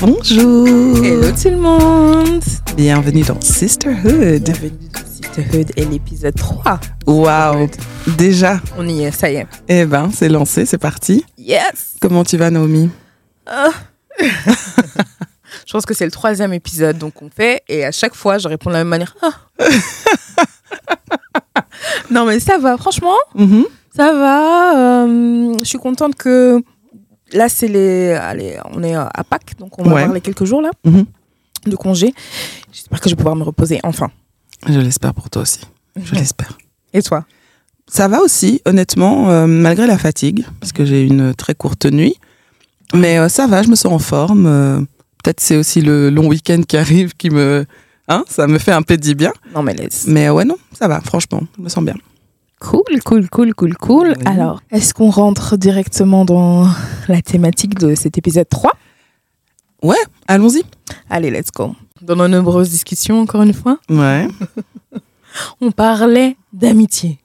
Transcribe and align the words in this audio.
Bonjour. 0.00 0.66
Hello 1.04 1.30
tout 1.32 1.50
le 1.50 1.56
monde. 1.56 2.42
Bienvenue 2.76 3.22
dans 3.22 3.40
Sisterhood. 3.40 4.42
Bienvenue 4.42 4.88
dans 4.92 5.06
Sisterhood 5.06 5.70
et 5.76 5.84
l'épisode 5.84 6.34
3. 6.34 6.80
Waouh. 7.06 7.68
Déjà. 8.16 8.60
On 8.76 8.88
y 8.88 9.04
est, 9.04 9.10
ça 9.10 9.30
y 9.30 9.36
est. 9.36 9.46
Eh 9.68 9.84
ben, 9.84 10.10
c'est 10.12 10.28
lancé, 10.28 10.66
c'est 10.66 10.78
parti. 10.78 11.24
Yes. 11.36 11.96
Comment 12.00 12.24
tu 12.24 12.36
vas, 12.36 12.50
Naomi? 12.50 12.90
Ah. 13.46 13.70
je 14.20 15.72
pense 15.72 15.84
que 15.86 15.94
c'est 15.94 16.04
le 16.04 16.10
troisième 16.10 16.52
épisode 16.52 16.98
donc 16.98 17.22
on 17.22 17.30
fait 17.30 17.62
et 17.68 17.84
à 17.84 17.92
chaque 17.92 18.14
fois 18.14 18.38
je 18.38 18.48
réponds 18.48 18.70
de 18.70 18.74
la 18.74 18.80
même 18.80 18.88
manière. 18.88 19.16
Ah. 19.22 19.32
non 22.10 22.24
mais 22.26 22.40
ça 22.40 22.58
va, 22.58 22.76
franchement, 22.76 23.16
Mhm. 23.34 23.64
ça 23.94 24.12
va. 24.12 25.04
euh, 25.06 25.54
je 25.60 25.64
suis 25.64 25.78
contente 25.78 26.14
que 26.16 26.60
là 27.32 27.48
c'est 27.48 27.68
les, 27.68 28.12
allez, 28.12 28.58
on 28.72 28.82
est 28.82 28.94
à 28.94 29.24
Pâques 29.28 29.54
donc 29.58 29.78
on 29.78 29.84
va 29.84 29.94
Ouais. 29.94 30.00
avoir 30.02 30.14
les 30.14 30.20
quelques 30.20 30.44
jours 30.44 30.62
là 30.62 30.70
Mhm. 30.84 31.04
de 31.66 31.76
congé. 31.76 32.14
J'espère 32.72 33.00
que 33.00 33.08
je 33.08 33.14
vais 33.14 33.18
pouvoir 33.18 33.36
me 33.36 33.42
reposer 33.44 33.80
enfin. 33.82 34.10
Je 34.68 34.78
l'espère 34.80 35.14
pour 35.14 35.30
toi 35.30 35.42
aussi. 35.42 35.60
Je 35.96 36.14
l'espère. 36.14 36.56
Et 36.92 37.02
toi? 37.02 37.24
Ça 37.90 38.06
va 38.08 38.20
aussi, 38.20 38.60
honnêtement, 38.66 39.30
euh, 39.30 39.46
malgré 39.46 39.86
la 39.86 39.96
fatigue, 39.98 40.44
parce 40.60 40.72
que 40.72 40.84
j'ai 40.84 41.02
une 41.04 41.34
très 41.34 41.54
courte 41.54 41.86
nuit. 41.86 42.16
Mais 42.94 43.18
euh, 43.18 43.28
ça 43.28 43.46
va, 43.46 43.62
je 43.62 43.68
me 43.68 43.74
sens 43.76 43.92
en 43.92 43.98
forme. 43.98 44.46
euh, 44.46 44.80
Peut-être 45.24 45.40
c'est 45.40 45.56
aussi 45.56 45.80
le 45.80 46.10
long 46.10 46.26
week-end 46.28 46.62
qui 46.66 46.76
arrive 46.76 47.14
qui 47.16 47.30
me... 47.30 47.66
Hein, 48.08 48.24
ça 48.28 48.46
me 48.46 48.58
fait 48.58 48.72
un 48.72 48.82
peu 48.82 48.96
bien. 48.96 49.32
Non 49.54 49.62
mais 49.62 49.74
laisse. 49.74 50.06
Mais 50.06 50.28
euh, 50.28 50.32
ouais, 50.32 50.44
non, 50.44 50.56
ça 50.72 50.86
va, 50.88 51.00
franchement, 51.00 51.42
je 51.56 51.62
me 51.62 51.68
sens 51.68 51.84
bien. 51.84 51.94
Cool, 52.60 52.82
cool, 53.04 53.28
cool, 53.28 53.54
cool, 53.54 53.76
cool. 53.76 54.08
Oui. 54.16 54.24
Alors, 54.26 54.60
est-ce 54.70 54.92
qu'on 54.94 55.10
rentre 55.10 55.56
directement 55.56 56.24
dans 56.24 56.66
la 57.08 57.22
thématique 57.22 57.78
de 57.78 57.94
cet 57.94 58.18
épisode 58.18 58.48
3 58.48 58.72
Allons-y. 60.26 60.62
Allez, 61.08 61.30
let's 61.30 61.50
go. 61.54 61.74
Dans 62.02 62.16
nos 62.16 62.28
nombreuses 62.28 62.70
discussions, 62.70 63.20
encore 63.20 63.42
une 63.42 63.54
fois, 63.54 63.78
Ouais. 63.88 64.28
on 65.60 65.70
parlait 65.70 66.36
d'amitié 66.52 67.18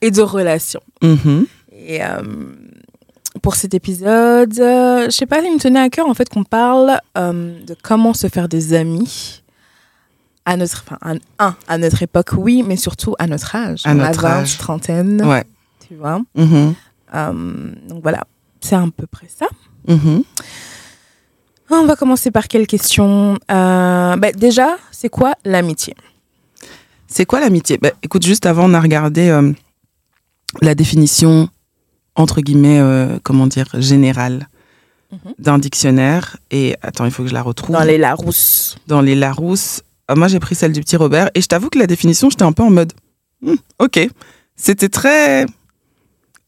et 0.00 0.10
de 0.10 0.22
relations. 0.22 0.80
Mhm. 1.02 1.46
Et 1.72 2.02
euh, 2.04 2.22
pour 3.42 3.56
cet 3.56 3.74
épisode, 3.74 4.58
euh, 4.60 5.06
je 5.06 5.10
sais 5.10 5.26
pas, 5.26 5.40
il 5.40 5.52
me 5.52 5.58
tenait 5.58 5.80
à 5.80 5.88
cœur 5.88 6.08
en 6.08 6.14
fait 6.14 6.28
qu'on 6.28 6.44
parle 6.44 6.98
euh, 7.18 7.58
de 7.64 7.76
comment 7.82 8.14
se 8.14 8.28
faire 8.28 8.48
des 8.48 8.74
amis 8.74 9.41
à 10.44 10.56
notre, 10.56 10.84
enfin, 10.86 10.98
un, 11.02 11.18
un, 11.38 11.54
à 11.68 11.78
notre 11.78 12.02
époque, 12.02 12.30
oui, 12.36 12.62
mais 12.66 12.76
surtout 12.76 13.14
à 13.18 13.26
notre 13.26 13.54
âge. 13.54 13.82
À 13.84 13.94
notre 13.94 14.22
20, 14.22 14.28
âge. 14.28 14.58
trentaine, 14.58 15.22
Ouais. 15.24 15.44
tu 15.86 15.94
vois. 15.94 16.20
Mhm. 16.34 16.74
Euh, 17.14 17.72
donc 17.88 18.02
voilà, 18.02 18.24
c'est 18.60 18.74
à 18.74 18.84
peu 18.96 19.06
près 19.06 19.28
ça. 19.28 19.46
Mhm. 19.88 20.22
On 21.70 21.84
va 21.86 21.96
commencer 21.96 22.30
par 22.30 22.48
quelle 22.48 22.66
question? 22.66 23.38
Euh, 23.50 24.16
bah, 24.16 24.32
Déjà, 24.32 24.76
c'est 24.90 25.08
quoi 25.08 25.34
l'amitié? 25.44 25.94
C'est 27.06 27.24
quoi 27.24 27.40
l'amitié? 27.40 27.78
Bah, 27.78 27.90
Écoute, 28.02 28.24
juste 28.24 28.44
avant, 28.46 28.68
on 28.70 28.74
a 28.74 28.80
regardé 28.80 29.28
euh, 29.28 29.52
la 30.60 30.74
définition, 30.74 31.48
entre 32.14 32.40
guillemets, 32.42 32.80
comment 33.22 33.46
dire, 33.46 33.68
générale 33.78 34.48
Mhm. 35.12 35.34
d'un 35.38 35.58
dictionnaire. 35.58 36.38
Et 36.50 36.74
attends, 36.80 37.04
il 37.04 37.10
faut 37.10 37.22
que 37.22 37.28
je 37.28 37.34
la 37.34 37.42
retrouve. 37.42 37.74
Dans 37.76 37.84
les 37.84 37.98
Larousse. 37.98 38.76
Dans 38.86 39.02
les 39.02 39.14
Larousse. 39.14 39.82
Ah, 40.12 40.14
moi, 40.14 40.28
j'ai 40.28 40.40
pris 40.40 40.54
celle 40.54 40.72
du 40.72 40.80
petit 40.80 40.96
Robert. 40.96 41.30
Et 41.34 41.40
je 41.40 41.46
t'avoue 41.46 41.70
que 41.70 41.78
la 41.78 41.86
définition, 41.86 42.28
j'étais 42.28 42.42
un 42.42 42.52
peu 42.52 42.62
en 42.62 42.70
mode, 42.70 42.92
Hmm, 43.40 43.54
ok. 43.78 43.98
C'était 44.56 44.90
très... 44.90 45.46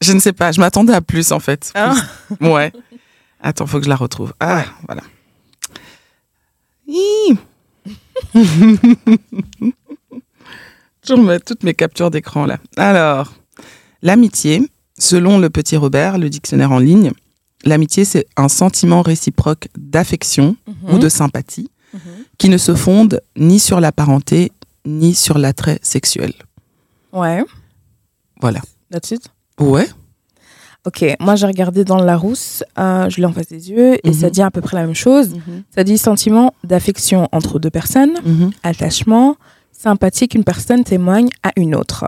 Je 0.01 0.13
ne 0.13 0.19
sais 0.19 0.33
pas, 0.33 0.51
je 0.51 0.59
m'attendais 0.59 0.93
à 0.93 1.01
plus, 1.01 1.31
en 1.31 1.39
fait. 1.39 1.71
Ah. 1.75 1.95
Ouais. 2.41 2.71
Attends, 3.41 3.65
faut 3.65 3.79
que 3.79 3.85
je 3.85 3.89
la 3.89 3.95
retrouve. 3.95 4.33
Ah, 4.39 4.65
voilà. 4.85 5.01
Je 11.07 11.13
remets 11.13 11.39
toutes 11.39 11.63
mes 11.63 11.73
captures 11.73 12.11
d'écran 12.11 12.45
là. 12.45 12.59
Alors, 12.77 13.33
l'amitié, 14.03 14.61
selon 14.99 15.39
le 15.39 15.49
petit 15.49 15.75
Robert, 15.75 16.17
le 16.19 16.29
dictionnaire 16.29 16.71
en 16.71 16.79
ligne, 16.79 17.11
l'amitié, 17.63 18.05
c'est 18.05 18.27
un 18.37 18.47
sentiment 18.47 19.01
réciproque 19.01 19.67
d'affection 19.75 20.55
ou 20.87 20.99
de 20.99 21.09
sympathie 21.09 21.69
Mhm. 21.95 22.23
qui 22.37 22.49
ne 22.49 22.57
se 22.57 22.75
fonde 22.75 23.21
ni 23.37 23.59
sur 23.59 23.79
la 23.79 23.91
parenté 23.91 24.51
ni 24.85 25.15
sur 25.15 25.37
l'attrait 25.37 25.79
sexuel. 25.81 26.33
Ouais, 27.13 27.43
Voilà. 28.41 28.59
that's 28.91 29.11
it? 29.11 29.23
Ouais. 29.59 29.87
Ok, 30.85 31.03
moi 31.19 31.35
j'ai 31.35 31.47
regardé 31.47 31.83
dans 31.83 31.97
le 31.99 32.05
Larousse, 32.05 32.63
euh, 32.77 33.09
je 33.09 33.17
l'ai 33.17 33.25
en 33.25 33.33
face 33.33 33.47
des 33.47 33.71
yeux, 33.71 33.95
et 34.05 34.09
Mhm. 34.09 34.13
ça 34.13 34.29
dit 34.29 34.41
à 34.43 34.51
peu 34.51 34.61
près 34.61 34.77
la 34.77 34.85
même 34.85 34.93
chose. 34.93 35.29
Ça 35.73 35.83
dit 35.83 35.97
sentiment 35.97 36.53
d'affection 36.63 37.27
entre 37.31 37.57
deux 37.57 37.71
personnes, 37.71 38.13
Mhm. 38.23 38.51
attachement, 38.61 39.37
sympathie 39.71 40.27
qu'une 40.27 40.43
personne 40.43 40.83
témoigne 40.83 41.29
à 41.41 41.51
une 41.55 41.73
autre. 41.73 42.05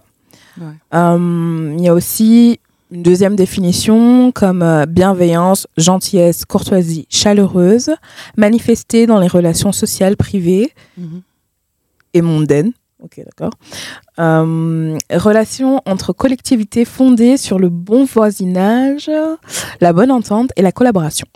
Ouais. 0.60 0.66
Euh, 0.94 1.76
Il 1.78 1.84
y 1.84 1.88
a 1.88 1.94
aussi 1.94 2.60
une 2.92 3.04
deuxième 3.04 3.36
définition 3.36 4.32
comme 4.32 4.62
euh, 4.62 4.86
bienveillance, 4.86 5.68
gentillesse, 5.78 6.46
courtoisie 6.46 7.06
chaleureuse, 7.10 7.92
manifestée 8.38 9.06
dans 9.08 9.20
les 9.20 9.28
relations 9.28 9.72
sociales 9.72 10.16
privées 10.18 10.72
Mhm. 10.98 11.22
et 12.14 12.22
mondaines. 12.22 12.72
Ok, 13.04 13.22
d'accord. 13.24 13.52
Euh, 14.20 14.98
relation 15.14 15.82
entre 15.86 16.14
collectivités 16.14 16.84
fondées 16.86 17.38
sur 17.38 17.60
le 17.60 17.70
bon 17.70 18.06
voisinage, 18.06 19.12
la 19.82 19.94
bonne 19.94 20.10
entente 20.12 20.52
et 20.56 20.62
la 20.64 20.72
collaboration. 20.72 21.28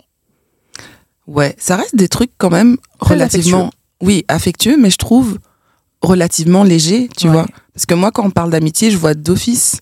Ouais, 1.28 1.54
ça 1.58 1.76
reste 1.76 1.94
des 1.94 2.08
trucs 2.08 2.32
quand 2.36 2.50
même 2.50 2.78
relativement, 2.98 3.70
oui, 4.00 4.24
affectueux, 4.26 4.76
mais 4.76 4.90
je 4.90 4.96
trouve 4.98 5.38
relativement 6.02 6.64
légers, 6.64 7.08
tu 7.16 7.28
Ouais. 7.28 7.32
vois. 7.32 7.46
Parce 7.74 7.86
que 7.86 7.94
moi, 7.94 8.10
quand 8.10 8.24
on 8.26 8.30
parle 8.30 8.50
d'amitié, 8.50 8.90
je 8.90 8.96
vois 8.96 9.14
d'office 9.14 9.80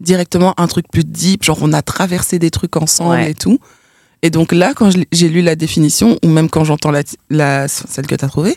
directement 0.00 0.54
un 0.58 0.66
truc 0.66 0.86
plus 0.90 1.04
deep, 1.04 1.44
genre 1.44 1.58
on 1.62 1.72
a 1.72 1.82
traversé 1.82 2.38
des 2.38 2.50
trucs 2.50 2.76
ensemble 2.76 3.10
Ouais. 3.16 3.30
et 3.30 3.34
tout. 3.34 3.58
Et 4.22 4.30
donc 4.30 4.52
là, 4.52 4.72
quand 4.74 4.90
j'ai 5.12 5.28
lu 5.28 5.40
la 5.42 5.56
définition, 5.56 6.18
ou 6.22 6.28
même 6.28 6.50
quand 6.50 6.64
j'entends 6.64 6.90
la, 6.90 7.02
la, 7.30 7.68
celle 7.68 8.06
que 8.06 8.14
tu 8.14 8.24
as 8.24 8.28
trouvée, 8.28 8.56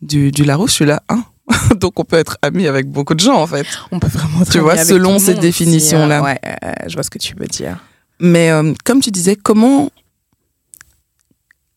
du, 0.00 0.30
du 0.30 0.44
Larousse, 0.44 0.70
je 0.70 0.74
suis 0.76 0.84
là, 0.86 1.02
hein 1.08 1.24
Donc 1.80 1.98
on 1.98 2.04
peut 2.04 2.16
être 2.16 2.38
ami 2.42 2.66
avec 2.66 2.86
beaucoup 2.90 3.14
de 3.14 3.20
gens, 3.20 3.40
en 3.40 3.46
fait. 3.46 3.66
On 3.90 3.98
peut 3.98 4.06
vraiment 4.08 4.44
Tu 4.44 4.58
vois, 4.60 4.72
avec 4.74 4.84
selon 4.86 5.18
ces 5.18 5.34
définitions-là. 5.34 6.18
hein. 6.18 6.22
Ouais, 6.24 6.38
euh, 6.44 6.72
je 6.86 6.94
vois 6.94 7.02
ce 7.02 7.10
que 7.10 7.18
tu 7.18 7.34
veux 7.34 7.46
dire. 7.46 7.78
Mais 8.20 8.50
euh, 8.50 8.72
comme 8.84 9.00
tu 9.00 9.10
disais, 9.10 9.36
comment. 9.36 9.90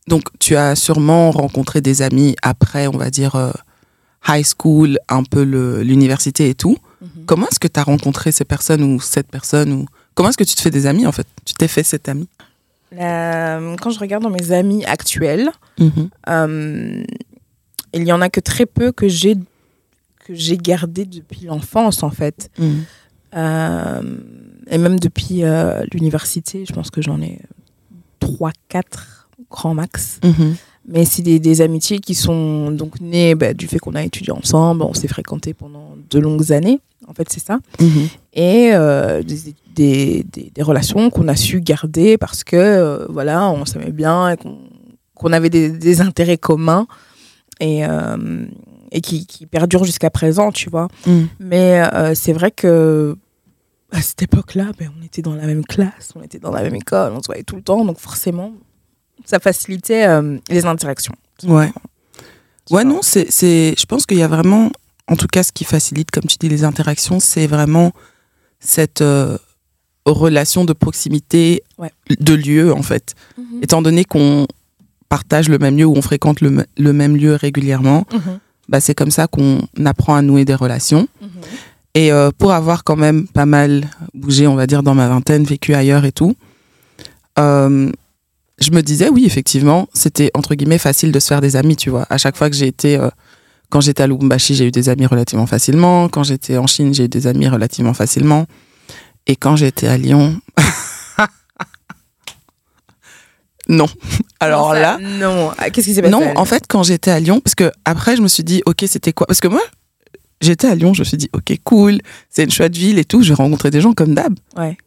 Donc, 0.07 0.23
tu 0.39 0.55
as 0.55 0.75
sûrement 0.75 1.31
rencontré 1.31 1.79
des 1.81 2.01
amis 2.01 2.35
après, 2.41 2.87
on 2.87 2.97
va 2.97 3.09
dire, 3.09 3.35
euh, 3.35 3.51
high 4.27 4.43
school, 4.45 4.97
un 5.09 5.23
peu 5.23 5.41
l'université 5.81 6.49
et 6.49 6.55
tout. 6.55 6.77
Mhm. 7.01 7.25
Comment 7.25 7.47
est-ce 7.47 7.59
que 7.59 7.67
tu 7.67 7.79
as 7.79 7.83
rencontré 7.83 8.31
ces 8.31 8.45
personnes 8.45 8.83
ou 8.83 8.99
cette 8.99 9.27
personne 9.27 9.71
ou... 9.73 9.85
Comment 10.13 10.29
est-ce 10.29 10.37
que 10.37 10.43
tu 10.43 10.55
te 10.55 10.61
fais 10.61 10.69
des 10.69 10.85
amis, 10.85 11.05
en 11.07 11.11
fait? 11.11 11.25
Tu 11.45 11.53
t'es 11.53 11.67
fait 11.67 11.83
cet 11.83 12.07
ami 12.09 12.27
Euh, 12.93 13.75
quand 13.81 13.89
je 13.89 13.99
regarde 13.99 14.21
dans 14.23 14.29
mes 14.29 14.51
amis 14.51 14.83
actuels, 14.85 15.49
Mhm. 15.79 16.09
euh, 16.29 17.03
il 17.93 18.03
y 18.03 18.11
en 18.11 18.21
a 18.21 18.29
que 18.29 18.39
très 18.41 18.65
peu 18.65 18.91
que 18.91 19.07
j'ai 19.07 19.35
que 20.25 20.35
j'ai 20.35 20.57
gardé 20.57 21.05
depuis 21.05 21.45
l'enfance 21.45 22.03
en 22.03 22.11
fait. 22.11 22.49
Mhm. 22.59 22.83
Euh, 23.35 24.17
et 24.69 24.77
même 24.77 24.99
depuis 24.99 25.41
l'université, 25.93 26.65
je 26.67 26.73
pense 26.73 26.91
que 26.91 27.01
j'en 27.01 27.21
ai 27.21 27.39
3, 28.19 28.51
4 28.69 29.29
grand 29.49 29.73
max. 29.73 30.19
Mais 30.87 31.05
c'est 31.05 31.21
des, 31.21 31.39
des 31.39 31.61
amitiés 31.61 31.99
qui 31.99 32.15
sont 32.15 32.71
donc 32.71 32.99
nées 33.01 33.35
bah, 33.35 33.53
du 33.53 33.67
fait 33.67 33.77
qu'on 33.79 33.93
a 33.95 34.03
étudié 34.03 34.31
ensemble, 34.33 34.81
on 34.83 34.93
s'est 34.93 35.07
fréquentés 35.07 35.53
pendant 35.53 35.95
de 36.09 36.19
longues 36.19 36.51
années, 36.51 36.79
en 37.07 37.13
fait 37.13 37.27
c'est 37.31 37.43
ça. 37.43 37.59
Mhm. 37.79 38.07
Et 38.33 38.71
euh, 38.73 39.21
des, 39.21 39.53
des, 39.75 40.23
des- 40.23 40.51
des 40.53 40.61
relations 40.63 41.09
qu'on 41.11 41.27
a 41.27 41.35
su 41.35 41.61
garder 41.61 42.17
parce 42.17 42.43
que 42.43 42.55
euh, 42.57 43.05
voilà, 43.09 43.49
on 43.51 43.63
s'aimait 43.65 43.91
bien 43.91 44.31
et 44.31 44.37
qu'on 45.15 45.31
avait 45.33 45.51
des, 45.51 46.01
intérêts 46.01 46.37
communs 46.39 46.87
et, 47.59 47.85
euh, 47.85 48.45
et 48.91 49.01
qui, 49.01 49.27
qui 49.27 49.45
perdurent 49.45 49.83
jusqu'à 49.85 50.09
présent, 50.09 50.51
tu 50.51 50.69
vois. 50.71 50.87
Mhm. 51.05 51.27
Mais 51.39 51.79
c'est 52.15 52.33
vrai 52.33 52.49
que 52.49 53.15
à 53.91 54.01
cette 54.01 54.23
époque-là, 54.23 54.71
ben, 54.79 54.89
on 54.99 55.03
était 55.05 55.21
dans 55.21 55.35
la 55.35 55.45
même 55.45 55.63
classe, 55.65 56.13
on 56.15 56.23
était 56.23 56.39
dans 56.39 56.51
la 56.51 56.63
même 56.63 56.75
école, 56.75 57.11
on 57.15 57.21
se 57.21 57.27
voyait 57.27 57.43
tout 57.43 57.57
le 57.57 57.61
temps, 57.61 57.83
donc 57.85 57.99
forcément, 57.99 58.53
ça 59.25 59.39
facilitait 59.39 60.05
euh, 60.07 60.37
les 60.49 60.65
interactions. 60.65 61.13
Ouais. 61.43 61.71
Ouais, 62.69 62.83
non, 62.83 63.01
c'est, 63.01 63.27
je 63.31 63.85
pense 63.85 64.05
qu'il 64.05 64.17
y 64.17 64.23
a 64.23 64.27
vraiment, 64.27 64.71
en 65.07 65.15
tout 65.15 65.27
cas, 65.27 65.43
ce 65.43 65.51
qui 65.51 65.63
facilite, 65.65 66.11
comme 66.11 66.23
tu 66.25 66.37
dis, 66.39 66.47
les 66.49 66.63
interactions, 66.63 67.19
c'est 67.19 67.47
vraiment 67.47 67.91
cette 68.59 69.01
euh, 69.01 69.37
relation 70.05 70.63
de 70.65 70.73
proximité 70.73 71.63
Ouais. 71.77 71.91
de 72.19 72.33
lieu, 72.33 72.73
en 72.73 72.83
fait. 72.83 73.15
Étant 73.61 73.81
donné 73.81 74.05
qu'on 74.05 74.47
partage 75.09 75.49
le 75.49 75.57
même 75.57 75.75
lieu 75.77 75.85
ou 75.85 75.95
on 75.97 76.01
fréquente 76.01 76.39
le, 76.41 76.93
même 76.93 77.17
lieu 77.17 77.35
régulièrement, 77.35 78.05
Mhm. 78.13 78.39
bah, 78.69 78.79
c'est 78.79 78.95
comme 78.95 79.11
ça 79.11 79.27
qu'on 79.27 79.59
apprend 79.85 80.15
à 80.15 80.21
nouer 80.21 80.45
des 80.45 80.55
relations. 80.55 81.07
Mhm. 81.21 81.29
Et 81.95 82.13
euh, 82.13 82.31
pour 82.37 82.53
avoir 82.53 82.85
quand 82.85 82.95
même 82.95 83.27
pas 83.27 83.45
mal 83.45 83.89
bougé, 84.13 84.47
on 84.47 84.55
va 84.55 84.65
dire, 84.67 84.81
dans 84.83 84.95
ma 84.95 85.09
vingtaine, 85.09 85.43
vécu 85.43 85.73
ailleurs 85.73 86.05
et 86.05 86.13
tout, 86.13 86.35
euh, 87.39 87.91
je 88.61 88.71
me 88.71 88.81
disais, 88.81 89.09
oui, 89.09 89.25
effectivement, 89.25 89.87
c'était 89.93 90.31
entre 90.33 90.55
guillemets 90.55 90.77
facile 90.77 91.11
de 91.11 91.19
se 91.19 91.27
faire 91.27 91.41
des 91.41 91.55
amis, 91.55 91.75
tu 91.75 91.89
vois. 91.89 92.05
À 92.09 92.17
chaque 92.17 92.37
fois 92.37 92.49
que 92.49 92.55
j'ai 92.55 92.67
été, 92.67 92.97
euh, 92.97 93.09
quand 93.69 93.81
j'étais 93.81 94.03
à 94.03 94.07
Lubumbashi, 94.07 94.55
j'ai 94.55 94.65
eu 94.65 94.71
des 94.71 94.89
amis 94.89 95.05
relativement 95.07 95.47
facilement. 95.47 96.09
Quand 96.09 96.23
j'étais 96.23 96.57
en 96.57 96.67
Chine, 96.67 96.93
j'ai 96.93 97.05
eu 97.05 97.09
des 97.09 97.27
amis 97.27 97.47
relativement 97.47 97.93
facilement. 97.93 98.45
Et 99.27 99.35
quand 99.35 99.55
j'étais 99.55 99.87
à 99.87 99.97
Lyon, 99.97 100.39
non. 103.69 103.87
Alors 104.39 104.73
ça 104.73 104.79
là, 104.79 104.97
Non? 104.99 105.51
Ah, 105.57 105.69
Qu'est-ce 105.69 105.87
qui 105.87 105.93
s'est 105.93 106.01
passé 106.01 106.11
non, 106.11 106.33
en 106.35 106.45
fait, 106.45 106.65
quand 106.67 106.83
j'étais 106.83 107.11
à 107.11 107.19
Lyon, 107.19 107.39
parce 107.41 107.55
que 107.55 107.71
après, 107.85 108.15
je 108.17 108.21
me 108.21 108.27
suis 108.27 108.43
dit, 108.43 108.61
ok, 108.65 108.83
c'était 108.87 109.13
quoi? 109.13 109.27
Parce 109.27 109.39
que 109.39 109.47
moi, 109.47 109.61
j'étais 110.41 110.67
à 110.67 110.75
Lyon, 110.75 110.93
je 110.93 111.01
me 111.01 111.05
suis 111.05 111.17
dit, 111.17 111.29
ok, 111.33 111.53
cool, 111.63 111.99
c'est 112.29 112.43
une 112.43 112.51
chouette 112.51 112.75
ville 112.75 112.99
et 112.99 113.05
tout. 113.05 113.21
J'ai 113.21 113.33
rencontré 113.33 113.69
des 113.71 113.79
gens 113.81 113.93
comme 113.93 114.13
d'hab. 114.15 114.33
Ouais. 114.57 114.77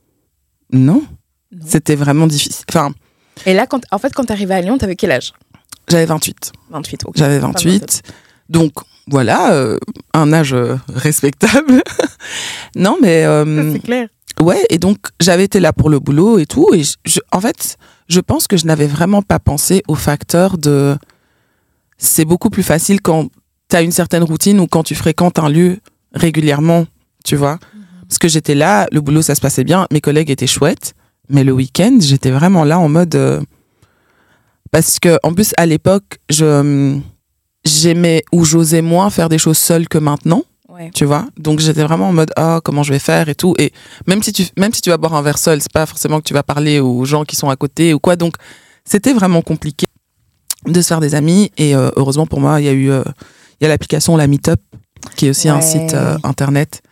Non, 0.73 1.03
Non. 1.53 1.67
c'était 1.67 1.94
vraiment 1.94 2.26
difficile. 2.26 2.65
Enfin, 2.69 2.93
Et 3.46 3.54
là, 3.54 3.66
quand, 3.66 3.81
en 3.90 3.98
fait, 3.98 4.12
quand 4.14 4.25
t'es 4.25 4.32
arrivé 4.32 4.54
à 4.54 4.60
Lyon, 4.60 4.78
t'avais 4.78 4.96
quel 4.96 5.10
âge? 5.12 5.32
J'avais 5.88 6.06
28. 6.06 6.52
28. 6.70 7.04
ok. 7.06 7.12
J'avais 7.16 7.40
Pas 7.40 7.46
28. 7.48 8.02
Donc, 8.48 8.72
voilà, 9.06 9.52
euh, 9.52 9.78
un 10.14 10.32
âge 10.32 10.54
euh, 10.54 10.76
respectable. 10.88 11.82
non, 12.76 12.96
mais. 13.02 13.25
euh, 13.25 13.72
C'est 13.72 13.81
clair. 13.81 14.08
Ouais, 14.40 14.64
et 14.69 14.78
donc 14.78 14.98
j'avais 15.20 15.44
été 15.44 15.60
là 15.60 15.72
pour 15.72 15.88
le 15.90 16.00
boulot 16.00 16.38
et 16.40 16.46
tout. 16.46 16.69
Et 16.75 16.82
je, 16.82 16.94
je- 17.04 17.20
en 17.31 17.40
fait, 17.40 17.76
je 18.08 18.19
pense 18.19 18.48
que 18.48 18.56
je 18.56 18.66
n'avais 18.66 18.88
vraiment 18.88 19.22
pas 19.22 19.38
pensé 19.38 19.82
au 19.87 19.94
facteur 19.94 20.58
de. 20.58 20.96
C'est 21.98 22.25
beaucoup 22.25 22.50
plus 22.50 22.64
facile 22.64 23.00
quand 23.00 23.28
tu 23.70 23.76
as 23.76 23.82
une 23.82 23.92
certaine 23.92 24.25
routine 24.25 24.58
ou 24.58 24.66
quand 24.66 24.82
tu 24.82 24.94
fréquentes 24.96 25.38
un 25.38 25.48
lieu 25.48 25.78
régulièrement, 26.14 26.87
tu 27.25 27.37
vois. 27.37 27.58
Parce 28.08 28.19
que 28.19 28.26
j'étais 28.28 28.54
là, 28.56 28.88
le 28.90 29.00
boulot 29.00 29.22
ça 29.22 29.34
se 29.37 29.40
passait 29.40 29.64
bien, 29.64 29.87
mes 29.92 30.00
collègues 30.00 30.30
étaient 30.30 30.46
chouettes, 30.48 30.94
mais 31.29 31.44
le 31.44 31.53
week-end 31.53 31.99
j'étais 32.00 32.31
vraiment 32.31 32.65
là 32.65 32.79
en 32.79 32.88
mode. 32.88 33.15
euh, 33.15 33.41
Parce 34.71 34.99
que 34.99 35.19
en 35.23 35.32
plus 35.35 35.53
à 35.56 35.67
l'époque, 35.67 36.19
je 36.31 36.99
j'aimais 37.65 38.23
ou 38.32 38.44
j'osais 38.44 38.82
moins 38.82 39.09
faire 39.11 39.29
des 39.29 39.38
choses 39.38 39.59
seule 39.59 39.88
que 39.88 39.99
maintenant 39.99 40.43
Ouais. 40.69 40.91
tu 40.93 41.05
vois. 41.05 41.26
Donc 41.38 41.61
j'étais 41.61 41.85
vraiment 41.85 42.09
en 42.09 42.12
mode 42.12 42.32
ah 42.35 42.61
comment 42.65 42.82
je 42.82 42.93
vais 42.93 42.99
faire 42.99 43.29
et 43.29 43.37
tout. 43.37 43.55
Et 43.59 43.73
même 44.09 44.23
si 44.25 44.32
tu 44.32 44.44
même 44.59 44.73
si 44.75 44.81
tu 44.81 44.91
vas 44.91 44.97
boire 44.97 45.15
un 45.15 45.23
verre 45.23 45.38
seul 45.38 45.61
c'est 45.61 45.71
pas 45.73 45.87
forcément 45.87 46.19
que 46.19 46.25
tu 46.25 46.35
vas 46.35 46.43
parler 46.43 46.81
aux 46.81 47.05
gens 47.05 47.25
qui 47.25 47.37
sont 47.37 47.49
à 47.49 47.55
côté 47.55 47.94
ou 47.94 48.00
quoi. 48.00 48.17
Donc 48.17 48.35
c'était 48.85 49.12
vraiment 49.12 49.41
compliqué 49.41 49.87
de 50.67 50.81
se 50.82 50.88
faire 50.88 50.99
des 51.00 51.15
amis. 51.15 51.53
Et 51.59 51.76
euh, 51.76 51.91
heureusement 51.97 52.26
pour 52.26 52.41
moi 52.41 52.61
il 52.61 52.65
y 52.65 52.69
a 52.69 52.73
eu 52.73 52.91
euh, 52.91 53.05
il 53.61 53.65
y 53.65 53.67
a 53.67 53.69
l'application 53.69 54.17
la 54.17 54.26
Meetup 54.26 54.61
qui 55.15 55.26
est 55.26 55.31
aussi 55.31 55.49
un 55.49 55.61
site 55.61 55.94
euh, 55.94 56.17
internet 56.25 56.82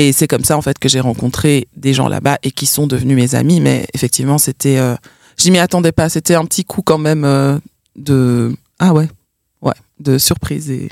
et 0.00 0.12
c'est 0.12 0.26
comme 0.26 0.44
ça 0.44 0.56
en 0.56 0.62
fait 0.62 0.78
que 0.78 0.88
j'ai 0.88 1.00
rencontré 1.00 1.68
des 1.76 1.92
gens 1.92 2.08
là-bas 2.08 2.38
et 2.42 2.50
qui 2.50 2.64
sont 2.64 2.86
devenus 2.86 3.16
mes 3.16 3.34
amis 3.34 3.60
mais 3.60 3.86
effectivement 3.92 4.38
c'était 4.38 4.78
euh, 4.78 4.96
je 5.36 5.50
m'y 5.50 5.58
attendais 5.58 5.92
pas 5.92 6.08
c'était 6.08 6.34
un 6.34 6.46
petit 6.46 6.64
coup 6.64 6.80
quand 6.80 6.96
même 6.96 7.24
euh, 7.24 7.58
de 7.96 8.56
ah 8.78 8.94
ouais 8.94 9.08
ouais 9.60 9.74
de 10.00 10.16
surprise 10.16 10.70
et 10.70 10.88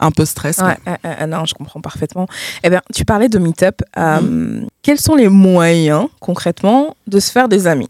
un 0.00 0.12
peu 0.12 0.24
stress. 0.24 0.58
Ouais, 0.58 0.76
euh, 0.86 0.96
euh, 1.04 1.26
non, 1.26 1.44
je 1.44 1.54
comprends 1.54 1.80
parfaitement. 1.80 2.28
Eh 2.62 2.70
bien, 2.70 2.80
tu 2.94 3.04
parlais 3.04 3.28
de 3.28 3.36
Meetup. 3.40 3.82
Euh, 3.96 4.64
Quels 4.80 5.00
sont 5.00 5.16
les 5.16 5.28
moyens, 5.28 6.06
concrètement, 6.20 6.96
de 7.08 7.18
se 7.18 7.32
faire 7.32 7.48
des 7.48 7.66
amis? 7.66 7.88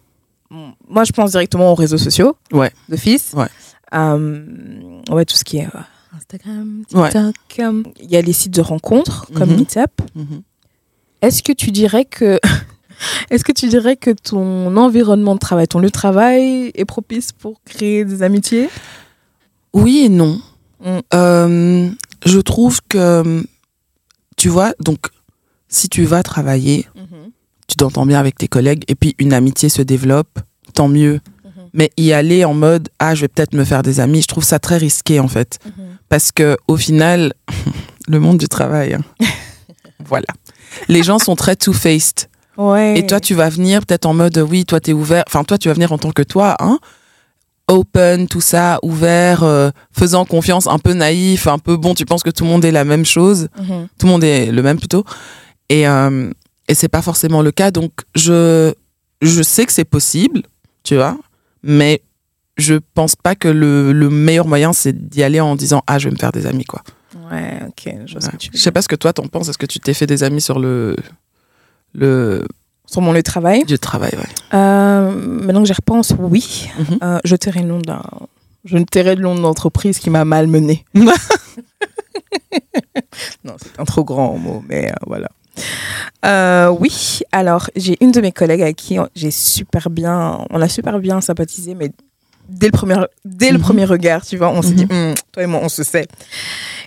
Moi, 0.48 1.04
je 1.04 1.12
pense 1.12 1.32
directement 1.32 1.70
aux 1.70 1.74
réseaux 1.74 1.98
sociaux. 1.98 2.34
Ouais. 2.50 2.72
D'office. 2.88 3.34
Ouais. 3.34 3.48
Euh, 3.92 4.42
ouais, 5.10 5.26
tout 5.26 5.36
ce 5.36 5.44
qui 5.44 5.58
est 5.58 5.68
Instagram. 6.16 6.82
TikTok. 6.88 7.34
euh, 7.60 7.82
Il 8.02 8.10
y 8.10 8.16
a 8.16 8.22
les 8.22 8.32
sites 8.32 8.54
de 8.54 8.60
rencontres, 8.62 9.26
comme 9.34 9.50
Mhm. 9.50 9.56
Meetup. 9.58 10.02
Mhm. 10.14 10.42
Est-ce 11.22 11.42
que 11.42 11.52
tu 11.52 11.70
dirais 11.70 12.04
que... 12.04 12.38
Est-ce 13.30 13.44
que 13.44 13.52
tu 13.52 13.68
dirais 13.68 13.96
que 13.96 14.10
ton 14.10 14.76
environnement 14.76 15.34
de 15.34 15.38
travail, 15.40 15.68
ton 15.68 15.78
lieu 15.78 15.86
de 15.86 15.92
travail 15.92 16.72
est 16.74 16.84
propice 16.84 17.30
pour 17.32 17.60
créer 17.64 18.04
des 18.04 18.22
amitiés? 18.22 18.68
Oui 19.72 19.98
et 20.04 20.08
non. 20.08 20.40
Mm. 20.84 20.98
Euh, 21.14 21.90
je 22.26 22.38
trouve 22.40 22.80
que, 22.88 23.44
tu 24.36 24.48
vois, 24.48 24.72
donc, 24.80 24.98
si 25.68 25.88
tu 25.88 26.04
vas 26.04 26.22
travailler, 26.22 26.86
tu 27.68 27.76
t'entends 27.76 28.06
bien 28.06 28.18
avec 28.18 28.36
tes 28.38 28.48
collègues 28.48 28.82
et 28.88 28.94
puis 28.94 29.14
une 29.18 29.32
amitié 29.32 29.68
se 29.68 29.82
développe, 29.82 30.38
tant 30.74 30.88
mieux. 30.88 31.20
Mais 31.78 31.92
y 31.96 32.12
aller 32.12 32.44
en 32.44 32.54
mode, 32.54 32.88
ah, 32.98 33.14
je 33.14 33.20
vais 33.20 33.28
peut-être 33.28 33.54
me 33.54 33.64
faire 33.64 33.84
des 33.84 34.00
amis, 34.00 34.20
je 34.20 34.26
trouve 34.26 34.42
ça 34.42 34.58
très 34.58 34.78
risqué, 34.78 35.20
en 35.20 35.28
fait. 35.28 35.60
Parce 36.08 36.32
que, 36.32 36.56
au 36.66 36.76
final, 36.76 37.32
le 38.08 38.18
monde 38.18 38.36
du 38.36 38.48
travail, 38.48 38.94
hein. 38.94 39.04
voilà. 40.04 40.26
Les 40.88 41.04
gens 41.04 41.20
sont 41.20 41.36
très 41.36 41.54
two-faced. 41.54 42.28
Ouais. 42.56 42.98
Et 42.98 43.06
toi, 43.06 43.20
tu 43.20 43.34
vas 43.34 43.48
venir 43.48 43.86
peut-être 43.86 44.06
en 44.06 44.12
mode, 44.12 44.36
oui, 44.38 44.64
toi, 44.64 44.80
t'es 44.80 44.92
ouvert. 44.92 45.22
Enfin, 45.28 45.44
toi, 45.44 45.56
tu 45.56 45.68
vas 45.68 45.74
venir 45.74 45.92
en 45.92 45.98
tant 45.98 46.10
que 46.10 46.22
toi, 46.22 46.56
hein. 46.58 46.80
Open, 47.68 48.26
tout 48.26 48.40
ça, 48.40 48.80
ouvert, 48.82 49.44
euh, 49.44 49.70
faisant 49.92 50.24
confiance, 50.24 50.66
un 50.66 50.78
peu 50.80 50.94
naïf, 50.94 51.46
un 51.46 51.58
peu 51.58 51.76
bon, 51.76 51.94
tu 51.94 52.06
penses 52.06 52.24
que 52.24 52.30
tout 52.30 52.42
le 52.42 52.50
monde 52.50 52.64
est 52.64 52.72
la 52.72 52.84
même 52.84 53.04
chose. 53.04 53.48
Mhm. 53.56 53.86
Tout 53.98 54.06
le 54.06 54.12
monde 54.12 54.24
est 54.24 54.50
le 54.50 54.62
même 54.62 54.78
plutôt. 54.78 55.04
Et, 55.68 55.86
euh, 55.86 56.32
et 56.66 56.74
c'est 56.74 56.88
pas 56.88 57.02
forcément 57.02 57.40
le 57.40 57.52
cas. 57.52 57.70
Donc, 57.70 57.92
je, 58.16 58.72
je 59.22 59.42
sais 59.42 59.64
que 59.64 59.72
c'est 59.72 59.84
possible, 59.84 60.42
tu 60.82 60.96
vois, 60.96 61.16
mais 61.62 62.02
je 62.56 62.74
pense 62.94 63.16
pas 63.16 63.34
que 63.34 63.48
le, 63.48 63.92
le 63.92 64.10
meilleur 64.10 64.46
moyen, 64.46 64.72
c'est 64.72 65.08
d'y 65.08 65.22
aller 65.22 65.40
en 65.40 65.56
disant, 65.56 65.82
ah, 65.86 65.98
je 65.98 66.08
vais 66.08 66.12
me 66.12 66.18
faire 66.18 66.32
des 66.32 66.46
amis, 66.46 66.64
quoi. 66.64 66.82
Ouais, 67.30 67.60
ok, 67.66 67.94
je 68.06 68.12
vois 68.12 68.20
ce 68.20 68.30
que 68.30 68.36
tu 68.36 68.50
veux 68.50 68.56
Je 68.56 68.62
sais 68.62 68.72
pas 68.72 68.82
ce 68.82 68.88
que 68.88 68.96
toi, 68.96 69.12
t'en 69.12 69.26
penses. 69.28 69.48
Est-ce 69.48 69.58
que 69.58 69.66
tu 69.66 69.80
t'es 69.80 69.94
fait 69.94 70.06
des 70.06 70.24
amis 70.24 70.40
sur 70.40 70.58
le, 70.58 70.96
le, 71.94 72.46
Sur 72.86 73.00
mon 73.00 73.12
lieu 73.12 73.18
de 73.18 73.22
travail? 73.22 73.64
Du 73.64 73.78
travail, 73.78 74.12
ouais. 74.14 74.28
Euh, 74.54 75.10
maintenant 75.12 75.62
que 75.62 75.66
j'y 75.66 75.72
repense, 75.72 76.14
oui. 76.18 76.68
Mhm. 76.78 76.98
Euh, 77.02 77.18
je 77.24 77.36
tairai 77.36 77.60
le 77.60 77.68
nom 77.68 77.80
d'un. 77.80 78.02
Je 78.64 78.76
ne 78.76 78.84
tairai 78.84 79.14
le 79.14 79.22
nom 79.22 79.34
d'une 79.34 79.44
entreprise 79.44 79.98
qui 79.98 80.10
m'a 80.10 80.24
malmené. 80.24 80.84
non, 80.94 81.12
c'est 83.56 83.78
un 83.78 83.84
trop 83.84 84.04
grand 84.04 84.36
mot, 84.36 84.62
mais 84.68 84.90
euh, 84.90 84.94
voilà. 85.06 85.28
Euh, 86.24 86.68
oui, 86.80 87.20
alors 87.32 87.70
j'ai 87.76 87.96
une 88.00 88.10
de 88.12 88.20
mes 88.20 88.32
collègues 88.32 88.62
avec 88.62 88.76
qui 88.76 88.96
j'ai 89.14 89.30
super 89.30 89.90
bien, 89.90 90.44
on 90.50 90.60
a 90.60 90.68
super 90.68 90.98
bien 90.98 91.20
sympathisé, 91.20 91.74
mais 91.74 91.90
dès 92.48 92.66
le 92.66 92.72
premier, 92.72 92.96
dès 93.24 93.50
le 93.50 93.58
Mhm. 93.58 93.62
premier 93.62 93.84
regard, 93.84 94.24
tu 94.26 94.36
vois, 94.36 94.50
on 94.50 94.62
s'est 94.62 94.72
dit, 94.74 94.86
Hum, 94.90 95.14
toi 95.32 95.42
et 95.42 95.46
moi, 95.46 95.60
on 95.62 95.68
se 95.68 95.82
sait. 95.82 96.06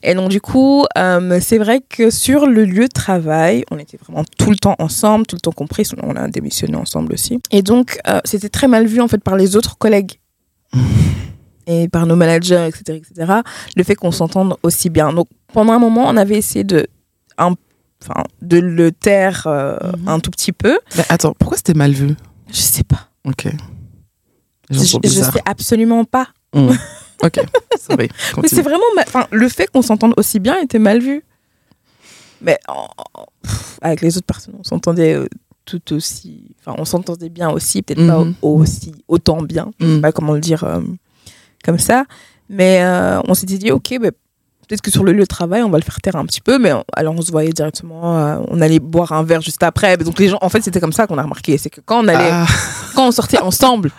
Et 0.03 0.15
donc 0.15 0.29
du 0.29 0.41
coup, 0.41 0.83
euh, 0.97 1.39
c'est 1.41 1.59
vrai 1.59 1.79
que 1.87 2.09
sur 2.09 2.47
le 2.47 2.65
lieu 2.65 2.83
de 2.87 2.93
travail, 2.93 3.63
on 3.71 3.77
était 3.77 3.97
vraiment 3.97 4.23
tout 4.37 4.49
le 4.49 4.55
temps 4.57 4.75
ensemble, 4.79 5.27
tout 5.27 5.35
le 5.35 5.41
temps 5.41 5.51
compris. 5.51 5.87
On 6.01 6.15
a 6.15 6.27
démissionné 6.27 6.75
ensemble 6.75 7.13
aussi. 7.13 7.39
Et 7.51 7.61
donc, 7.61 7.99
euh, 8.07 8.19
c'était 8.25 8.49
très 8.49 8.67
mal 8.67 8.87
vu 8.87 8.99
en 9.01 9.07
fait 9.07 9.19
par 9.23 9.35
les 9.35 9.55
autres 9.55 9.77
collègues 9.77 10.19
et 11.67 11.87
par 11.87 12.05
nos 12.07 12.15
managers, 12.15 12.67
etc., 12.67 12.97
etc. 12.97 13.33
Le 13.75 13.83
fait 13.83 13.95
qu'on 13.95 14.11
s'entende 14.11 14.55
aussi 14.63 14.89
bien. 14.89 15.13
Donc 15.13 15.27
pendant 15.53 15.73
un 15.73 15.79
moment, 15.79 16.05
on 16.07 16.17
avait 16.17 16.37
essayé 16.37 16.63
de, 16.63 16.87
un- 17.37 17.53
enfin, 18.01 18.23
de 18.41 18.57
le 18.59 18.91
taire 18.91 19.43
euh, 19.47 19.77
Mhm. 19.97 20.07
un 20.07 20.19
tout 20.19 20.31
petit 20.31 20.51
peu. 20.51 20.79
Mais 20.97 21.05
attends, 21.09 21.33
pourquoi 21.37 21.57
c'était 21.57 21.73
mal 21.73 21.91
vu? 21.91 22.15
Je 22.49 22.55
sais 22.61 22.83
pas. 22.83 23.09
Ok. 23.25 23.47
Je, 24.69 24.77
je 24.79 25.09
sais 25.09 25.41
absolument 25.45 26.05
pas. 26.05 26.27
Mm. 26.53 26.69
Ok, 27.23 27.39
sorry. 27.79 28.09
Mais 28.41 28.47
c'est 28.47 28.63
vraiment. 28.63 28.81
Enfin, 28.97 29.27
le 29.31 29.47
fait 29.47 29.67
qu'on 29.67 29.83
s'entende 29.83 30.15
aussi 30.17 30.39
bien 30.39 30.59
était 30.59 30.79
mal 30.79 30.99
vu. 31.01 31.23
Mais 32.41 32.57
pff, 33.43 33.77
avec 33.81 34.01
les 34.01 34.17
autres 34.17 34.25
personnes, 34.25 34.55
on 34.57 34.63
s'entendait 34.63 35.13
euh, 35.13 35.27
tout 35.65 35.93
aussi. 35.93 36.55
Enfin, 36.59 36.75
on 36.79 36.85
s'entendait 36.85 37.29
bien 37.29 37.51
aussi, 37.51 37.83
peut-être 37.83 38.01
Mhm. 38.01 38.33
pas 38.33 38.47
aussi 38.47 38.91
autant 39.07 39.43
bien. 39.43 39.69
Je 39.79 39.85
sais 39.85 39.97
Mm. 39.97 40.01
pas 40.01 40.11
comment 40.11 40.33
le 40.33 40.39
dire 40.39 40.63
euh, 40.63 40.81
comme 41.63 41.77
ça. 41.77 42.05
Mais 42.49 42.81
euh, 42.81 43.21
on 43.27 43.35
s'était 43.35 43.59
dit, 43.59 43.69
ok, 43.71 43.99
ben, 44.01 44.11
peut-être 44.71 44.81
que 44.81 44.91
sur 44.91 45.03
le 45.03 45.11
lieu 45.11 45.19
de 45.21 45.25
travail, 45.25 45.61
on 45.63 45.69
va 45.69 45.77
le 45.77 45.83
faire 45.83 45.99
taire 46.01 46.15
un 46.15 46.25
petit 46.25 46.41
peu. 46.41 46.57
Mais 46.57 46.71
on- 46.73 46.83
alors, 46.93 47.13
on 47.17 47.21
se 47.21 47.31
voyait 47.31 47.51
directement. 47.51 48.17
euh, 48.17 48.37
on 48.47 48.61
allait 48.61 48.79
boire 48.79 49.11
un 49.11 49.23
verre 49.23 49.41
juste 49.41 49.61
après. 49.63 49.97
Donc, 49.97 50.17
les 50.19 50.29
gens, 50.29 50.37
en 50.41 50.49
fait, 50.49 50.61
c'était 50.61 50.79
comme 50.79 50.93
ça 50.93 51.07
qu'on 51.07 51.17
a 51.17 51.23
remarqué. 51.23 51.57
C'est 51.57 51.69
que 51.69 51.81
quand 51.81 52.03
on 52.03 52.07
allait, 52.07 52.29
Ah, 52.31 52.45
quand 52.95 53.07
on 53.07 53.11
sortait 53.11 53.39
ensemble 53.39 53.91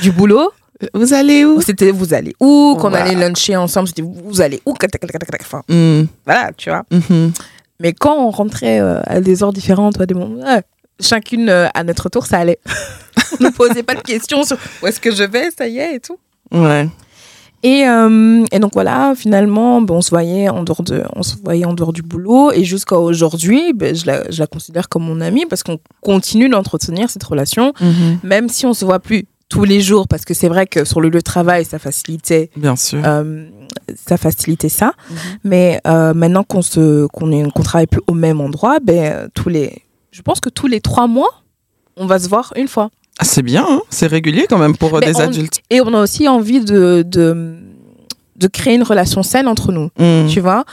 du 0.00 0.12
boulot, 0.12 0.50
vous 0.94 1.12
allez 1.12 1.44
où? 1.44 1.60
c'était 1.60 1.90
vous 1.90 2.14
allez 2.14 2.32
où? 2.40 2.76
Quand 2.80 2.86
on 2.86 2.90
Voilà. 2.90 3.06
allait 3.06 3.16
luncher 3.28 3.56
ensemble, 3.56 3.88
c'était 3.88 4.02
vous 4.02 4.40
allez 4.40 4.62
où? 4.64 4.74
Enfin, 5.40 5.62
Mm, 5.68 6.04
voilà, 6.24 6.50
tu 6.56 6.70
vois. 6.70 6.84
mhm. 6.90 7.32
Mais 7.80 7.92
quand 7.92 8.14
on 8.16 8.30
rentrait 8.30 8.80
euh, 8.80 9.00
à 9.06 9.20
des 9.20 9.42
heures 9.42 9.52
différentes, 9.52 9.94
toi, 9.96 10.06
des 10.06 10.14
moments, 10.14 10.42
ouais, 10.44 10.62
chacune 11.00 11.48
euh, 11.48 11.66
à 11.74 11.82
notre 11.84 12.08
tour, 12.08 12.24
ça 12.26 12.38
allait. 12.38 12.58
on 13.40 13.44
ne 13.44 13.50
posait 13.50 13.82
pas 13.82 13.94
de 13.94 14.00
questions 14.02 14.42
sur 14.44 14.56
où 14.82 14.86
est-ce 14.86 15.00
que 15.00 15.10
je 15.14 15.24
vais, 15.24 15.50
ça 15.56 15.66
y 15.66 15.78
est, 15.78 15.96
et 15.96 16.00
tout. 16.00 16.18
Ouais. 16.52 16.88
Et, 17.62 17.86
euh, 17.86 18.44
et 18.52 18.58
donc 18.58 18.72
voilà, 18.72 19.12
finalement, 19.14 19.82
ben, 19.82 19.94
on 19.96 20.00
se 20.00 20.10
voyait 20.10 20.48
en 20.48 20.62
dehors 20.62 20.82
de, 20.82 21.02
on 21.14 21.22
se 21.22 21.34
voyait 21.44 21.66
en 21.66 21.74
dehors 21.74 21.92
du 21.92 22.02
boulot, 22.02 22.52
et 22.52 22.64
jusqu'à 22.64 22.96
aujourd'hui, 22.98 23.72
ben, 23.74 23.94
je, 23.94 24.06
la, 24.06 24.30
je 24.30 24.38
la 24.40 24.46
considère 24.46 24.88
comme 24.88 25.04
mon 25.04 25.20
amie 25.20 25.44
parce 25.46 25.62
qu'on 25.62 25.78
continue 26.00 26.48
d'entretenir 26.48 27.10
cette 27.10 27.24
relation, 27.24 27.72
Mhm. 27.80 28.18
même 28.22 28.48
si 28.48 28.64
on 28.66 28.72
se 28.72 28.84
voit 28.84 28.98
plus 29.00 29.26
tous 29.50 29.64
les 29.64 29.80
jours, 29.80 30.06
parce 30.08 30.24
que 30.24 30.32
c'est 30.32 30.48
vrai 30.48 30.66
que 30.66 30.84
sur 30.84 31.00
le 31.00 31.08
lieu 31.08 31.18
de 31.18 31.24
travail, 31.24 31.64
ça 31.64 31.78
facilitait 31.80 32.50
Bien 32.56 32.76
sûr. 32.76 33.00
euh, 33.04 33.44
ça 34.06 34.16
facilitait 34.16 34.68
ça. 34.68 34.92
Mhm. 35.10 35.16
Mais 35.44 35.80
euh, 35.86 36.14
maintenant 36.14 36.44
qu'on 36.44 36.60
qu'on 37.12 37.62
travaille 37.62 37.88
plus 37.88 38.00
au 38.06 38.14
même 38.14 38.40
endroit, 38.40 38.78
ben 38.82 39.28
tous 39.34 39.48
les 39.48 39.82
je 40.12 40.22
pense 40.22 40.40
que 40.40 40.48
tous 40.48 40.66
les 40.66 40.80
trois 40.80 41.06
mois, 41.08 41.30
on 41.96 42.06
va 42.06 42.18
se 42.20 42.28
voir 42.28 42.52
une 42.56 42.68
fois. 42.68 42.90
Ah, 43.20 43.24
c'est 43.24 43.42
bien, 43.42 43.64
hein 43.68 43.82
c'est 43.90 44.06
régulier 44.06 44.46
quand 44.48 44.58
même 44.58 44.76
pour 44.76 44.94
euh, 44.96 45.00
Mais 45.00 45.12
des 45.12 45.16
on- 45.16 45.20
adultes. 45.20 45.60
Et 45.70 45.80
on 45.80 45.92
a 45.94 46.02
aussi 46.02 46.26
envie 46.28 46.60
de, 46.60 47.04
de, 47.06 47.54
de 48.36 48.46
créer 48.48 48.74
une 48.74 48.82
relation 48.82 49.22
saine 49.22 49.46
entre 49.46 49.72
nous, 49.72 49.90
Mm. 49.98 50.26
tu 50.28 50.40
vois. 50.40 50.64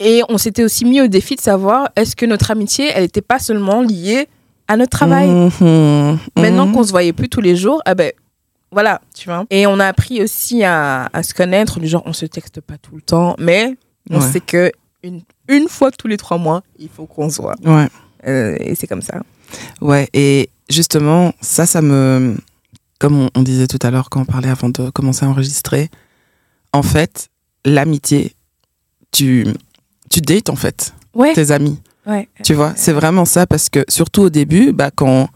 Et 0.00 0.22
on 0.28 0.36
s'était 0.38 0.64
aussi 0.64 0.84
mis 0.84 1.00
au 1.00 1.06
défi 1.06 1.36
de 1.36 1.40
savoir 1.40 1.88
est-ce 1.96 2.16
que 2.16 2.26
notre 2.26 2.50
amitié, 2.50 2.90
elle 2.94 3.02
n'était 3.04 3.22
pas 3.22 3.38
seulement 3.38 3.80
liée 3.80 4.26
à 4.66 4.76
notre 4.76 4.90
travail? 4.90 5.28
Mhm. 5.28 6.18
Maintenant 6.36 6.66
Mhm. 6.66 6.72
qu'on 6.72 6.82
se 6.82 6.90
voyait 6.90 7.12
plus 7.12 7.28
tous 7.28 7.40
les 7.40 7.54
jours, 7.54 7.80
ah 7.86 7.94
ben 7.94 8.12
voilà, 8.72 9.00
tu 9.14 9.28
vois. 9.28 9.44
Et 9.50 9.66
on 9.68 9.78
a 9.78 9.86
appris 9.86 10.20
aussi 10.20 10.64
à, 10.64 11.08
à 11.12 11.22
se 11.22 11.32
connaître, 11.32 11.78
du 11.78 11.86
genre 11.86 12.02
on 12.06 12.12
se 12.12 12.26
texte 12.26 12.60
pas 12.60 12.74
tout 12.76 12.96
le 12.96 13.02
temps, 13.02 13.36
mais 13.38 13.76
on 14.10 14.20
Ouais. 14.20 14.32
sait 14.32 14.40
que 14.40 14.72
une, 15.04 15.20
une 15.48 15.68
fois 15.68 15.92
tous 15.92 16.08
les 16.08 16.16
trois 16.16 16.38
mois, 16.38 16.62
il 16.78 16.88
faut 16.88 17.06
qu'on 17.06 17.30
se 17.30 17.40
voit. 17.40 17.54
Ouais. 17.64 17.86
Euh, 18.26 18.56
et 18.58 18.74
c'est 18.74 18.86
comme 18.88 19.02
ça. 19.02 19.20
Ouais, 19.80 20.08
et 20.12 20.48
justement, 20.70 21.32
ça, 21.40 21.66
ça 21.66 21.82
me. 21.82 22.36
Comme 22.98 23.18
on, 23.18 23.30
on 23.34 23.42
disait 23.42 23.66
tout 23.66 23.78
à 23.82 23.90
l'heure 23.90 24.08
quand 24.10 24.20
on 24.22 24.24
parlait 24.24 24.48
avant 24.48 24.68
de 24.68 24.90
commencer 24.90 25.24
à 25.24 25.28
enregistrer, 25.28 25.90
en 26.72 26.82
fait, 26.82 27.28
l'amitié, 27.64 28.34
tu, 29.12 29.46
tu 30.10 30.20
dates 30.20 30.48
en 30.48 30.56
fait 30.56 30.94
Ouais, 31.14 31.34
tes 31.34 31.50
amis. 31.50 31.78
ouais. 32.06 32.28
Tu 32.44 32.54
vois, 32.54 32.72
c'est 32.76 32.92
vraiment 32.92 33.24
ça 33.24 33.46
parce 33.46 33.68
que 33.68 33.84
surtout 33.88 34.22
au 34.22 34.30
début, 34.30 34.72
bah, 34.72 34.90
quand, 34.94 35.28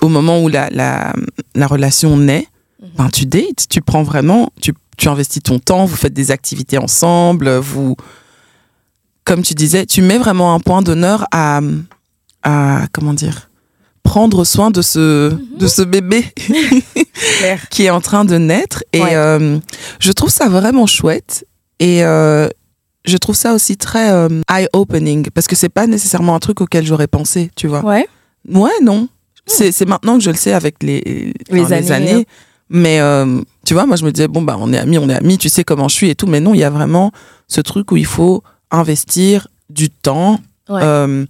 au 0.00 0.08
moment 0.08 0.42
où 0.42 0.48
la, 0.48 0.70
la, 0.70 1.12
la 1.54 1.66
relation 1.66 2.16
naît, 2.16 2.46
Mhm. 2.80 2.88
ben, 2.96 3.08
tu 3.10 3.26
dates, 3.26 3.66
tu 3.68 3.80
prends 3.80 4.04
vraiment, 4.04 4.50
tu, 4.60 4.72
tu 4.96 5.08
investis 5.08 5.42
ton 5.42 5.58
temps, 5.58 5.84
vous 5.84 5.96
faites 5.96 6.14
des 6.14 6.30
activités 6.30 6.78
ensemble, 6.78 7.56
vous, 7.58 7.96
comme 9.24 9.42
tu 9.42 9.54
disais, 9.54 9.84
tu 9.84 10.00
mets 10.00 10.18
vraiment 10.18 10.54
un 10.54 10.60
point 10.60 10.80
d'honneur 10.80 11.26
à, 11.32 11.60
à, 12.48 12.86
comment 12.92 13.14
dire, 13.14 13.50
prendre 14.02 14.44
soin 14.44 14.70
de 14.70 14.80
ce, 14.82 15.30
Mhm. 15.32 15.58
de 15.58 15.66
ce 15.66 15.82
bébé 15.82 16.24
qui 17.70 17.84
est 17.84 17.90
en 17.90 18.00
train 18.00 18.24
de 18.24 18.36
naître. 18.38 18.82
Et 18.92 19.02
Ouais. 19.02 19.14
euh, 19.14 19.58
je 20.00 20.12
trouve 20.12 20.30
ça 20.30 20.48
vraiment 20.48 20.86
chouette. 20.86 21.44
Et 21.80 22.04
euh, 22.04 22.48
je 23.04 23.16
trouve 23.16 23.36
ça 23.36 23.52
aussi 23.54 23.76
très 23.76 24.10
euh, 24.10 24.28
eye-opening 24.50 25.28
parce 25.34 25.46
que 25.46 25.56
c'est 25.56 25.68
pas 25.68 25.86
nécessairement 25.86 26.34
un 26.34 26.38
truc 26.40 26.60
auquel 26.60 26.84
j'aurais 26.86 27.06
pensé, 27.06 27.50
tu 27.54 27.66
vois. 27.68 27.84
Ouais. 27.84 28.06
Ouais, 28.48 28.70
non. 28.82 29.08
C'est 29.46 29.72
c'est 29.72 29.86
maintenant 29.86 30.18
que 30.18 30.24
je 30.24 30.30
le 30.30 30.36
sais 30.36 30.52
avec 30.52 30.82
les, 30.82 31.32
Les 31.50 31.62
enfin, 31.62 31.90
années. 31.92 32.26
Mais 32.70 33.00
euh, 33.00 33.40
tu 33.64 33.72
vois, 33.72 33.86
moi, 33.86 33.96
je 33.96 34.04
me 34.04 34.12
disais, 34.12 34.28
bon, 34.28 34.42
bah, 34.42 34.56
on 34.60 34.72
est 34.74 34.78
amis, 34.78 34.98
on 34.98 35.08
est 35.08 35.14
amis, 35.14 35.38
tu 35.38 35.48
sais 35.48 35.64
comment 35.64 35.88
je 35.88 35.94
suis 35.94 36.10
et 36.10 36.14
tout. 36.14 36.26
Mais 36.26 36.40
non, 36.40 36.52
il 36.52 36.60
y 36.60 36.64
a 36.64 36.70
vraiment 36.70 37.12
ce 37.46 37.62
truc 37.62 37.92
où 37.92 37.96
il 37.96 38.04
faut 38.04 38.42
investir 38.70 39.48
du 39.70 39.88
temps. 39.88 40.38
Ouais. 40.68 40.80
euh, 40.82 41.24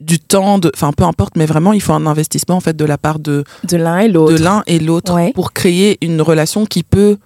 du 0.00 0.18
temps, 0.18 0.58
de, 0.58 0.70
enfin 0.74 0.92
peu 0.92 1.04
importe, 1.04 1.36
mais 1.36 1.46
vraiment 1.46 1.72
il 1.72 1.80
faut 1.82 1.92
un 1.92 2.06
investissement 2.06 2.56
en 2.56 2.60
fait 2.60 2.76
de 2.76 2.84
la 2.84 2.98
part 2.98 3.18
de, 3.18 3.44
De 3.64 3.76
l'un 3.76 3.98
et 3.98 4.08
de 4.08 4.12
l'autre. 4.14 4.42
l'un 4.42 4.62
et 4.66 4.78
l'autre 4.78 5.14
Ouais. 5.14 5.32
pour 5.32 5.52
créer 5.52 5.98
une 6.02 6.20
relation 6.22 6.66
qui 6.66 6.82
peut 6.82 7.16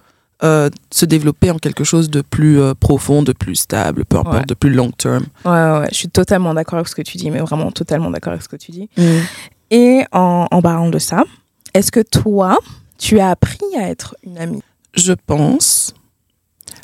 euh, 0.43 0.69
se 0.91 1.05
développer 1.05 1.49
en 1.51 1.57
quelque 1.57 1.83
chose 1.83 2.09
de 2.11 2.21
plus 2.21 2.59
euh, 2.61 2.73
profond, 2.75 3.23
de 3.23 3.31
plus 3.33 3.55
stable, 3.55 4.05
peu 4.05 4.17
importe, 4.17 4.37
Ouais. 4.37 4.45
de 4.45 4.53
plus 4.53 4.69
long 4.71 4.91
term. 4.91 5.23
Ouais, 5.45 5.51
ouais, 5.51 5.87
je 5.91 5.95
suis 5.97 6.09
totalement 6.09 6.53
d'accord 6.53 6.77
avec 6.77 6.87
ce 6.87 6.93
que 6.95 7.01
tu 7.01 7.17
dis, 7.17 7.31
mais 7.31 7.39
vraiment 7.39 7.71
totalement 7.71 8.11
d'accord 8.11 8.33
avec 8.33 8.43
ce 8.43 8.47
que 8.49 8.55
tu 8.55 8.71
dis. 8.71 8.87
Et 9.71 10.03
en, 10.11 10.47
en 10.51 10.61
parlant 10.61 10.89
de 10.89 10.99
ça, 10.99 11.23
est-ce 11.73 11.91
que 11.91 12.01
toi, 12.01 12.57
tu 12.99 13.19
as 13.19 13.29
appris 13.29 13.57
à 13.79 13.89
être 13.89 14.15
une 14.23 14.37
amie? 14.37 14.61
Je 14.95 15.13
pense. 15.13 15.93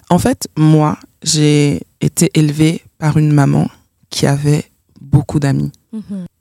En 0.09 0.17
fait, 0.19 0.47
moi, 0.57 0.97
j'ai 1.23 1.81
été 2.01 2.29
élevée 2.33 2.81
par 2.97 3.17
une 3.17 3.31
maman 3.31 3.69
qui 4.09 4.25
avait 4.27 4.65
beaucoup 5.13 5.39
d'amis. 5.39 5.71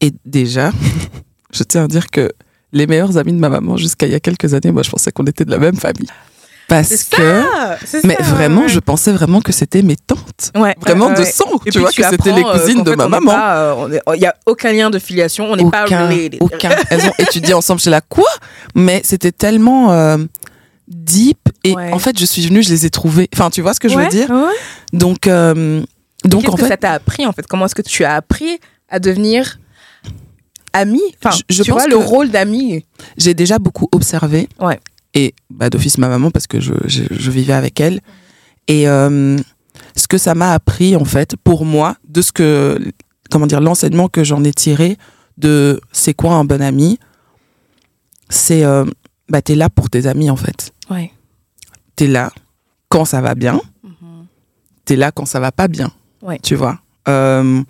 Et 0.01 0.13
déjà, 0.25 0.73
je 1.53 1.63
tiens 1.63 1.85
à 1.85 1.89
dire 1.89 2.09
que 2.11 2.31
les 2.73 2.87
meilleurs 2.87 3.19
amis 3.19 3.33
de 3.35 3.39
ma 3.39 3.51
maman, 3.51 3.77
jusqu'à 3.77 4.07
il 4.07 4.13
y 4.13 4.15
a 4.17 4.21
quelques 4.21 4.55
années, 4.55 4.73
moi, 4.73 4.83
je 4.83 4.91
pensais 4.91 5.13
qu'on 5.13 5.25
était 5.25 5.45
de 5.45 5.51
la 5.51 5.59
même 5.59 5.77
famille. 5.77 6.09
Parce 6.69 7.05
que. 7.05 7.43
ça, 7.85 7.99
Mais 8.05 8.17
ça, 8.17 8.23
vraiment, 8.23 8.63
ouais. 8.63 8.69
je 8.69 8.79
pensais 8.79 9.13
vraiment 9.13 9.43
que 9.43 9.53
c'était 9.53 9.83
mes 9.83 9.97
tantes. 9.97 10.53
Ouais, 10.57 10.75
Vraiment 10.81 11.09
ouais, 11.09 11.15
de 11.21 11.25
sang. 11.25 11.45
Tu 11.67 11.71
puis 11.71 11.81
vois, 11.81 11.91
que 11.91 12.03
c'était 12.03 12.33
les 12.33 12.43
euh, 12.43 12.59
cousines 12.59 12.83
de 12.83 12.91
fait, 12.91 12.97
ma 12.97 13.09
maman. 13.09 13.33
euh, 13.35 13.99
Il 14.15 14.21
n'y 14.21 14.27
a 14.27 14.35
aucun 14.47 14.73
lien 14.73 14.89
de 14.89 14.99
filiation, 14.99 15.51
on 15.53 15.57
n'est 15.57 15.69
pas 15.71 15.85
aucun, 15.85 16.09
related. 16.09 16.39
aucun. 16.41 16.71
Elles 16.89 17.05
ont 17.05 17.13
étudié 17.19 17.53
ensemble 17.53 17.81
chez 17.81 17.91
la 17.91 18.01
quoi? 18.01 18.29
Mais 18.75 19.03
c'était 19.05 19.33
tellement 19.33 19.93
euh, 19.93 20.17
deep. 20.89 21.41
Et 21.65 21.75
en 21.77 21.99
fait, 21.99 22.19
je 22.19 22.25
suis 22.25 22.47
venue, 22.47 22.63
je 22.63 22.71
les 22.71 22.87
ai 22.87 22.91
trouvées. 22.91 23.29
Enfin, 23.35 23.51
tu 23.51 23.61
vois 23.61 23.75
ce 23.75 23.81
que 23.81 23.89
je 23.91 23.99
veux 23.99 24.09
dire? 24.09 24.33
Donc, 24.95 25.27
euh, 25.27 25.83
donc 26.25 26.43
Qu'est-ce 26.43 26.53
en 26.53 26.57
que 26.57 26.63
fait, 26.63 26.69
ça 26.69 26.77
t'a 26.77 26.93
appris 26.93 27.27
en 27.27 27.33
fait? 27.33 27.47
Comment 27.47 27.67
est-ce 27.67 27.75
que 27.75 27.83
tu 27.83 28.05
as 28.05 28.15
appris 28.15 28.59
à 28.89 28.99
devenir 28.99 29.59
ami 30.73 31.01
Enfin, 31.23 31.37
Je- 31.49 31.57
je 31.57 31.63
tu 31.63 31.71
pense 31.71 31.81
vois 31.83 31.89
le 31.89 31.97
rôle 31.97 32.31
d'ami. 32.31 32.85
j'ai 33.17 33.35
déjà 33.35 33.59
beaucoup 33.59 33.89
observé. 33.93 34.49
Ouais. 34.61 34.81
Et 35.15 35.35
bah, 35.51 35.69
d'office 35.69 35.99
ma 35.99 36.09
maman, 36.09 36.31
parce 36.31 36.47
que 36.47 36.61
je, 36.61 36.73
je, 36.87 37.03
je 37.11 37.31
vivais 37.31 37.53
avec 37.53 37.81
elle. 37.81 38.01
Et 38.69 38.89
euh, 38.89 39.37
ce 39.97 40.09
que 40.09 40.17
ça 40.17 40.35
m'a 40.35 40.53
appris, 40.55 40.97
en 40.97 41.05
fait, 41.05 41.37
pour 41.37 41.67
moi, 41.67 41.97
de 42.09 42.23
ce 42.23 42.33
que, 42.33 42.79
comment 43.31 43.47
dire, 43.47 43.61
l'enseignement 43.61 44.09
que 44.09 44.25
j'en 44.25 44.43
ai 44.45 44.53
tiré 44.55 44.97
de 45.37 45.81
c'est 45.93 46.15
quoi 46.15 46.33
un 46.35 46.45
bon 46.47 46.63
ami, 46.63 46.99
c'est, 48.31 48.65
euh, 48.65 48.85
bah, 49.29 49.43
t'es 49.43 49.55
là 49.55 49.69
pour 49.69 49.91
tes 49.91 50.07
amis, 50.07 50.31
en 50.31 50.37
fait. 50.37 50.73
Ouais. 50.89 51.11
T'es 51.97 52.07
là 52.07 52.33
quand 52.89 53.05
ça 53.05 53.21
va 53.21 53.35
bien, 53.35 53.61
t'es 54.87 54.97
là 54.97 55.13
quand 55.13 55.27
ça 55.27 55.41
va 55.41 55.53
pas 55.53 55.69
bien. 55.69 55.93
Ouais. 56.23 56.39
Tu 56.43 56.55
vois. 56.55 56.79
Euh, 57.09 57.63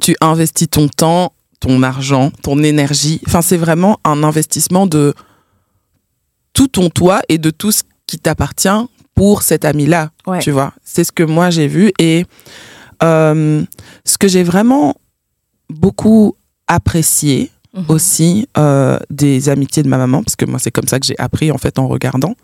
tu 0.00 0.16
investis 0.20 0.68
ton 0.68 0.88
temps, 0.88 1.32
ton 1.60 1.82
argent, 1.82 2.30
ton 2.42 2.62
énergie. 2.62 3.20
Enfin, 3.26 3.42
c'est 3.42 3.56
vraiment 3.56 3.98
un 4.04 4.22
investissement 4.24 4.86
de 4.86 5.14
tout 6.52 6.68
ton 6.68 6.90
toi 6.90 7.20
et 7.28 7.38
de 7.38 7.50
tout 7.50 7.72
ce 7.72 7.82
qui 8.06 8.18
t'appartient 8.18 8.68
pour 9.14 9.42
cet 9.42 9.64
ami-là. 9.64 10.10
Ouais. 10.26 10.40
Tu 10.40 10.50
vois. 10.50 10.72
C'est 10.84 11.04
ce 11.04 11.12
que 11.12 11.22
moi 11.22 11.50
j'ai 11.50 11.68
vu. 11.68 11.92
Et 11.98 12.24
euh, 13.02 13.62
ce 14.04 14.18
que 14.18 14.28
j'ai 14.28 14.42
vraiment 14.42 14.94
beaucoup 15.70 16.34
apprécié 16.66 17.50
Mhm. 17.74 17.84
aussi 17.88 18.48
euh, 18.58 18.98
des 19.08 19.48
amitiés 19.48 19.82
de 19.82 19.88
ma 19.88 19.96
maman, 19.96 20.22
parce 20.22 20.36
que 20.36 20.44
moi 20.44 20.58
c'est 20.58 20.70
comme 20.70 20.86
ça 20.88 21.00
que 21.00 21.06
j'ai 21.06 21.18
appris 21.18 21.50
en 21.50 21.56
fait 21.56 21.78
en 21.78 21.88
regardant, 21.88 22.34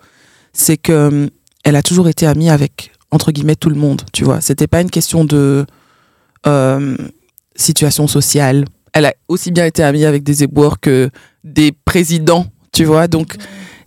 c'est 0.55 0.79
que 0.79 1.31
elle 1.65 1.77
a 1.77 1.83
toujours 1.83 2.09
été 2.09 2.27
amie 2.27 2.49
avec 2.49 2.93
entre 3.11 3.33
guillemets 3.33 3.57
tout 3.57 3.71
le 3.71 3.77
monde, 3.77 4.03
tu 4.13 4.25
vois. 4.25 4.41
C'était 4.41 4.67
pas 4.67 4.81
une 4.81 4.91
question 4.91 5.25
de 5.25 5.67
euh, 6.47 6.97
situation 7.57 8.07
sociale. 8.07 8.65
Elle 8.93 9.07
a 9.07 9.15
aussi 9.29 9.51
bien 9.51 9.67
été 9.67 9.83
amie 9.83 10.05
avec 10.05 10.23
des 10.23 10.43
éboueurs 10.43 10.81
que 10.81 11.11
des 11.45 11.73
présidents, 11.73 12.47
tu 12.73 12.85
vois. 12.85 13.09
Donc 13.09 13.37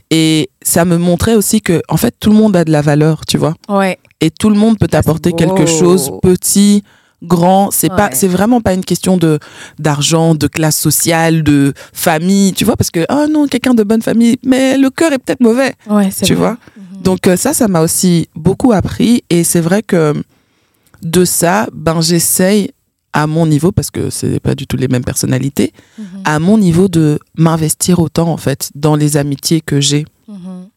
et 0.09 0.49
ça 0.61 0.83
me 0.83 0.97
montrait 0.97 1.35
aussi 1.35 1.61
que 1.61 1.81
en 1.87 1.97
fait 1.97 2.13
tout 2.19 2.29
le 2.29 2.35
monde 2.35 2.55
a 2.55 2.65
de 2.65 2.71
la 2.71 2.81
valeur, 2.81 3.25
tu 3.25 3.37
vois. 3.37 3.53
Ouais. 3.69 3.97
Et 4.19 4.29
tout 4.29 4.49
le 4.49 4.55
monde 4.55 4.77
peut 4.77 4.87
t'apporter 4.87 5.31
quelque 5.33 5.65
chose, 5.65 6.11
petit, 6.21 6.83
grand. 7.23 7.69
C'est 7.71 7.89
pas, 7.89 8.09
c'est 8.13 8.27
vraiment 8.27 8.61
pas 8.61 8.73
une 8.73 8.83
question 8.85 9.17
de 9.17 9.39
d'argent, 9.79 10.35
de 10.35 10.47
classe 10.47 10.77
sociale, 10.77 11.43
de 11.43 11.73
famille, 11.93 12.53
tu 12.53 12.65
vois, 12.65 12.75
parce 12.75 12.91
que 12.91 13.05
oh 13.11 13.25
non, 13.29 13.47
quelqu'un 13.47 13.73
de 13.73 13.83
bonne 13.83 14.01
famille, 14.01 14.37
mais 14.43 14.77
le 14.77 14.89
cœur 14.89 15.13
est 15.13 15.19
peut-être 15.19 15.41
mauvais, 15.41 15.73
Ouais, 15.89 16.09
c'est 16.11 16.25
tu 16.25 16.33
vrai. 16.33 16.41
vois. 16.49 16.57
Mhm. 16.77 17.01
Donc 17.03 17.27
euh, 17.27 17.35
ça, 17.35 17.53
ça 17.53 17.67
m'a 17.67 17.81
aussi 17.81 18.27
beaucoup 18.35 18.71
appris, 18.73 19.23
et 19.29 19.43
c'est 19.43 19.61
vrai 19.61 19.83
que 19.83 20.13
de 21.03 21.25
ça, 21.25 21.67
ben 21.73 22.01
j'essaye 22.01 22.71
à 23.13 23.27
mon 23.27 23.45
niveau, 23.45 23.71
parce 23.71 23.91
que 23.91 24.09
c'est 24.09 24.39
pas 24.39 24.55
du 24.55 24.65
tout 24.67 24.77
les 24.77 24.87
mêmes 24.87 25.03
personnalités, 25.03 25.73
Mhm. 25.97 26.05
à 26.25 26.39
mon 26.39 26.57
niveau 26.57 26.87
de 26.87 27.19
m'investir 27.37 27.99
autant 27.99 28.29
en 28.29 28.37
fait 28.37 28.71
dans 28.75 28.95
les 28.95 29.17
amitiés 29.17 29.61
que 29.61 29.79
j'ai. 29.81 30.05
Mhm. 30.27 30.69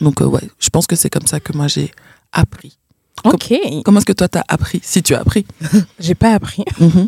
Donc 0.00 0.22
euh, 0.22 0.26
ouais, 0.26 0.48
je 0.58 0.70
pense 0.70 0.86
que 0.86 0.96
c'est 0.96 1.10
comme 1.10 1.26
ça 1.26 1.38
que 1.38 1.52
moi 1.56 1.68
j'ai 1.68 1.90
appris. 2.32 2.78
Ok. 3.24 3.54
Comment 3.84 3.98
est-ce 3.98 4.06
que 4.06 4.12
toi 4.12 4.28
t'as 4.28 4.42
appris, 4.48 4.80
si 4.82 5.02
tu 5.02 5.14
as 5.14 5.20
appris 5.20 5.46
J'ai 6.00 6.14
pas 6.14 6.34
appris. 6.34 6.64
Mhm. 6.80 7.06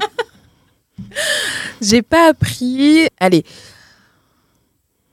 J'ai 1.80 2.02
pas 2.02 2.28
appris. 2.30 3.06
Allez. 3.18 3.44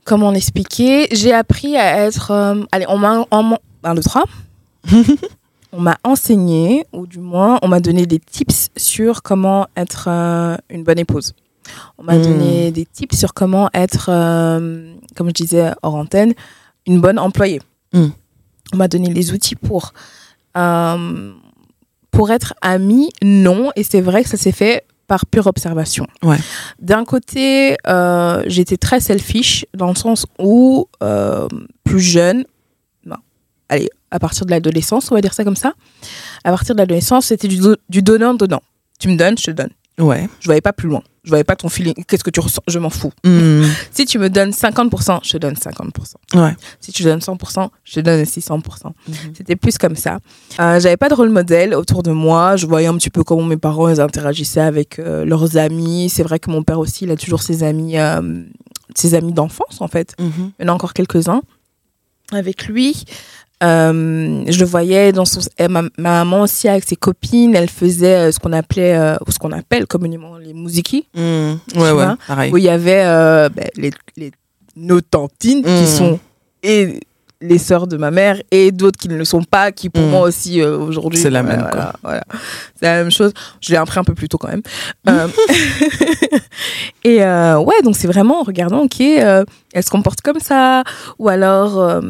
Comment 0.04 0.32
l'expliquer? 0.32 1.08
J'ai 1.12 1.34
appris 1.34 1.78
à 1.78 2.06
être. 2.06 2.32
euh, 2.32 2.64
allez, 2.72 2.86
on 2.90 2.98
m'a. 2.98 3.26
m'a- 3.32 3.60
Un, 3.84 3.96
deux, 3.96 4.02
trois. 4.04 4.26
on 5.72 5.80
m'a 5.82 5.98
enseigné, 6.04 6.86
ou 6.94 7.08
du 7.08 7.20
moins, 7.20 7.58
on 7.62 7.68
m'a 7.68 7.80
donné 7.80 8.06
des 8.06 8.20
tips 8.20 8.70
sur 8.78 9.22
comment 9.24 9.68
être 9.76 10.06
euh, 10.08 10.58
une 10.70 10.84
bonne 10.84 11.00
épouse. 11.00 11.34
On 11.98 12.04
m'a 12.04 12.16
Mm. 12.18 12.22
donné 12.24 12.72
des 12.72 12.86
tips 12.86 13.18
sur 13.18 13.34
comment 13.34 13.70
être, 13.74 14.10
euh, 14.10 14.94
comme 15.16 15.28
je 15.30 15.34
disais 15.34 15.72
hors 15.82 15.96
antenne, 15.96 16.34
une 16.86 17.00
bonne 17.00 17.18
employée. 17.20 17.62
Mm. 17.94 18.08
On 18.74 18.78
m'a 18.78 18.88
donné 18.88 19.10
les 19.14 19.32
outils 19.34 19.56
pour. 19.56 19.94
Euh, 20.58 21.32
pour 22.12 22.32
être 22.32 22.54
amie, 22.62 23.10
non. 23.24 23.72
Et 23.76 23.84
c'est 23.84 24.02
vrai 24.02 24.24
que 24.24 24.30
ça 24.30 24.38
s'est 24.38 24.52
fait 24.52 24.86
par 25.08 25.26
pure 25.26 25.48
observation. 25.48 26.08
Ouais. 26.24 26.38
D'un 26.80 27.04
côté, 27.06 27.76
euh, 27.88 28.44
j'étais 28.48 28.78
très 28.78 29.00
selfish 29.02 29.66
dans 29.74 29.90
le 29.90 29.96
sens 29.96 30.26
où, 30.40 30.88
euh, 31.04 31.48
plus 31.84 32.00
jeune, 32.00 32.46
non, 33.06 33.18
allez, 33.68 33.90
à 34.10 34.20
partir 34.20 34.46
de 34.46 34.52
l'adolescence, 34.52 35.12
on 35.12 35.16
va 35.16 35.22
dire 35.22 35.34
ça 35.34 35.44
comme 35.44 35.56
ça, 35.58 35.74
à 36.46 36.50
partir 36.52 36.76
de 36.76 36.80
l'adolescence, 36.80 37.26
c'était 37.28 37.48
du, 37.50 37.58
do- 37.58 37.76
du 37.90 38.02
donnant-donnant. 38.02 38.62
Tu 39.00 39.10
me 39.10 39.18
donnes, 39.18 39.38
je 39.38 39.44
te 39.46 39.52
donne. 39.52 39.72
Ouais. 40.00 40.28
Je 40.40 40.46
voyais 40.46 40.62
pas 40.62 40.74
plus 40.74 40.90
loin. 40.90 41.02
Je 41.24 41.30
voyais 41.30 41.44
pas 41.44 41.56
ton 41.56 41.70
feeling. 41.70 41.94
Qu'est-ce 42.08 42.24
que 42.24 42.32
tu 42.32 42.40
ressens? 42.40 42.64
Je 42.68 42.80
m'en 42.80 42.90
fous. 42.90 43.12
Hmm. 43.24 43.64
Si 43.92 44.06
tu 44.06 44.18
me 44.18 44.30
donnes 44.30 44.50
50%, 44.50 45.20
je 45.24 45.32
te 45.34 45.38
donne 45.38 45.54
50%. 45.54 46.16
Ouais. 46.34 46.56
Si 46.80 46.92
tu 46.92 47.04
donnes 47.04 47.20
100%, 47.20 47.70
je 47.84 47.94
te 47.94 48.00
donne 48.00 48.22
aussi 48.22 48.40
100%. 48.40 48.94
Mhm. 49.08 49.16
C'était 49.38 49.56
plus 49.56 49.78
comme 49.78 49.96
ça. 49.96 50.18
Euh, 50.60 50.80
J'avais 50.80 50.98
pas 50.98 51.10
de 51.10 51.14
rôle 51.14 51.30
modèle 51.30 51.76
autour 51.76 52.02
de 52.02 52.12
moi. 52.12 52.56
Je 52.56 52.66
voyais 52.66 52.88
un 52.88 52.96
petit 52.98 53.12
peu 53.12 53.24
comment 53.24 53.44
mes 53.44 53.58
parents 53.58 53.88
ils 53.90 54.02
interagissaient 54.02 54.62
avec 54.62 54.98
euh, 54.98 55.24
leurs 55.24 55.58
amis. 55.58 56.10
C'est 56.10 56.24
vrai 56.24 56.40
que 56.40 56.50
mon 56.50 56.64
père 56.64 56.80
aussi, 56.80 57.04
il 57.04 57.12
a 57.12 57.16
toujours 57.16 57.44
ses 57.44 57.62
amis, 57.62 58.00
euh, 58.00 58.42
ses 58.96 59.14
amis 59.14 59.34
d'enfance 59.34 59.80
en 59.80 59.88
fait. 59.88 60.16
Mhm. 60.20 60.54
Il 60.60 60.66
y 60.66 60.70
en 60.70 60.72
a 60.72 60.76
encore 60.76 60.94
quelques-uns 60.94 61.42
avec 62.32 62.66
lui. 62.66 63.04
Euh, 63.64 64.44
je 64.48 64.60
le 64.60 64.66
voyais 64.66 65.12
dans 65.12 65.26
son. 65.26 65.40
et 65.58 65.68
ma, 65.68 65.84
ma 65.98 66.24
maman 66.24 66.42
aussi 66.42 66.68
avec 66.68 66.84
ses 66.84 66.96
copines, 66.96 67.56
elle 67.56 67.70
faisait 67.70 68.16
euh, 68.16 68.32
ce 68.32 68.40
qu'on 68.40 68.54
appelait, 68.54 68.96
euh, 68.96 69.16
ou 69.28 69.32
ce 69.32 69.38
qu'on 69.40 69.52
appelle 69.52 69.86
communément 69.88 70.38
les 70.38 70.54
musiki, 70.54 71.06
Hmm. 71.14 71.54
Ouais, 71.76 71.92
ouais, 71.92 72.06
pareil. 72.28 72.52
où 72.52 72.58
il 72.58 72.64
y 72.64 72.70
avait 72.70 73.04
euh, 73.06 73.50
ben, 73.50 73.68
les, 73.78 73.92
les, 74.18 74.32
nos 74.76 75.02
tantines 75.02 75.64
qui 75.64 75.70
Mm. 75.84 75.86
sont 75.86 76.20
et 76.64 77.00
les 77.42 77.58
sœurs 77.58 77.88
de 77.88 77.98
ma 77.98 78.12
mère 78.12 78.40
et 78.52 78.72
d'autres 78.72 79.00
qui 79.00 79.08
ne 79.10 79.16
le 79.18 79.26
sont 79.26 79.44
pas, 79.44 79.72
qui 79.72 79.90
pour 79.90 80.04
Mm. 80.04 80.10
moi 80.10 80.22
aussi 80.22 80.62
euh, 80.62 80.78
aujourd'hui. 80.78 81.20
C'est 81.20 81.30
la 81.30 81.42
voilà, 81.42 81.58
même, 81.58 81.68
voilà, 81.72 81.94
voilà. 82.04 82.24
C'est 82.76 82.86
la 82.86 82.96
même 82.98 83.12
chose. 83.12 83.34
Je 83.62 83.72
l'ai 83.72 83.78
appris 83.78 84.00
un 84.00 84.04
peu 84.04 84.14
plus 84.14 84.30
tôt 84.30 84.38
quand 84.38 84.50
même. 84.50 84.62
Euh, 85.10 85.28
et 87.04 87.24
euh, 87.24 87.58
ouais, 87.60 87.82
donc 87.84 87.96
c'est 87.96 88.08
vraiment 88.08 88.42
en 88.42 88.44
regardant, 88.44 88.82
ok, 88.84 89.00
elle 89.02 89.46
se 89.84 89.90
comporte 89.90 90.22
comme 90.22 90.40
ça, 90.40 90.84
ou 91.20 91.30
alors 91.30 92.02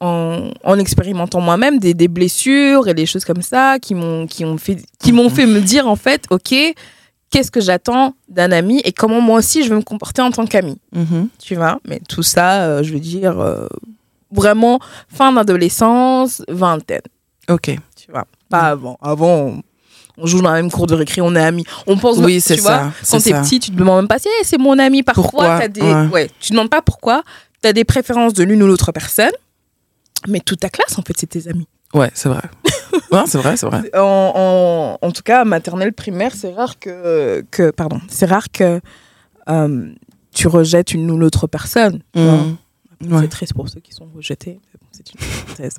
en, 0.00 0.50
en 0.64 0.78
expérimentant 0.78 1.40
moi-même 1.40 1.78
des, 1.78 1.94
des 1.94 2.08
blessures 2.08 2.88
et 2.88 2.94
des 2.94 3.06
choses 3.06 3.24
comme 3.24 3.42
ça 3.42 3.78
qui 3.78 3.94
m'ont 3.94 4.26
qui 4.26 4.44
ont 4.44 4.58
fait 4.58 4.78
qui 4.98 5.12
m'ont 5.12 5.24
Mhm. 5.24 5.30
fait 5.30 5.46
me 5.46 5.60
dire 5.60 5.86
en 5.88 5.96
fait, 5.96 6.24
ok, 6.30 6.54
qu'est-ce 7.30 7.50
que 7.50 7.60
j'attends 7.60 8.14
d'un 8.28 8.52
ami 8.52 8.80
et 8.84 8.92
comment 8.92 9.20
moi 9.20 9.38
aussi 9.38 9.62
je 9.64 9.70
veux 9.70 9.76
me 9.76 9.82
comporter 9.82 10.20
en 10.22 10.30
tant 10.30 10.46
qu'ami 10.46 10.78
Mhm. 10.92 11.28
tu 11.42 11.54
vois. 11.54 11.78
Mais 11.88 12.00
tout 12.08 12.22
ça, 12.22 12.82
je 12.82 12.92
veux 12.92 13.00
dire, 13.00 13.36
vraiment 14.34 14.78
fin 15.08 15.32
d'adolescence, 15.32 16.42
vingtaine, 16.48 17.00
Ok. 17.48 17.76
tu 17.96 18.10
vois. 18.10 18.24
Pas 18.50 18.70
avant. 18.70 18.98
Avant, 19.00 19.28
on, 19.28 19.62
on 20.18 20.26
joue 20.26 20.40
dans 20.42 20.50
la 20.50 20.60
même 20.62 20.70
cour 20.70 20.86
de 20.86 20.94
récré, 20.94 21.20
on 21.20 21.34
est 21.34 21.40
amis. 21.42 21.64
On 21.86 21.96
pense, 21.96 22.18
Oui, 22.18 22.34
tu 22.34 22.40
c'est 22.40 22.56
vois, 22.60 22.92
ça. 23.02 23.16
quand 23.18 23.22
t'es 23.22 23.32
petit, 23.32 23.58
tu 23.60 23.70
te 23.70 23.76
demandes 23.76 23.96
même 24.02 24.08
pas 24.08 24.18
si 24.18 24.28
c'est 24.42 24.58
mon 24.58 24.78
ami, 24.78 25.02
parfois 25.02 25.22
Pourquoi? 25.22 25.68
des... 25.68 25.80
Ouais. 25.82 26.06
Ouais. 26.12 26.30
tu 26.40 26.52
demandes 26.52 26.70
pas 26.70 26.82
pourquoi, 26.82 27.22
t'as 27.62 27.72
des 27.72 27.84
préférences 27.84 28.32
de 28.34 28.44
l'une 28.44 28.62
ou 28.62 28.66
l'autre 28.66 28.92
personne, 28.92 29.32
mais 30.28 30.40
toute 30.40 30.60
ta 30.60 30.68
classe, 30.68 30.98
en 30.98 31.02
fait, 31.02 31.14
c'est 31.16 31.26
tes 31.26 31.48
amis. 31.48 31.66
Ouais, 31.92 32.10
c'est 32.14 32.28
vrai. 32.28 32.42
ouais, 33.12 33.22
c'est 33.26 33.38
vrai, 33.38 33.56
c'est 33.56 33.66
vrai. 33.66 33.82
En, 33.96 34.98
en, 35.00 35.06
en 35.06 35.10
tout 35.12 35.22
cas, 35.22 35.44
maternelle, 35.44 35.92
primaire, 35.92 36.32
c'est 36.34 36.52
rare 36.52 36.78
que, 36.78 37.44
que... 37.50 37.70
Pardon, 37.70 38.00
c'est 38.08 38.26
rare 38.26 38.50
que 38.52 38.80
euh, 39.48 39.92
tu 40.34 40.48
rejettes 40.48 40.92
une 40.92 41.10
ou 41.10 41.18
l'autre 41.18 41.46
personne. 41.46 42.00
tu. 42.14 42.20
Hmm. 42.20 42.56
Ouais. 43.02 43.22
C'est 43.22 43.28
triste 43.28 43.54
pour 43.54 43.68
ceux 43.68 43.80
qui 43.80 43.92
sont 43.92 44.08
rejetés. 44.14 44.60
mais 44.72 44.78
bon, 44.80 44.86
c'est 44.92 45.12
une 45.12 45.20
parenthèse. 45.20 45.74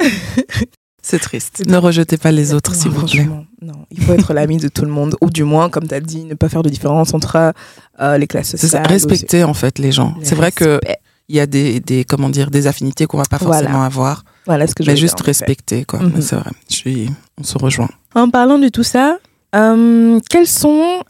C'est 1.00 1.20
triste. 1.20 1.62
Ne 1.66 1.76
rejetez 1.78 2.18
pas 2.18 2.32
les 2.32 2.52
autres, 2.52 2.74
s'il 2.74 2.90
vous 2.90 3.06
plaît. 3.06 3.26
Non, 3.62 3.86
il 3.90 4.02
faut 4.02 4.12
être 4.12 4.34
l'ami 4.34 4.58
de 4.58 4.68
tout 4.68 4.82
le 4.84 4.90
monde. 4.90 5.16
Ou 5.22 5.30
du 5.30 5.42
moins, 5.44 5.70
comme 5.70 5.86
tu 5.88 5.94
as 5.94 6.00
dit, 6.00 6.24
ne 6.24 6.34
pas 6.34 6.48
faire 6.50 6.62
de 6.62 6.68
différence 6.68 7.14
entre 7.14 7.54
euh, 8.00 8.18
les 8.18 8.26
classes 8.26 8.50
ça, 8.50 8.58
sociales. 8.58 8.86
respecter 8.86 9.42
en 9.44 9.54
fait 9.54 9.78
les 9.78 9.90
gens. 9.92 10.14
C'est 10.22 10.34
vrai 10.34 10.52
que 10.52 10.64
respect. 10.74 10.96
il 11.28 11.36
y 11.36 11.40
a 11.40 11.46
des, 11.46 11.80
des 11.80 12.04
comment 12.04 12.28
dire 12.28 12.50
des 12.50 12.66
affinités 12.66 13.06
qu'on 13.06 13.16
va 13.16 13.24
pas 13.30 13.38
Voilà. 13.38 13.60
forcément 13.62 13.84
avoir, 13.84 14.24
Voilà 14.44 14.66
ce 14.66 14.74
que 14.74 14.82
je 14.84 14.88
mais 14.90 14.94
veux 14.96 15.00
juste 15.00 15.16
dire, 15.16 15.26
respecter 15.26 15.84
quoi. 15.86 16.00
Mhm. 16.00 16.20
C'est 16.20 16.36
vrai. 16.36 16.50
Je 16.68 16.74
suis, 16.74 17.10
on 17.40 17.44
se 17.44 17.56
rejoint. 17.56 17.88
En 18.14 18.28
parlant 18.28 18.58
de 18.58 18.68
tout 18.68 18.82
ça, 18.84 19.18
euh, 19.54 20.20
quels 20.28 20.48
sont. 20.48 21.02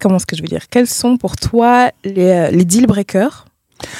Comment 0.00 0.16
est-ce 0.16 0.26
que 0.26 0.36
je 0.36 0.42
veux 0.42 0.48
dire? 0.48 0.68
Quels 0.70 0.86
sont 0.86 1.16
pour 1.16 1.36
toi 1.36 1.90
les, 2.04 2.30
euh, 2.30 2.50
les 2.50 2.64
deal 2.64 2.86
breakers? 2.86 3.46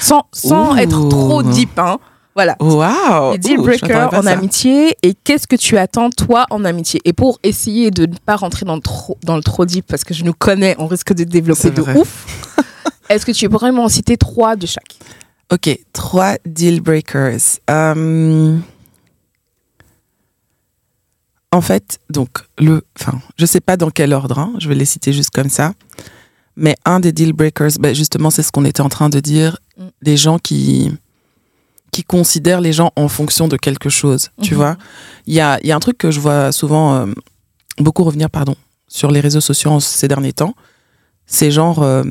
Sans, 0.01 0.25
sans 0.33 0.75
Ouh. 0.75 0.79
être 0.79 1.09
trop 1.09 1.43
deep, 1.43 1.79
hein. 1.79 1.99
Voilà. 2.35 2.55
Waouh. 2.61 3.33
les 3.33 3.39
deal 3.39 3.57
breakers 3.57 4.13
en 4.13 4.23
ça. 4.23 4.31
amitié 4.31 4.95
et 5.03 5.15
qu'est-ce 5.15 5.47
que 5.47 5.57
tu 5.57 5.79
attends 5.79 6.11
toi 6.11 6.45
en 6.51 6.67
amitié? 6.67 7.01
Et 7.07 7.15
pour 7.15 7.39
essayer 7.43 7.91
de 7.91 8.05
ne 8.05 8.15
pas 8.27 8.37
rentrer 8.37 8.67
dans 8.67 8.75
le 8.75 8.83
trop 8.83 9.17
dans 9.23 9.37
le 9.37 9.43
trop 9.43 9.65
deep 9.65 9.87
parce 9.87 10.05
que 10.05 10.13
je 10.13 10.23
nous 10.23 10.35
connais 10.35 10.77
on 10.79 10.87
risque 10.87 11.15
de 11.15 11.25
développer 11.25 11.71
de 11.71 11.81
vrai. 11.81 11.97
ouf 11.97 12.27
est-ce 13.09 13.25
que 13.25 13.33
tu 13.33 13.49
pourrais 13.49 13.73
m'en 13.73 13.89
citer 13.89 14.19
trois 14.19 14.55
de 14.55 14.67
chaque? 14.67 14.99
Ok, 15.51 15.79
trois 15.95 16.35
deal 16.45 16.83
breakers. 16.83 17.39
Euh, 17.71 18.59
En 21.53 21.61
fait, 21.61 21.99
donc 22.11 22.31
le, 22.59 22.83
enfin, 23.01 23.19
je 23.39 23.47
sais 23.47 23.61
pas 23.61 23.77
dans 23.77 23.91
quel 23.91 24.13
ordre. 24.13 24.39
hein, 24.39 24.53
je 24.59 24.69
vais 24.69 24.75
les 24.75 24.85
citer 24.85 25.13
juste 25.13 25.31
comme 25.31 25.49
ça. 25.49 25.73
Mais 26.57 26.75
un 26.85 27.01
des 27.01 27.13
deal 27.13 27.33
breakers, 27.33 27.73
ben 27.81 27.95
justement, 27.95 28.31
c'est 28.31 28.43
ce 28.43 28.51
qu'on 28.51 28.65
était 28.65 28.81
en 28.81 28.89
train 28.89 29.09
de 29.09 29.21
dire. 29.21 29.59
Mm. 29.79 29.85
Les 30.03 30.17
gens 30.17 30.39
qui 30.39 30.93
qui 31.93 32.03
considèrent 32.05 32.61
les 32.61 32.75
gens 32.75 32.93
en 32.97 33.09
fonction 33.09 33.49
de 33.49 33.57
quelque 33.57 33.89
chose. 33.89 34.29
Tu 34.43 34.53
Mhm. 34.53 34.57
vois, 34.59 34.77
il 35.27 35.33
y 35.33 35.41
a, 35.41 35.59
y 35.65 35.71
a 35.73 35.77
un 35.77 35.81
truc 35.81 35.97
que 35.97 36.11
je 36.11 36.21
vois 36.21 36.53
souvent 36.53 36.95
euh, 36.95 37.07
beaucoup 37.79 38.05
revenir, 38.05 38.29
pardon, 38.29 38.55
sur 38.87 39.11
les 39.11 39.21
réseaux 39.21 39.41
sociaux 39.41 39.71
en 39.71 39.81
ces 39.81 40.07
derniers 40.07 40.35
temps. 40.35 40.55
C'est 41.27 41.51
genre 41.51 41.83
euh, 41.83 42.05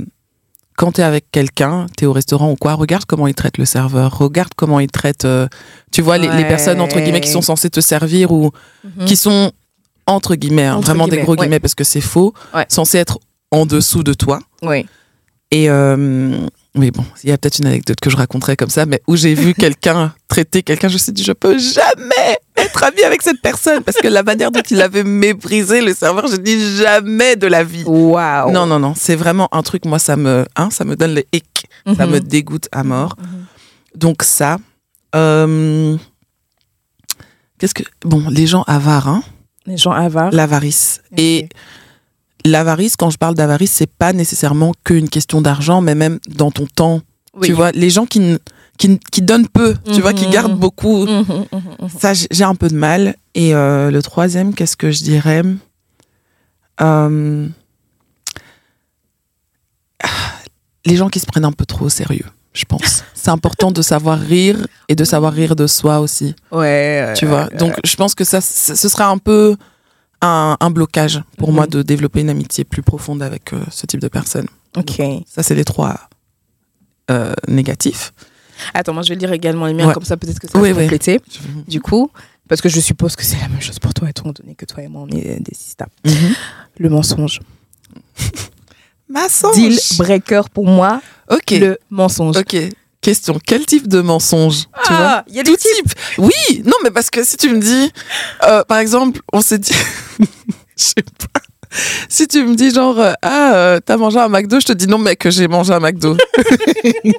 quand 0.78 0.94
tu 0.94 1.02
es 1.02 1.04
avec 1.04 1.32
quelqu'un, 1.32 1.86
tu 1.98 2.04
es 2.04 2.08
au 2.08 2.14
restaurant 2.14 2.52
ou 2.52 2.56
quoi, 2.56 2.74
regarde 2.74 3.06
comment 3.06 3.28
il 3.28 3.34
traite 3.34 3.58
le 3.58 3.66
serveur, 3.66 4.18
regarde 4.18 4.52
comment 4.56 4.80
il 4.80 4.90
traite, 4.92 5.26
euh, 5.26 5.48
tu 5.92 6.02
vois, 6.02 6.18
les, 6.18 6.28
personnes, 6.46 6.82
entre 6.82 7.00
guillemets, 7.00 7.22
qui 7.22 7.30
sont 7.32 7.42
censées 7.42 7.70
te 7.70 7.80
servir 7.80 8.32
ou 8.32 8.52
Mhm. 8.84 9.06
qui 9.06 9.16
sont, 9.16 9.52
entre 10.06 10.36
guillemets, 10.36 10.66
hein, 10.66 10.76
Entre 10.76 10.88
vraiment 10.88 11.08
des 11.08 11.18
gros 11.20 11.32
ouais. 11.34 11.38
guillemets 11.38 11.60
parce 11.62 11.76
que 11.76 11.84
c'est 11.86 12.02
faux, 12.02 12.34
Ouais. 12.54 12.66
censés 12.70 12.98
être 12.98 13.20
en 13.52 13.66
dessous 13.66 14.04
de 14.04 14.14
toi. 14.14 14.40
oui 14.64 14.86
Et 15.52 15.70
euh, 15.70 16.46
oui, 16.76 16.92
bon, 16.92 17.06
il 17.24 17.30
y 17.30 17.34
a 17.34 17.38
peut-être 17.38 17.60
une 17.60 17.68
anecdote 17.68 17.98
que 18.02 18.10
je 18.10 18.18
raconterai 18.18 18.56
comme 18.58 18.70
ça, 18.70 18.86
mais 18.86 19.02
où 19.08 19.16
j'ai 19.16 19.34
vu 19.34 19.54
quelqu'un 19.54 20.14
traiter 20.28 20.62
quelqu'un, 20.64 20.88
je 20.90 20.94
me 20.96 21.00
suis 21.00 21.12
dit, 21.14 21.24
je 21.24 21.32
peux 21.32 21.58
jamais 21.58 22.38
être 22.58 22.84
ami 22.84 23.02
avec 23.04 23.22
cette 23.22 23.42
personne 23.42 23.82
parce 23.84 23.98
que 23.98 24.08
la 24.08 24.24
manière 24.24 24.52
dont 24.52 24.62
il 24.70 24.82
avait 24.82 25.04
méprisé 25.04 25.82
le 25.82 25.94
serveur, 25.94 26.28
je 26.28 26.36
dis 26.36 26.76
jamais 26.78 27.36
de 27.36 27.48
la 27.48 27.64
vie. 27.64 27.84
waouh 27.86 28.52
Non, 28.52 28.66
non, 28.66 28.80
non, 28.80 28.94
c'est 28.96 29.16
vraiment 29.16 29.48
un 29.54 29.62
truc, 29.64 29.86
moi, 29.86 30.00
ça 30.00 30.16
me, 30.18 30.46
hein, 30.56 30.70
ça 30.72 30.84
me 30.86 30.96
donne 30.96 31.16
le 31.16 31.24
hic, 31.34 31.68
ça 31.98 32.06
Mhm. 32.06 32.12
me 32.14 32.20
dégoûte 32.20 32.68
à 32.72 32.84
mort. 32.84 33.16
Mhm. 33.20 33.46
Donc 33.96 34.24
ça, 34.24 34.58
euh, 35.16 35.96
qu'est-ce 37.58 37.74
que, 37.74 37.84
bon, 38.04 38.28
les 38.30 38.48
gens 38.48 38.64
avares, 38.64 39.08
hein, 39.08 39.24
les 39.66 39.78
gens 39.78 39.92
avares 39.92 40.32
l'avarice. 40.32 41.02
Et 41.18 41.48
l'avarice, 42.46 42.96
quand 42.96 43.10
je 43.10 43.18
parle 43.18 43.36
d'avarice, 43.36 43.72
c'est 43.72 43.90
pas 43.92 44.14
nécessairement 44.14 44.72
qu'une 44.84 45.10
question 45.10 45.42
d'argent, 45.42 45.82
mais 45.82 45.96
même 45.96 46.20
dans 46.30 46.52
ton 46.52 46.66
temps. 46.68 47.02
Oui. 47.34 47.48
Tu 47.48 47.54
vois, 47.54 47.72
les 47.72 47.90
gens 47.90 48.06
qui, 48.06 48.38
qui, 48.78 48.98
qui 49.12 49.22
donnent 49.22 49.48
peu, 49.50 49.76
tu 49.94 50.00
vois, 50.02 50.14
qui 50.14 50.26
Mhm. 50.26 50.32
gardent 50.32 50.60
beaucoup. 50.60 51.06
Mhm, 51.06 51.26
mhm. 51.52 51.90
Ça, 52.00 52.14
j'ai 52.14 52.44
un 52.44 52.56
peu 52.56 52.70
de 52.70 52.76
mal. 52.76 53.16
Et 53.34 53.54
euh, 53.54 53.92
le 53.92 54.02
troisième, 54.02 54.54
qu'est-ce 54.54 54.78
que 54.78 54.92
je 54.92 55.04
dirais? 55.04 55.42
Euh, 56.82 57.48
Les 60.86 60.96
gens 60.98 61.10
qui 61.10 61.20
se 61.20 61.26
prennent 61.26 61.46
un 61.46 61.52
peu 61.52 61.66
trop 61.66 61.86
au 61.86 61.90
sérieux, 61.90 62.26
je 62.54 62.64
pense. 62.66 63.04
C'est 63.16 63.32
important 63.32 63.72
de 63.72 63.82
savoir 63.82 64.20
rire 64.20 64.68
et 64.88 64.94
de 64.96 65.04
savoir 65.04 65.34
rire 65.34 65.56
de 65.56 65.66
soi 65.66 66.00
aussi, 66.00 66.36
ouais 66.52 67.12
tu 67.18 67.26
vois? 67.26 67.48
Donc, 67.58 67.74
je 67.84 67.96
pense 67.96 68.14
que 68.14 68.24
ça, 68.24 68.40
ce 68.40 68.88
sera 68.88 69.08
un 69.08 69.18
peu 69.18 69.56
un, 70.26 70.58
un 70.60 70.70
blocage 70.72 71.22
pour 71.38 71.50
Mhm. 71.50 71.56
moi 71.56 71.68
de 71.68 71.82
développer 71.82 72.22
une 72.22 72.30
amitié 72.30 72.64
plus 72.64 72.82
profonde 72.82 73.22
avec 73.24 73.54
euh, 73.54 73.60
ce 73.72 73.86
type 73.86 74.00
de 74.02 74.08
personnes. 74.08 74.48
ok 74.78 75.02
Ça, 75.28 75.44
c'est 75.44 75.56
les 75.56 75.66
trois 75.66 76.00
euh, 77.12 77.34
négatifs. 77.48 78.14
attends 78.74 78.94
moi 78.94 79.04
je 79.04 79.10
vais 79.10 79.16
lire 79.16 79.32
également 79.34 79.66
les 79.68 79.74
miens 79.74 79.88
Ouais. 79.88 79.94
comme 79.94 80.06
ça 80.06 80.18
peut-être 80.18 80.40
que 80.40 80.48
ça 80.50 80.58
Oui, 80.60 80.72
va 80.72 80.78
oui. 80.80 80.84
compléter 80.86 81.22
du 81.68 81.80
coup 81.82 82.10
parce 82.48 82.62
que 82.62 82.70
je 82.70 82.80
suppose 82.80 83.16
que 83.16 83.24
c'est 83.24 83.40
la 83.42 83.48
même 83.50 83.62
chose 83.62 83.80
pour 83.80 83.94
toi 83.94 84.10
étant 84.10 84.32
donné 84.32 84.56
que 84.56 84.66
toi 84.66 84.82
et 84.84 84.88
moi 84.88 85.02
on 85.04 85.10
est 85.10 85.40
des 85.40 85.54
sisters 85.54 85.88
Mhm. 86.06 86.34
le 86.80 86.90
mensonge 86.90 87.42
Mensonge. 89.10 89.56
deal 89.56 89.78
breaker 89.98 90.50
pour 90.52 90.66
moi 90.66 91.02
Ok. 91.30 91.52
le 91.52 91.78
mensonge 91.90 92.38
Ok. 92.38 92.56
Question. 93.06 93.40
Quel 93.46 93.68
type 93.68 93.88
de 93.88 94.02
mensonge 94.02 94.64
Tu 94.84 94.92
vois 94.94 95.06
ah 95.08 95.24
il 95.28 95.36
y 95.36 95.40
a 95.40 95.44
des 95.44 95.52
Tout 95.52 95.58
type. 95.58 95.94
Oui. 96.18 96.64
Non, 96.66 96.74
mais 96.84 96.90
parce 96.90 97.12
que 97.12 97.24
si 97.24 97.38
tu 97.38 97.50
me 97.50 97.60
dis, 97.60 97.92
euh, 98.48 98.64
par 98.64 98.80
exemple, 98.80 99.22
on 99.32 99.42
s'est 99.42 99.60
dit, 99.60 99.74
je 100.20 100.26
sais 100.76 100.96
pas. 101.32 101.42
Si 102.10 102.28
tu 102.28 102.44
me 102.44 102.56
dis 102.56 102.72
genre 102.74 103.00
euh, 103.00 103.14
ah 103.22 103.54
euh, 103.54 103.80
t'as 103.86 103.98
mangé 103.98 104.18
un 104.18 104.28
McDo, 104.30 104.60
je 104.60 104.66
te 104.66 104.74
dis 104.74 104.88
non 104.88 104.98
mec 104.98 105.30
j'ai 105.30 105.48
mangé 105.48 105.72
un 105.74 105.80
McDo. 105.80 106.18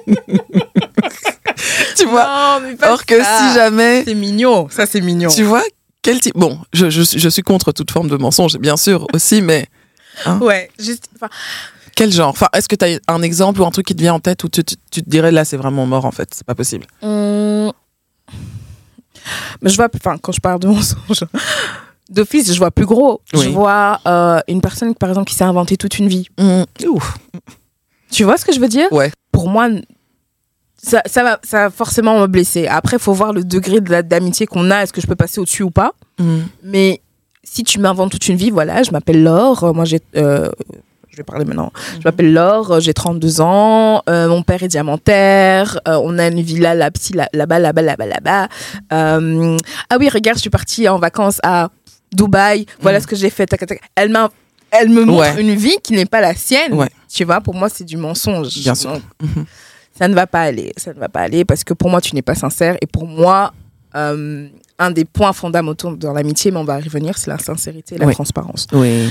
tu 1.95 2.05
vois. 2.05 2.25
non 2.25 2.59
mais 2.67 2.75
pas 2.75 2.91
Or 2.93 3.05
que 3.05 3.21
ça. 3.23 3.39
si 3.49 3.53
jamais 3.55 4.03
c'est 4.05 4.13
mignon 4.15 4.67
ça 4.69 4.85
c'est 4.85 5.01
mignon 5.01 5.29
tu 5.29 5.43
vois 5.43 5.63
quel 6.01 6.19
type 6.19 6.33
bon 6.35 6.59
je, 6.73 6.89
je, 6.89 7.01
suis- 7.01 7.19
je 7.19 7.29
suis 7.29 7.41
contre 7.43 7.71
toute 7.71 7.91
forme 7.91 8.09
de 8.09 8.17
mensonge 8.17 8.57
bien 8.57 8.77
sûr 8.77 9.07
aussi 9.13 9.41
mais 9.41 9.67
ouais 10.41 10.69
juste 10.79 11.09
quel 11.97 12.11
genre? 12.13 12.29
Enfin 12.29 12.47
est-ce 12.53 12.69
que 12.69 12.75
tu 12.75 12.85
as 12.85 12.99
un 13.13 13.21
exemple 13.21 13.59
ou 13.61 13.65
un 13.65 13.71
truc 13.71 13.85
qui 13.87 13.95
te 13.95 14.01
vient 14.01 14.13
en 14.13 14.19
tête 14.21 14.43
où 14.45 14.49
tu, 14.49 14.63
tu, 14.63 14.75
tu 14.89 15.03
te 15.03 15.09
dirais 15.09 15.31
là 15.31 15.43
c'est 15.43 15.57
vraiment 15.57 15.85
mort 15.85 16.05
en 16.05 16.11
fait 16.11 16.29
c'est 16.33 16.45
pas 16.45 16.55
possible? 16.55 16.85
Hum. 17.01 17.71
Mais 19.61 19.69
je 19.69 19.75
vois, 19.75 19.89
enfin, 19.93 20.17
quand 20.17 20.31
je 20.31 20.39
parle 20.39 20.59
de 20.59 20.67
mensonge, 20.67 21.25
d'office, 22.09 22.53
je 22.53 22.57
vois 22.57 22.71
plus 22.71 22.85
gros. 22.85 23.21
Je 23.33 23.49
vois 23.49 23.99
euh, 24.07 24.39
une 24.47 24.61
personne, 24.61 24.95
par 24.95 25.09
exemple, 25.09 25.29
qui 25.29 25.35
s'est 25.35 25.43
inventée 25.43 25.75
toute 25.77 25.97
une 25.99 26.07
vie. 26.07 26.27
Ouf. 26.87 27.17
Tu 28.11 28.23
vois 28.23 28.37
ce 28.37 28.45
que 28.45 28.53
je 28.53 28.59
veux 28.59 28.69
dire? 28.69 28.87
Ouais. 28.91 29.11
Pour 29.31 29.49
moi, 29.49 29.67
ça, 30.81 31.01
ça, 31.05 31.23
va, 31.23 31.39
ça 31.43 31.63
va 31.63 31.69
forcément 31.69 32.19
me 32.21 32.27
blesser. 32.27 32.67
Après, 32.67 32.97
il 32.97 33.01
faut 33.01 33.13
voir 33.13 33.33
le 33.33 33.43
degré 33.43 33.81
de 33.81 34.01
d'amitié 34.01 34.45
qu'on 34.45 34.71
a. 34.71 34.83
Est-ce 34.83 34.93
que 34.93 35.01
je 35.01 35.07
peux 35.07 35.15
passer 35.15 35.41
au-dessus 35.41 35.63
ou 35.63 35.71
pas? 35.71 35.91
Mais 36.63 37.01
si 37.43 37.63
tu 37.63 37.79
m'inventes 37.79 38.11
toute 38.11 38.27
une 38.29 38.37
vie, 38.37 38.49
voilà, 38.49 38.83
je 38.83 38.91
m'appelle 38.91 39.23
Laure. 39.23 39.73
Moi, 39.73 39.83
j'ai. 39.85 39.99
euh, 40.15 40.49
je 41.17 41.21
vais 41.23 41.25
parler 41.25 41.45
maintenant. 41.45 41.71
Je 41.95 42.03
m'appelle 42.05 42.31
Laure, 42.31 42.79
j'ai 42.79 42.93
32 42.93 43.41
ans. 43.41 44.03
euh, 44.07 44.27
mon 44.27 44.43
père 44.43 44.61
est 44.61 44.67
diamantaire. 44.67 45.79
euh, 45.87 45.99
on 46.03 46.19
a 46.19 46.27
une 46.27 46.41
villa 46.41 46.75
là-bas, 46.75 46.93
là-bas, 47.33 47.81
là-bas, 47.81 48.05
là-bas. 48.05 48.47
Euh, 48.93 49.57
ah 49.89 49.97
oui, 49.99 50.09
regarde, 50.09 50.37
je 50.37 50.41
suis 50.41 50.51
partie 50.51 50.87
en 50.87 50.99
vacances 50.99 51.39
à 51.41 51.69
Dubaï. 52.13 52.67
Voilà 52.81 52.99
Mhm. 52.99 53.01
ce 53.01 53.07
que 53.07 53.15
j'ai 53.15 53.31
fait. 53.31 53.47
tac, 53.47 53.59
tac, 53.61 53.67
tac. 53.69 53.81
Elle, 53.95 54.09
m'a, 54.09 54.29
elle 54.69 54.89
me 54.89 55.03
montre 55.05 55.21
Ouais. 55.35 55.41
une 55.41 55.55
vie 55.55 55.77
qui 55.81 55.93
n'est 55.93 56.05
pas 56.05 56.21
la 56.21 56.35
sienne. 56.35 56.73
Ouais. 56.75 56.89
Tu 57.11 57.23
vois, 57.23 57.41
pour 57.41 57.55
moi, 57.55 57.67
c'est 57.67 57.83
du 57.83 57.97
mensonge. 57.97 58.53
Bien 58.59 58.75
sûr. 58.75 58.91
Donc, 58.91 59.01
Mhm. 59.23 59.45
ça 59.97 60.07
ne 60.07 60.13
va 60.13 60.27
pas 60.27 60.41
aller. 60.41 60.71
Ça 60.77 60.93
ne 60.93 60.99
va 60.99 61.09
pas 61.09 61.21
aller 61.21 61.45
parce 61.45 61.63
que 61.63 61.73
pour 61.73 61.89
moi, 61.89 61.99
tu 61.99 62.13
n'es 62.13 62.21
pas 62.21 62.35
sincère. 62.35 62.77
Et 62.81 62.85
pour 62.85 63.07
moi, 63.07 63.53
un 64.79 64.91
des 64.91 65.05
points 65.05 65.33
fondamentaux 65.33 65.95
dans 65.95 66.13
l'amitié, 66.13 66.51
mais 66.51 66.59
on 66.59 66.63
va 66.63 66.79
y 66.79 66.83
revenir, 66.83 67.17
c'est 67.17 67.31
la 67.31 67.39
sincérité 67.39 67.95
et 67.95 67.97
la 67.97 68.05
Oui. 68.05 68.13
transparence. 68.13 68.67
Oui. 68.71 69.09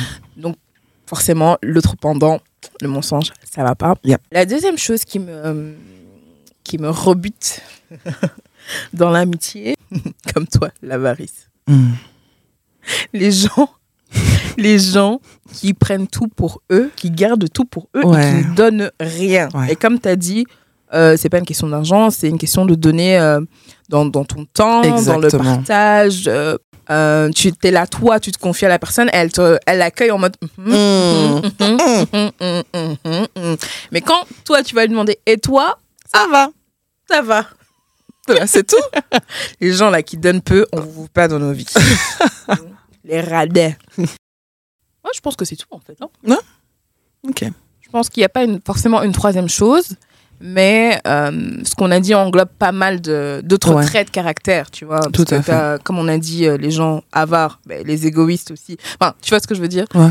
Forcément, 1.07 1.57
l'autre 1.63 1.97
pendant, 1.97 2.41
le 2.81 2.89
mensonge, 2.89 3.33
ça 3.49 3.63
va 3.63 3.75
pas. 3.75 3.95
Yep. 4.05 4.21
La 4.33 4.45
deuxième 4.45 4.77
chose 4.79 5.05
qui 5.05 5.19
me, 5.19 5.75
qui 6.65 6.79
me 6.79 6.91
rebute 6.91 7.61
dans 8.93 9.11
l'amitié, 9.11 9.77
comme 10.35 10.47
toi, 10.47 10.71
l'avarice. 10.83 11.49
Mm. 11.69 11.93
Les 13.13 13.31
gens, 13.33 13.71
les 14.59 14.79
gens 14.79 15.21
qui 15.53 15.75
prennent 15.75 16.09
tout 16.09 16.29
pour 16.29 16.61
eux, 16.73 16.91
qui 16.97 17.11
gardent 17.11 17.49
tout 17.53 17.65
pour 17.65 17.89
eux 17.97 18.05
Ouais. 18.05 18.39
et 18.39 18.43
qui 18.43 18.49
ne 18.49 18.55
donnent 18.55 18.91
rien. 19.01 19.49
Ouais. 19.55 19.73
Et 19.73 19.77
comme 19.77 20.01
tu 20.01 20.09
as 20.09 20.17
dit, 20.17 20.45
euh, 20.95 21.17
c'est 21.17 21.29
pas 21.29 21.39
une 21.39 21.45
question 21.45 21.69
d'argent, 21.69 22.11
c'est 22.11 22.29
une 22.29 22.39
question 22.39 22.65
de 22.65 22.75
donner 22.77 23.19
euh, 23.19 23.41
dans, 23.89 24.07
dans 24.07 24.25
ton 24.25 24.45
temps, 24.45 24.83
dans 24.83 25.19
le 25.19 25.29
partage. 25.29 26.25
euh, 26.29 26.57
euh, 26.91 27.31
tu 27.31 27.53
es 27.63 27.71
là, 27.71 27.87
toi, 27.87 28.21
tu 28.21 28.31
te 28.33 28.39
confies 28.39 28.67
à 28.67 28.69
la 28.69 28.79
personne, 28.79 29.09
elle 29.13 29.33
te, 29.33 29.59
elle 29.67 29.79
l'accueille 29.79 30.11
en 30.11 30.19
mode. 30.19 30.37
Mhm, 30.59 30.67
Mm. 30.67 31.43
mhm, 31.61 32.07
mhm, 32.13 32.63
mhm, 32.75 32.97
mhm, 33.05 33.27
mhm. 33.37 33.57
Mais 33.93 34.01
quand 34.01 34.25
toi, 34.45 34.63
tu 34.63 34.75
vas 34.75 34.83
lui 34.83 34.91
demander, 34.91 35.19
et 35.27 35.37
toi, 35.39 35.79
Ça 36.13 36.27
va. 36.31 36.51
ça 37.11 37.23
va. 37.23 37.45
Voilà, 38.29 38.47
c'est 38.49 38.67
tout. 38.67 38.77
Les 39.61 39.73
gens 39.73 39.89
là 39.89 40.03
qui 40.03 40.17
donnent 40.17 40.43
peu, 40.43 40.67
on 40.73 40.81
vous 40.81 41.07
pas 41.07 41.29
dans 41.29 41.39
nos 41.39 41.53
vies. 41.53 41.65
Les 43.05 43.21
radais. 43.21 43.77
Moi, 43.99 45.13
je 45.15 45.21
pense 45.21 45.37
que 45.37 45.45
c'est 45.45 45.55
tout 45.55 45.69
en 45.71 45.79
fait. 45.79 45.97
Non? 46.01 46.39
Ok. 47.29 47.45
je 47.81 47.89
pense 47.89 48.09
qu'il 48.09 48.21
n'y 48.23 48.25
a 48.25 48.29
pas 48.29 48.43
une, 48.43 48.61
forcément 48.67 49.03
une 49.05 49.13
troisième 49.13 49.49
chose, 49.49 49.91
mais 50.41 51.01
euh, 51.07 51.31
ce 51.65 51.75
qu'on 51.75 51.91
a 51.91 52.01
dit 52.01 52.15
englobe 52.15 52.49
pas 52.59 52.73
mal 52.73 53.01
d'autres 53.01 53.75
Ouais. 53.75 53.85
traits 53.85 54.09
de 54.09 54.13
caractère, 54.13 54.71
tu 54.71 54.85
vois. 54.85 55.01
Tout 55.13 55.25
Parce 55.25 55.33
à 55.33 55.39
que 55.41 55.47
t'as, 55.47 55.79
Comme 55.79 55.99
on 55.99 56.09
a 56.09 56.19
dit, 56.19 56.47
euh, 56.47 56.57
les 56.57 56.71
gens 56.71 57.03
avares, 57.13 57.61
ben, 57.67 57.87
les 57.87 58.07
égoïstes 58.07 58.51
aussi. 58.51 58.77
Enfin, 59.01 59.15
tu 59.23 59.31
vois 59.31 59.41
ce 59.41 59.47
que 59.47 59.55
je 59.55 59.61
veux 59.61 59.69
dire? 59.69 59.87
Ouais. 59.95 60.11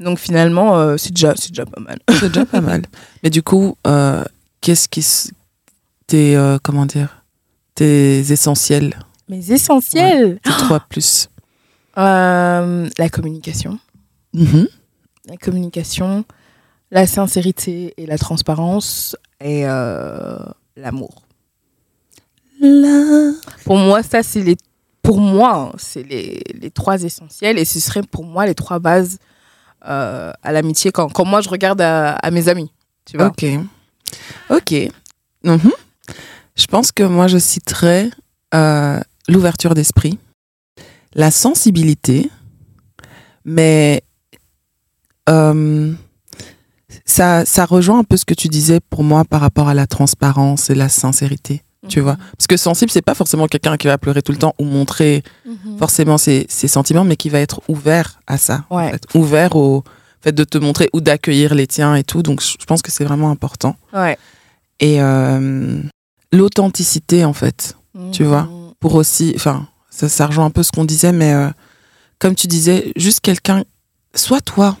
Donc 0.00 0.18
finalement, 0.18 0.76
euh, 0.78 0.96
c'est 0.96 1.12
déjà, 1.12 1.34
déjà 1.34 1.64
pas 1.66 1.80
mal. 1.80 1.98
C'est 2.18 2.28
déjà 2.28 2.44
pas 2.46 2.60
mal. 2.60 2.82
Mais 3.22 3.30
du 3.30 3.42
coup, 3.42 3.76
qu'est-ce 4.60 4.88
qui. 4.88 5.04
Tes. 6.06 6.36
comment 6.62 6.86
dire 6.86 7.22
Tes 7.74 8.18
essentiels? 8.32 8.94
Mais 9.28 9.38
essentiel, 9.50 10.38
Tes 10.42 10.50
trois 10.50 10.80
plus. 10.80 11.28
La 11.96 13.08
communication. 13.10 13.78
Mhm. 14.34 14.68
La 15.28 15.36
communication, 15.36 16.24
la 16.90 17.06
sincérité 17.06 17.94
et 17.96 18.04
la 18.06 18.18
transparence 18.18 19.16
et 19.40 19.66
euh, 19.66 20.38
l'amour. 20.76 21.22
Pour 23.64 23.76
moi, 23.76 24.02
ça, 24.02 24.22
c'est 24.22 24.42
les. 24.42 24.56
Pour 25.02 25.20
moi, 25.20 25.54
hein, 25.54 25.72
c'est 25.76 26.02
les, 26.02 26.42
les 26.54 26.70
trois 26.70 27.02
essentiels 27.02 27.58
et 27.58 27.66
ce 27.66 27.78
serait 27.78 28.02
pour 28.02 28.24
moi 28.24 28.46
les 28.46 28.54
trois 28.54 28.78
bases 28.78 29.18
euh, 29.86 30.32
à 30.42 30.52
l'amitié 30.52 30.92
quand, 30.92 31.12
quand 31.12 31.26
moi 31.26 31.42
je 31.42 31.50
regarde 31.50 31.80
à, 31.82 32.12
à 32.14 32.30
mes 32.30 32.48
amis. 32.48 32.70
Tu 33.04 33.18
vois 33.18 33.26
Ok. 33.26 33.44
Ok. 34.48 34.74
Mhm. 35.44 35.70
Je 36.56 36.66
pense 36.66 36.90
que 36.90 37.02
moi, 37.02 37.26
je 37.26 37.36
citerais 37.36 38.08
euh, 38.54 38.98
l'ouverture 39.28 39.74
d'esprit, 39.74 40.18
la 41.14 41.30
sensibilité, 41.30 42.30
mais 43.44 44.02
euh, 45.28 45.92
ça, 47.04 47.44
ça 47.44 47.64
rejoint 47.66 47.98
un 48.00 48.04
peu 48.04 48.16
ce 48.16 48.24
que 48.24 48.34
tu 48.34 48.48
disais 48.48 48.80
pour 48.80 49.02
moi 49.04 49.24
par 49.24 49.40
rapport 49.40 49.68
à 49.68 49.74
la 49.74 49.86
transparence 49.86 50.70
et 50.70 50.74
la 50.74 50.88
sincérité. 50.88 51.62
Tu 51.86 52.00
vois 52.00 52.16
Parce 52.38 52.46
que 52.46 52.56
sensible, 52.56 52.90
c'est 52.90 53.02
pas 53.02 53.14
forcément 53.14 53.46
quelqu'un 53.46 53.76
qui 53.76 53.88
va 53.88 53.98
pleurer 53.98 54.22
tout 54.22 54.32
le 54.32 54.38
temps 54.38 54.54
ou 54.58 54.64
montrer 54.64 55.22
Mhm. 55.44 55.76
forcément 55.78 56.16
ses, 56.16 56.46
ses 56.48 56.66
sentiments, 56.66 57.04
mais 57.04 57.16
qui 57.16 57.28
va 57.28 57.40
être 57.40 57.60
ouvert 57.68 58.20
à 58.26 58.38
ça. 58.38 58.64
en 58.70 58.76
Ouais. 58.78 58.90
fait. 58.92 59.04
Ouvert 59.14 59.54
au 59.54 59.84
fait 60.22 60.32
de 60.32 60.44
te 60.44 60.56
montrer 60.56 60.88
ou 60.94 61.02
d'accueillir 61.02 61.54
les 61.54 61.66
tiens 61.66 61.94
et 61.94 62.02
tout. 62.02 62.22
Donc, 62.22 62.40
je 62.40 62.64
pense 62.64 62.80
que 62.80 62.90
c'est 62.90 63.04
vraiment 63.04 63.30
important. 63.30 63.76
Ouais. 63.92 64.16
Et 64.80 65.02
euh, 65.02 65.82
l'authenticité, 66.32 67.24
en 67.24 67.32
fait, 67.34 67.76
Tu 68.12 68.24
vois 68.24 68.48
pour 68.80 68.94
aussi. 68.96 69.32
Enfin, 69.36 69.68
ça, 69.90 70.08
ça 70.08 70.26
rejoint 70.26 70.46
un 70.46 70.50
peu 70.50 70.62
ce 70.62 70.72
qu'on 70.72 70.84
disait, 70.84 71.12
mais 71.12 71.32
euh, 71.32 71.48
comme 72.18 72.34
tu 72.34 72.46
disais, 72.48 72.92
juste 72.96 73.20
quelqu'un. 73.20 73.62
Sois 74.14 74.40
toi. 74.40 74.76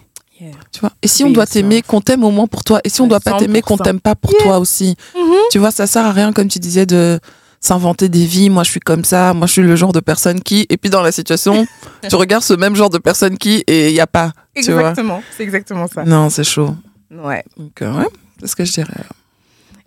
Tu 0.72 0.80
vois. 0.80 0.92
Et 1.02 1.08
si 1.08 1.24
on 1.24 1.30
doit 1.30 1.46
t'aimer, 1.46 1.82
qu'on 1.82 2.00
t'aime 2.00 2.24
au 2.24 2.30
moins 2.30 2.46
pour 2.46 2.64
toi. 2.64 2.80
Et 2.84 2.88
si 2.88 3.00
on 3.00 3.04
À 3.06 3.08
doit 3.08 3.20
pas 3.20 3.38
t'aimer, 3.38 3.60
qu'on 3.62 3.76
100%. 3.76 3.82
t'aime 3.84 4.00
pas 4.00 4.14
pour 4.14 4.32
Yeah. 4.32 4.42
toi 4.44 4.58
aussi. 4.58 4.96
Mhm. 5.16 5.34
Tu 5.50 5.58
vois, 5.58 5.70
ça 5.70 5.86
sert 5.86 6.04
à 6.06 6.12
rien, 6.12 6.32
comme 6.32 6.48
tu 6.48 6.58
disais, 6.58 6.86
de 6.86 7.18
s'inventer 7.60 8.08
des 8.08 8.26
vies. 8.26 8.50
Moi, 8.50 8.62
je 8.64 8.70
suis 8.70 8.80
comme 8.80 9.04
ça. 9.04 9.32
Moi, 9.34 9.46
je 9.46 9.52
suis 9.52 9.62
le 9.62 9.74
genre 9.76 9.92
de 9.92 10.00
personne 10.00 10.40
qui. 10.40 10.66
Et 10.68 10.76
puis, 10.76 10.90
dans 10.90 11.02
la 11.02 11.12
situation, 11.12 11.66
tu 12.08 12.14
regardes 12.16 12.44
ce 12.44 12.54
même 12.54 12.74
genre 12.76 12.90
de 12.90 12.98
personne 12.98 13.38
qui 13.38 13.64
et 13.66 13.88
il 13.88 13.94
n'y 13.94 14.00
a 14.00 14.06
pas. 14.06 14.32
Exactement, 14.54 15.22
c'est 15.36 15.42
exactement 15.44 15.86
ça. 15.88 16.04
Non, 16.04 16.28
c'est 16.30 16.44
chaud. 16.44 16.74
Ouais. 17.10 17.44
Donc, 17.56 17.80
euh, 17.82 17.92
ouais, 17.98 18.08
c'est 18.40 18.46
ce 18.48 18.56
que 18.56 18.64
je 18.64 18.72
dirais. 18.72 18.92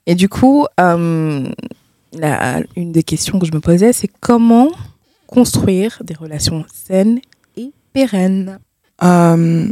Et 0.06 0.16
du 0.16 0.30
coup, 0.30 0.66
euh, 0.80 1.48
la- 2.14 2.62
une 2.76 2.92
des 2.94 3.04
questions 3.04 3.38
que 3.40 3.46
je 3.46 3.52
me 3.52 3.60
posais, 3.60 3.92
c'est 3.94 4.10
comment 4.22 4.70
construire 5.28 6.00
des 6.04 6.14
relations 6.14 6.66
saines 6.74 7.20
et 7.58 7.72
pérennes? 7.94 8.60
Euh, 9.04 9.68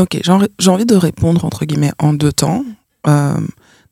ok, 0.00 0.20
j'ai 0.22 0.70
envie- 0.70 0.86
de 0.86 0.94
répondre, 0.96 1.44
entre 1.44 1.64
guillemets, 1.64 1.92
en 1.98 2.12
deux 2.12 2.32
temps. 2.32 2.64
Euh, 3.06 3.34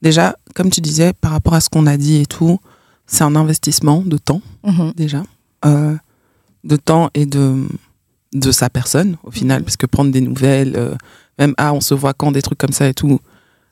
déjà, 0.03 0.37
comme 0.55 0.71
tu 0.71 0.81
disais, 0.81 1.12
par 1.12 1.31
rapport 1.33 1.55
à 1.55 1.61
ce 1.61 1.68
qu'on 1.68 1.87
a 1.87 1.97
dit 1.97 2.16
et 2.16 2.27
tout, 2.27 2.59
c'est 3.07 3.25
un 3.25 3.37
investissement 3.37 4.03
de 4.05 4.18
temps, 4.18 4.42
Mhm. 4.64 4.92
déjà. 4.97 5.23
Euh, 5.64 5.94
de 6.64 6.77
temps 6.77 7.11
et 7.14 7.25
de, 7.27 7.66
de 8.35 8.53
sa 8.53 8.68
personne, 8.68 9.16
au 9.25 9.31
final, 9.31 9.61
Mhm. 9.61 9.64
parce 9.64 9.77
que 9.77 9.87
prendre 9.87 10.11
des 10.11 10.21
nouvelles, 10.21 10.75
euh, 10.77 10.94
même, 11.38 11.55
ah, 11.57 11.73
on 11.73 11.81
se 11.81 11.94
voit 11.94 12.12
quand, 12.14 12.33
des 12.33 12.42
trucs 12.42 12.59
comme 12.59 12.73
ça 12.73 12.88
et 12.88 12.94
tout, 12.94 13.21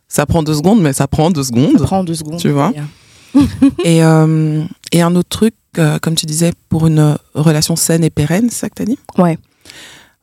ça 0.09 0.25
prend 0.25 0.43
deux 0.43 0.55
secondes, 0.55 0.81
mais 0.81 0.93
ça 0.93 1.07
prend 1.09 1.31
deux 1.31 1.43
Ça 1.43 1.49
secondes. 1.49 1.83
prend 1.83 2.05
deux 2.05 2.15
secondes. 2.15 2.39
Tu 2.39 2.51
vois. 2.51 2.73
Et, 3.85 4.03
euh, 4.03 4.65
et 4.93 5.03
un 5.03 5.15
autre 5.15 5.29
truc, 5.29 5.55
comme 6.01 6.15
tu 6.15 6.25
disais, 6.25 6.53
pour 6.71 6.87
une 6.87 7.19
relation 7.35 7.77
saine 7.77 8.03
et 8.03 8.09
pérenne, 8.09 8.49
c'est 8.51 8.61
ça 8.61 8.69
que 8.71 8.77
tu 8.77 8.83
as 8.83 8.87
dit? 8.87 8.99
Ouais. 9.19 9.37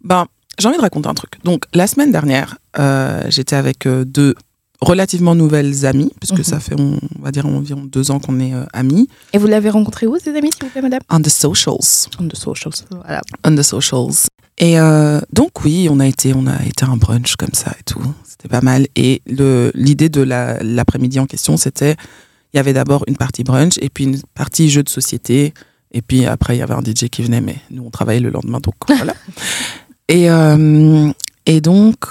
Ben, 0.04 0.26
j'ai 0.60 0.68
envie 0.68 0.78
de 0.78 0.82
raconter 0.82 1.10
un 1.10 1.14
truc. 1.14 1.32
Donc, 1.44 1.64
la 1.74 1.88
semaine 1.88 2.12
dernière, 2.12 2.58
euh, 2.80 3.24
j'étais 3.30 3.56
avec 3.56 3.86
euh, 3.86 4.06
deux 4.06 4.36
relativement 4.82 5.34
nouvelles 5.34 5.86
amies, 5.86 6.12
puisque 6.20 6.40
Mhm. 6.40 6.44
ça 6.44 6.60
fait, 6.60 6.76
on, 6.80 7.00
va 7.22 7.32
dire, 7.32 7.46
environ 7.46 7.84
deux 7.86 8.12
ans 8.12 8.20
qu'on 8.20 8.40
est 8.40 8.54
euh, 8.54 8.66
amis. 8.74 9.08
Et 9.32 9.38
vous 9.38 9.48
l'avez 9.48 9.70
rencontré 9.70 10.08
où, 10.08 10.18
ces 10.22 10.36
amis, 10.36 10.50
s'il 10.54 10.66
vous 10.66 10.70
plaît, 10.72 10.82
madame? 10.82 11.00
On 11.10 11.22
the 11.22 11.30
socials. 11.30 12.08
On 12.20 12.28
the 12.28 12.36
socials. 12.36 12.74
Voilà. 12.92 13.22
On 13.46 13.56
the 13.56 13.62
socials. 13.64 14.28
Et 14.58 14.80
euh, 14.80 15.20
donc, 15.32 15.64
oui, 15.64 15.88
on 15.90 16.00
a, 16.00 16.06
été, 16.08 16.34
on 16.36 16.46
a 16.48 16.64
été 16.66 16.86
un 16.86 16.98
brunch 16.98 17.36
comme 17.38 17.54
ça 17.54 17.72
et 17.80 17.84
tout. 17.84 18.02
C'était 18.24 18.50
pas 18.50 18.62
mal. 18.62 18.88
Et 18.96 19.22
l'idée 19.26 20.10
de 20.10 20.22
la- 20.22 20.62
l'après-midi 20.62 21.20
en 21.20 21.26
question, 21.26 21.56
c'était 21.58 21.96
il 22.54 22.58
y 22.58 22.60
avait 22.60 22.74
d'abord 22.74 23.04
une 23.08 23.18
partie 23.18 23.44
brunch 23.44 23.78
et 23.82 23.90
puis 23.90 24.04
une 24.04 24.22
partie 24.36 24.70
jeu 24.70 24.84
de 24.84 24.90
société. 24.90 25.54
Et 25.92 26.02
puis 26.02 26.26
après, 26.26 26.56
il 26.56 26.60
y 26.60 26.62
avait 26.62 26.74
un 26.74 26.82
DJ 26.82 27.08
qui 27.10 27.24
venait, 27.24 27.42
mais 27.42 27.56
nous, 27.72 27.84
on 27.86 27.90
travaillait 27.90 28.20
le 28.20 28.30
lendemain, 28.32 28.60
donc 28.60 28.76
voilà. 28.88 29.14
Et, 30.08 30.30
euh, 30.30 31.12
et 31.46 31.62
donc, 31.62 32.06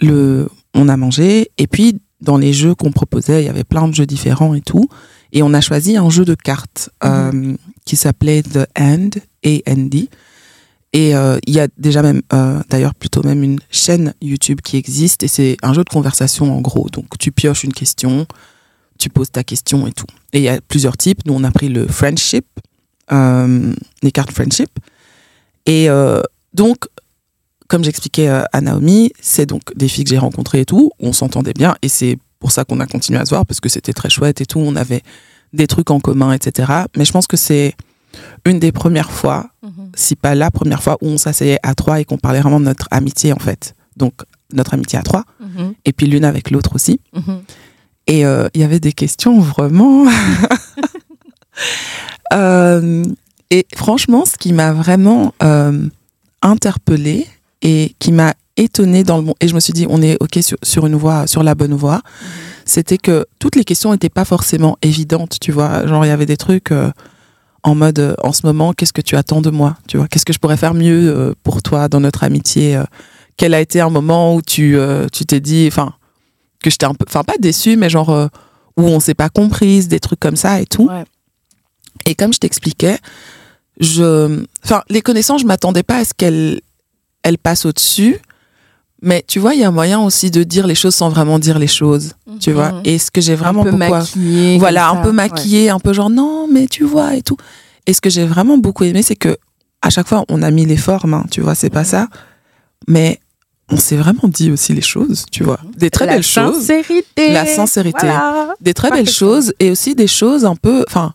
le, 0.00 0.48
on 0.74 0.88
a 0.88 0.96
mangé. 0.96 1.50
Et 1.58 1.66
puis, 1.66 2.00
dans 2.20 2.36
les 2.36 2.52
jeux 2.52 2.74
qu'on 2.74 2.92
proposait, 2.92 3.42
il 3.42 3.46
y 3.46 3.50
avait 3.50 3.64
plein 3.64 3.88
de 3.88 3.94
jeux 3.94 4.06
différents 4.06 4.54
et 4.54 4.60
tout. 4.60 4.88
Et 5.32 5.42
on 5.42 5.52
a 5.52 5.60
choisi 5.60 5.96
un 5.96 6.10
jeu 6.10 6.24
de 6.24 6.34
cartes 6.34 6.90
euh, 7.04 7.56
qui 7.84 7.96
s'appelait 7.96 8.42
The 8.42 8.66
End, 8.78 9.10
A-N-D. 9.44 10.08
Et 10.92 11.16
euh, 11.16 11.38
il 11.46 11.54
y 11.54 11.60
a 11.60 11.66
déjà 11.76 12.02
même, 12.02 12.22
euh, 12.32 12.62
d'ailleurs, 12.70 12.94
plutôt 12.94 13.22
même 13.24 13.42
une 13.42 13.58
chaîne 13.70 14.14
YouTube 14.22 14.60
qui 14.62 14.76
existe. 14.76 15.24
Et 15.24 15.28
c'est 15.28 15.56
un 15.62 15.74
jeu 15.74 15.82
de 15.82 15.88
conversation 15.88 16.56
en 16.56 16.60
gros. 16.60 16.88
Donc, 16.88 17.18
tu 17.18 17.32
pioches 17.32 17.64
une 17.64 17.72
question, 17.72 18.26
tu 18.96 19.10
poses 19.10 19.32
ta 19.32 19.42
question 19.42 19.88
et 19.88 19.92
tout. 19.92 20.06
Et 20.32 20.38
il 20.38 20.44
y 20.44 20.48
a 20.48 20.60
plusieurs 20.60 20.96
types. 20.96 21.26
Nous, 21.26 21.34
on 21.34 21.42
a 21.42 21.50
pris 21.50 21.68
le 21.68 21.88
Friendship, 21.88 22.46
euh, 23.10 23.72
les 24.02 24.12
cartes 24.12 24.30
Friendship. 24.30 24.70
Et 25.66 25.88
donc, 26.52 26.86
comme 27.68 27.82
j'expliquais 27.84 28.28
euh, 28.28 28.42
à 28.52 28.60
Naomi, 28.60 29.10
c'est 29.20 29.46
donc 29.46 29.62
des 29.76 29.88
filles 29.88 30.04
que 30.04 30.10
j'ai 30.10 30.18
rencontrées 30.18 30.60
et 30.60 30.64
tout, 30.64 30.90
on 31.00 31.12
s'entendait 31.12 31.52
bien, 31.54 31.76
et 31.82 31.88
c'est 31.88 32.18
pour 32.38 32.52
ça 32.52 32.64
qu'on 32.64 32.80
a 32.80 32.86
continué 32.86 33.18
à 33.18 33.24
se 33.24 33.30
voir, 33.30 33.46
parce 33.46 33.60
que 33.60 33.68
c'était 33.68 33.92
très 33.92 34.10
chouette 34.10 34.40
et 34.40 34.46
tout, 34.46 34.58
on 34.60 34.76
avait 34.76 35.02
des 35.52 35.66
trucs 35.66 35.90
en 35.90 36.00
commun, 36.00 36.32
etc. 36.32 36.70
Mais 36.96 37.04
je 37.04 37.12
pense 37.12 37.26
que 37.26 37.36
c'est 37.36 37.74
une 38.44 38.58
des 38.58 38.70
premières 38.72 39.10
fois, 39.10 39.46
Mhm. 39.62 39.90
si 39.94 40.14
pas 40.16 40.34
la 40.34 40.50
première 40.50 40.82
fois, 40.82 40.98
où 41.00 41.08
on 41.08 41.16
s'asseyait 41.18 41.58
à 41.62 41.74
trois 41.74 42.00
et 42.00 42.04
qu'on 42.04 42.18
parlait 42.18 42.40
vraiment 42.40 42.60
de 42.60 42.64
notre 42.66 42.86
amitié, 42.90 43.32
en 43.32 43.38
fait. 43.38 43.74
Donc, 43.96 44.14
notre 44.52 44.74
amitié 44.74 44.98
à 44.98 45.02
trois, 45.02 45.24
Mhm. 45.40 45.74
et 45.84 45.92
puis 45.92 46.06
l'une 46.06 46.24
avec 46.24 46.50
l'autre 46.50 46.74
aussi. 46.74 47.00
Mhm. 47.14 47.42
Et 48.06 48.26
euh, 48.26 48.48
il 48.54 48.60
y 48.60 48.64
avait 48.64 48.80
des 48.80 48.92
questions 48.92 49.40
vraiment. 49.40 50.04
Euh, 52.32 53.04
et 53.50 53.66
franchement, 53.76 54.24
ce 54.24 54.36
qui 54.36 54.52
m'a 54.52 54.72
vraiment 54.72 55.34
euh, 55.42 55.86
interpellée 56.42 57.26
et 57.64 57.96
qui 57.98 58.12
m'a 58.12 58.34
étonnée 58.56 59.02
dans 59.02 59.16
le 59.16 59.24
bon. 59.24 59.34
Et 59.40 59.48
je 59.48 59.54
me 59.54 59.60
suis 59.60 59.72
dit, 59.72 59.86
on 59.88 60.00
est 60.00 60.16
OK 60.20 60.38
sur, 60.42 60.56
sur 60.62 60.86
une 60.86 60.94
voie, 60.94 61.26
sur 61.26 61.42
la 61.42 61.54
bonne 61.54 61.74
voie. 61.74 62.02
C'était 62.64 62.98
que 62.98 63.26
toutes 63.38 63.56
les 63.56 63.64
questions 63.64 63.90
n'étaient 63.90 64.08
pas 64.08 64.24
forcément 64.24 64.78
évidentes, 64.82 65.38
tu 65.40 65.50
vois. 65.50 65.86
Genre, 65.86 66.04
il 66.04 66.08
y 66.08 66.12
avait 66.12 66.26
des 66.26 66.36
trucs 66.36 66.70
euh, 66.70 66.90
en 67.62 67.74
mode, 67.74 67.98
euh, 67.98 68.14
en 68.22 68.32
ce 68.32 68.46
moment, 68.46 68.72
qu'est-ce 68.72 68.92
que 68.92 69.00
tu 69.00 69.16
attends 69.16 69.40
de 69.40 69.50
moi 69.50 69.76
Tu 69.88 69.96
vois, 69.96 70.06
qu'est-ce 70.06 70.24
que 70.24 70.32
je 70.32 70.38
pourrais 70.38 70.56
faire 70.56 70.74
mieux 70.74 71.10
euh, 71.10 71.34
pour 71.42 71.62
toi 71.62 71.88
dans 71.88 72.00
notre 72.00 72.22
amitié 72.22 72.80
Quel 73.36 73.54
a 73.54 73.60
été 73.60 73.80
un 73.80 73.90
moment 73.90 74.36
où 74.36 74.42
tu 74.42 74.76
tu 75.12 75.26
t'es 75.26 75.40
dit, 75.40 75.66
enfin, 75.66 75.94
que 76.62 76.70
j'étais 76.70 76.86
un 76.86 76.94
peu, 76.94 77.04
enfin, 77.08 77.24
pas 77.24 77.38
déçue, 77.40 77.76
mais 77.76 77.90
genre, 77.90 78.30
où 78.76 78.82
on 78.82 79.00
s'est 79.00 79.14
pas 79.14 79.30
comprise, 79.30 79.88
des 79.88 80.00
trucs 80.00 80.20
comme 80.20 80.36
ça 80.36 80.60
et 80.60 80.66
tout. 80.66 80.86
Ouais. 80.86 81.04
Et 82.06 82.14
comme 82.14 82.32
je 82.32 82.38
t'expliquais, 82.38 82.98
je, 83.80 84.44
enfin, 84.64 84.82
les 84.88 85.00
connaissances, 85.00 85.40
je 85.40 85.46
m'attendais 85.46 85.82
pas 85.82 85.98
à 85.98 86.04
ce 86.04 86.12
qu'elles, 86.14 86.60
elles 87.24 87.38
passent 87.38 87.64
au-dessus. 87.66 88.18
Mais 89.02 89.22
tu 89.26 89.38
vois, 89.38 89.54
il 89.54 89.60
y 89.60 89.64
a 89.64 89.68
un 89.68 89.72
moyen 89.72 90.00
aussi 90.00 90.30
de 90.30 90.44
dire 90.44 90.66
les 90.66 90.74
choses 90.76 90.94
sans 90.94 91.10
vraiment 91.10 91.38
dire 91.38 91.58
les 91.58 91.66
choses, 91.66 92.12
tu 92.40 92.52
vois. 92.52 92.72
Mhm. 92.72 92.80
Et 92.84 92.98
ce 92.98 93.10
que 93.10 93.20
j'ai 93.20 93.34
vraiment 93.34 93.60
un 93.60 93.64
peu 93.64 93.70
beaucoup, 93.72 93.78
maquillé. 93.90 94.58
voilà, 94.58 94.88
un 94.88 94.94
ça. 94.94 95.00
peu 95.02 95.12
maquillé, 95.12 95.68
un 95.70 95.78
peu 95.80 95.92
genre 95.92 96.08
non, 96.08 96.46
mais 96.50 96.66
tu 96.68 96.84
vois 96.84 97.14
et 97.16 97.20
tout. 97.22 97.36
Et 97.86 97.92
ce 97.92 98.00
que 98.00 98.08
j'ai 98.08 98.24
vraiment 98.24 98.56
beaucoup 98.56 98.84
aimé, 98.84 99.02
c'est 99.02 99.16
que 99.16 99.36
à 99.82 99.90
chaque 99.90 100.08
fois, 100.08 100.24
on 100.30 100.40
a 100.40 100.50
mis 100.50 100.64
les 100.64 100.78
formes, 100.78 101.12
hein, 101.12 101.24
tu 101.30 101.42
vois, 101.42 101.54
c'est 101.54 101.68
pas 101.68 101.84
ça. 101.84 102.08
Mais 102.88 103.20
on 103.70 103.76
s'est 103.76 103.96
vraiment 103.96 104.22
dit 104.28 104.50
aussi 104.50 104.72
les 104.72 104.80
choses, 104.80 105.26
tu 105.30 105.44
vois. 105.44 105.58
Des 105.76 105.90
très 105.90 106.06
La 106.06 106.14
belles 106.14 106.22
choses 106.22 106.54
Sincérité. 106.60 107.32
La 107.32 107.44
sincérité. 107.44 108.06
Voilà. 108.06 108.54
des 108.62 108.72
très 108.72 108.88
Pas 108.88 108.96
belles 108.96 109.10
choses 109.10 109.52
et 109.60 109.70
aussi 109.70 109.94
des 109.94 110.06
choses 110.06 110.46
un 110.46 110.56
peu 110.56 110.84
enfin 110.88 111.12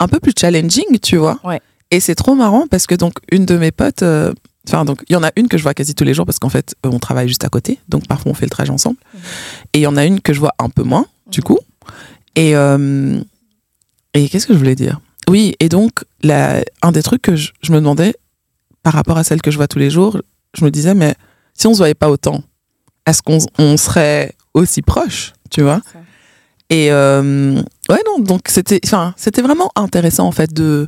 un 0.00 0.08
peu 0.08 0.18
plus 0.20 0.32
challenging 0.38 0.98
tu 1.02 1.16
vois 1.16 1.38
Ouais. 1.44 1.60
et 1.92 1.98
c'est 2.00 2.14
trop 2.14 2.34
marrant 2.36 2.66
parce 2.70 2.86
que 2.86 2.94
donc 2.96 3.14
une 3.32 3.44
de 3.46 3.56
mes 3.56 3.72
potes 3.72 4.02
euh, 4.04 4.32
enfin 4.68 4.84
donc 4.84 5.02
il 5.08 5.12
y 5.12 5.16
en 5.16 5.22
a 5.22 5.30
une 5.36 5.48
que 5.48 5.56
je 5.58 5.62
vois 5.62 5.74
quasi 5.74 5.94
tous 5.94 6.04
les 6.04 6.14
jours 6.14 6.26
parce 6.26 6.38
qu'en 6.38 6.48
fait 6.48 6.74
euh, 6.86 6.90
on 6.92 6.98
travaille 6.98 7.28
juste 7.28 7.44
à 7.44 7.48
côté. 7.48 7.78
Donc 7.88 8.06
parfois 8.06 8.30
on 8.32 8.34
fait 8.34 8.46
le 8.46 8.50
trajet 8.50 8.70
ensemble. 8.70 8.96
Mhm. 9.14 9.20
et 9.74 9.78
il 9.78 9.82
y 9.82 9.86
en 9.86 9.96
a 9.96 10.04
une 10.04 10.20
que 10.20 10.32
je 10.32 10.40
vois 10.40 10.54
un 10.58 10.68
peu 10.68 10.82
moins 10.82 11.06
du 11.26 11.40
Mhm. 11.40 11.44
coup. 11.44 11.58
Et 12.36 12.54
euh, 12.56 13.20
et 14.14 14.28
qu'est-ce 14.28 14.46
que 14.46 14.52
je 14.54 14.58
voulais 14.58 14.74
dire? 14.76 15.00
Oui 15.28 15.54
et 15.60 15.68
donc 15.68 16.04
la, 16.22 16.62
un 16.82 16.92
des 16.92 17.02
trucs 17.02 17.22
que 17.22 17.36
je, 17.36 17.52
je 17.62 17.72
me 17.72 17.76
demandais 17.78 18.14
par 18.82 18.92
rapport 18.94 19.18
à 19.18 19.24
celle 19.24 19.42
que 19.42 19.50
je 19.50 19.56
vois 19.56 19.68
tous 19.68 19.78
les 19.78 19.90
jours 19.90 20.18
je 20.54 20.64
me 20.64 20.70
disais 20.70 20.94
mais 20.94 21.14
si 21.54 21.66
on 21.66 21.72
se 21.74 21.78
voyait 21.78 21.94
pas 21.94 22.08
autant 22.10 22.42
est-ce 23.06 23.20
qu'on 23.22 23.38
on 23.58 23.76
serait 23.76 24.32
aussi 24.54 24.82
proches 24.82 25.32
tu 25.50 25.62
vois? 25.62 25.80
Et 26.70 26.92
euh, 26.92 27.54
ouais, 27.88 28.02
non, 28.06 28.18
donc 28.18 28.42
c'était, 28.48 28.80
c'était 29.16 29.40
vraiment 29.40 29.70
intéressant 29.76 30.26
en 30.26 30.32
fait 30.32 30.52
de, 30.52 30.86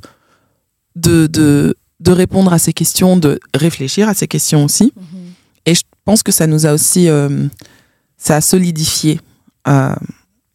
de, 0.97 1.27
de, 1.27 1.75
de 2.01 2.13
répondre 2.13 2.53
à 2.53 2.59
ces 2.59 2.73
questions, 2.73 3.17
de 3.17 3.39
réfléchir 3.55 4.09
à 4.09 4.15
ces 4.15 4.27
questions 4.27 4.65
aussi. 4.65 4.93
Mhm. 4.97 5.05
Et 5.67 5.75
je 5.75 5.83
pense 6.05 6.23
que 6.23 6.33
ça 6.33 6.47
nous 6.47 6.67
a 6.67 6.73
aussi, 6.73 7.09
euh, 7.09 7.47
ça 8.17 8.37
a 8.37 8.41
solidifié 8.41 9.21
euh, 9.69 9.95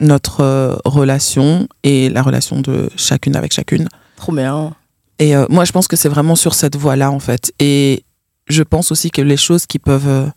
notre 0.00 0.40
euh, 0.42 0.76
relation 0.84 1.68
et 1.84 2.10
la 2.10 2.22
relation 2.22 2.60
de 2.60 2.90
chacune 2.96 3.36
avec 3.36 3.52
chacune. 3.52 3.88
Trop 4.16 4.32
bien. 4.32 4.74
Et 5.18 5.34
moi, 5.48 5.64
je 5.64 5.72
pense 5.72 5.88
que 5.88 5.96
c'est 5.96 6.10
vraiment 6.10 6.36
sur 6.36 6.52
cette 6.54 6.76
voie-là, 6.76 7.10
en 7.10 7.20
fait. 7.20 7.50
Et 7.58 8.04
je 8.48 8.62
pense 8.62 8.92
aussi 8.92 9.10
que 9.10 9.22
les 9.22 9.38
choses 9.38 9.64
qui 9.64 9.78
peuvent 9.78 10.30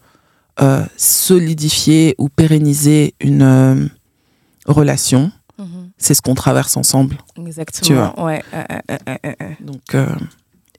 solidifier 0.96 2.16
ou 2.18 2.30
pérenniser 2.30 3.14
une 3.20 3.90
relation, 4.66 5.34
Mhm. 5.58 5.90
c'est 5.98 6.14
ce 6.14 6.22
qu'on 6.22 6.36
traverse 6.36 6.78
ensemble. 6.78 7.18
Exactement. 7.46 7.86
Tu 7.86 7.94
vois. 7.94 8.24
Ouais. 8.24 8.42
Donc, 9.60 9.82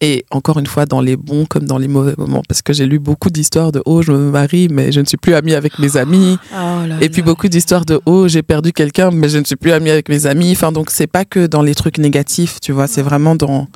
et 0.03 0.25
encore 0.31 0.59
une 0.59 0.67
fois, 0.67 0.87
dans 0.87 1.01
les 1.01 1.17
bons 1.17 1.45
comme 1.45 1.65
dans 1.67 1.77
les 1.77 1.89
mauvais 1.89 2.15
moments, 2.17 2.43
parce 2.49 2.63
que 2.63 2.73
j'ai 2.73 2.87
lu 2.87 2.99
beaucoup 2.99 3.29
d'histoires 3.29 3.71
de 3.71 3.83
oh, 3.85 4.01
je 4.01 4.13
me 4.13 4.31
marie, 4.31 4.69
mais 4.71 4.93
je 4.93 5.01
ne 5.01 5.05
suis 5.05 5.19
plus 5.19 5.35
amie 5.35 5.55
avec 5.55 5.79
mes 5.79 5.97
amis. 5.99 6.39
Oh 6.53 6.87
là 6.87 6.97
Et 7.03 7.11
puis 7.11 7.21
là. 7.21 7.27
beaucoup 7.27 7.49
d'histoires 7.49 7.85
de 7.85 8.01
oh, 8.07 8.27
j'ai 8.27 8.43
perdu 8.43 8.73
quelqu'un, 8.73 9.11
mais 9.11 9.29
je 9.29 9.39
ne 9.39 9.45
suis 9.45 9.57
plus 9.57 9.73
amie 9.73 9.91
avec 9.91 10.09
mes 10.09 10.27
amis. 10.27 10.53
Enfin, 10.53 10.73
donc 10.73 10.91
c'est 10.91 11.07
pas 11.07 11.25
que 11.27 11.47
dans 11.47 11.63
les 11.63 11.75
trucs 11.75 11.99
négatifs, 11.99 12.61
tu 12.61 12.73
vois, 12.73 12.87
c'est 12.87 13.03
vraiment 13.03 13.35
dans, 13.35 13.69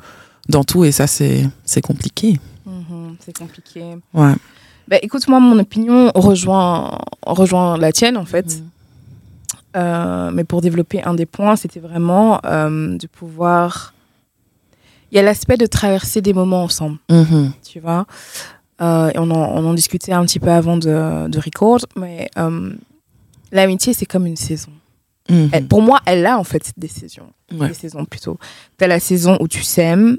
dans 0.49 0.63
tout, 0.63 0.83
et 0.83 0.91
ça, 0.91 1.05
c'est 1.07 1.81
compliqué. 1.83 2.39
Mhm, 2.65 3.15
C'est 3.23 3.37
compliqué. 3.37 3.83
Ouais. 4.13 4.33
Bah, 4.87 4.97
écoute, 5.01 5.27
moi, 5.27 5.39
mon 5.39 5.57
opinion 5.59 6.11
rejoint, 6.15 6.97
rejoint 7.25 7.77
la 7.77 7.91
tienne, 7.91 8.17
en 8.17 8.25
fait. 8.25 8.61
Euh, 9.75 10.31
mais 10.31 10.43
pour 10.43 10.61
développer 10.61 11.03
un 11.03 11.13
des 11.15 11.25
points, 11.25 11.55
c'était 11.55 11.79
vraiment 11.79 12.39
euh, 12.45 12.97
de 12.97 13.07
pouvoir. 13.07 13.93
Il 15.15 15.19
y 15.19 15.21
a 15.21 15.23
l'aspect 15.23 15.55
de 15.55 15.65
traverser 15.65 16.21
des 16.21 16.33
moments 16.33 16.63
ensemble, 16.65 16.97
Mhm. 17.09 17.53
tu 17.65 17.79
vois. 17.79 18.05
Euh, 18.81 19.11
et 19.15 19.17
on, 19.17 19.31
en, 19.31 19.63
on 19.63 19.65
en 19.65 19.73
discutait 19.73 20.11
un 20.11 20.25
petit 20.25 20.41
peu 20.41 20.49
avant 20.51 20.75
de, 20.75 21.29
de 21.29 21.39
record, 21.39 21.79
mais 21.95 22.29
euh, 22.37 22.73
l'amitié, 23.53 23.93
c'est 23.93 24.05
comme 24.05 24.25
une 24.25 24.35
saison. 24.35 24.71
Mhm. 25.29 25.49
Elle- 25.53 25.67
pour 25.69 25.81
moi, 25.81 26.01
elle 26.05 26.25
a 26.25 26.37
en 26.37 26.43
fait 26.43 26.73
des 26.75 26.89
saisons. 26.89 27.29
Ouais. 27.53 27.69
Des 27.69 27.73
saisons 27.73 28.03
plutôt. 28.03 28.37
Tu 28.77 28.83
as 28.83 28.87
la 28.87 28.99
saison 28.99 29.37
où 29.39 29.47
tu 29.47 29.63
sèmes, 29.63 30.17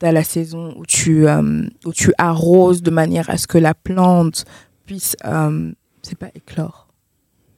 tu 0.00 0.06
as 0.06 0.10
la 0.10 0.24
saison 0.24 0.74
où 0.76 0.84
tu, 0.86 1.28
euh, 1.28 1.62
où 1.86 1.92
tu 1.92 2.12
arroses 2.18 2.82
de 2.82 2.90
manière 2.90 3.30
à 3.30 3.36
ce 3.38 3.46
que 3.46 3.58
la 3.58 3.74
plante 3.74 4.44
puisse, 4.86 5.14
euh, 5.24 5.70
c'est 6.02 6.18
pas 6.18 6.30
éclore, 6.34 6.88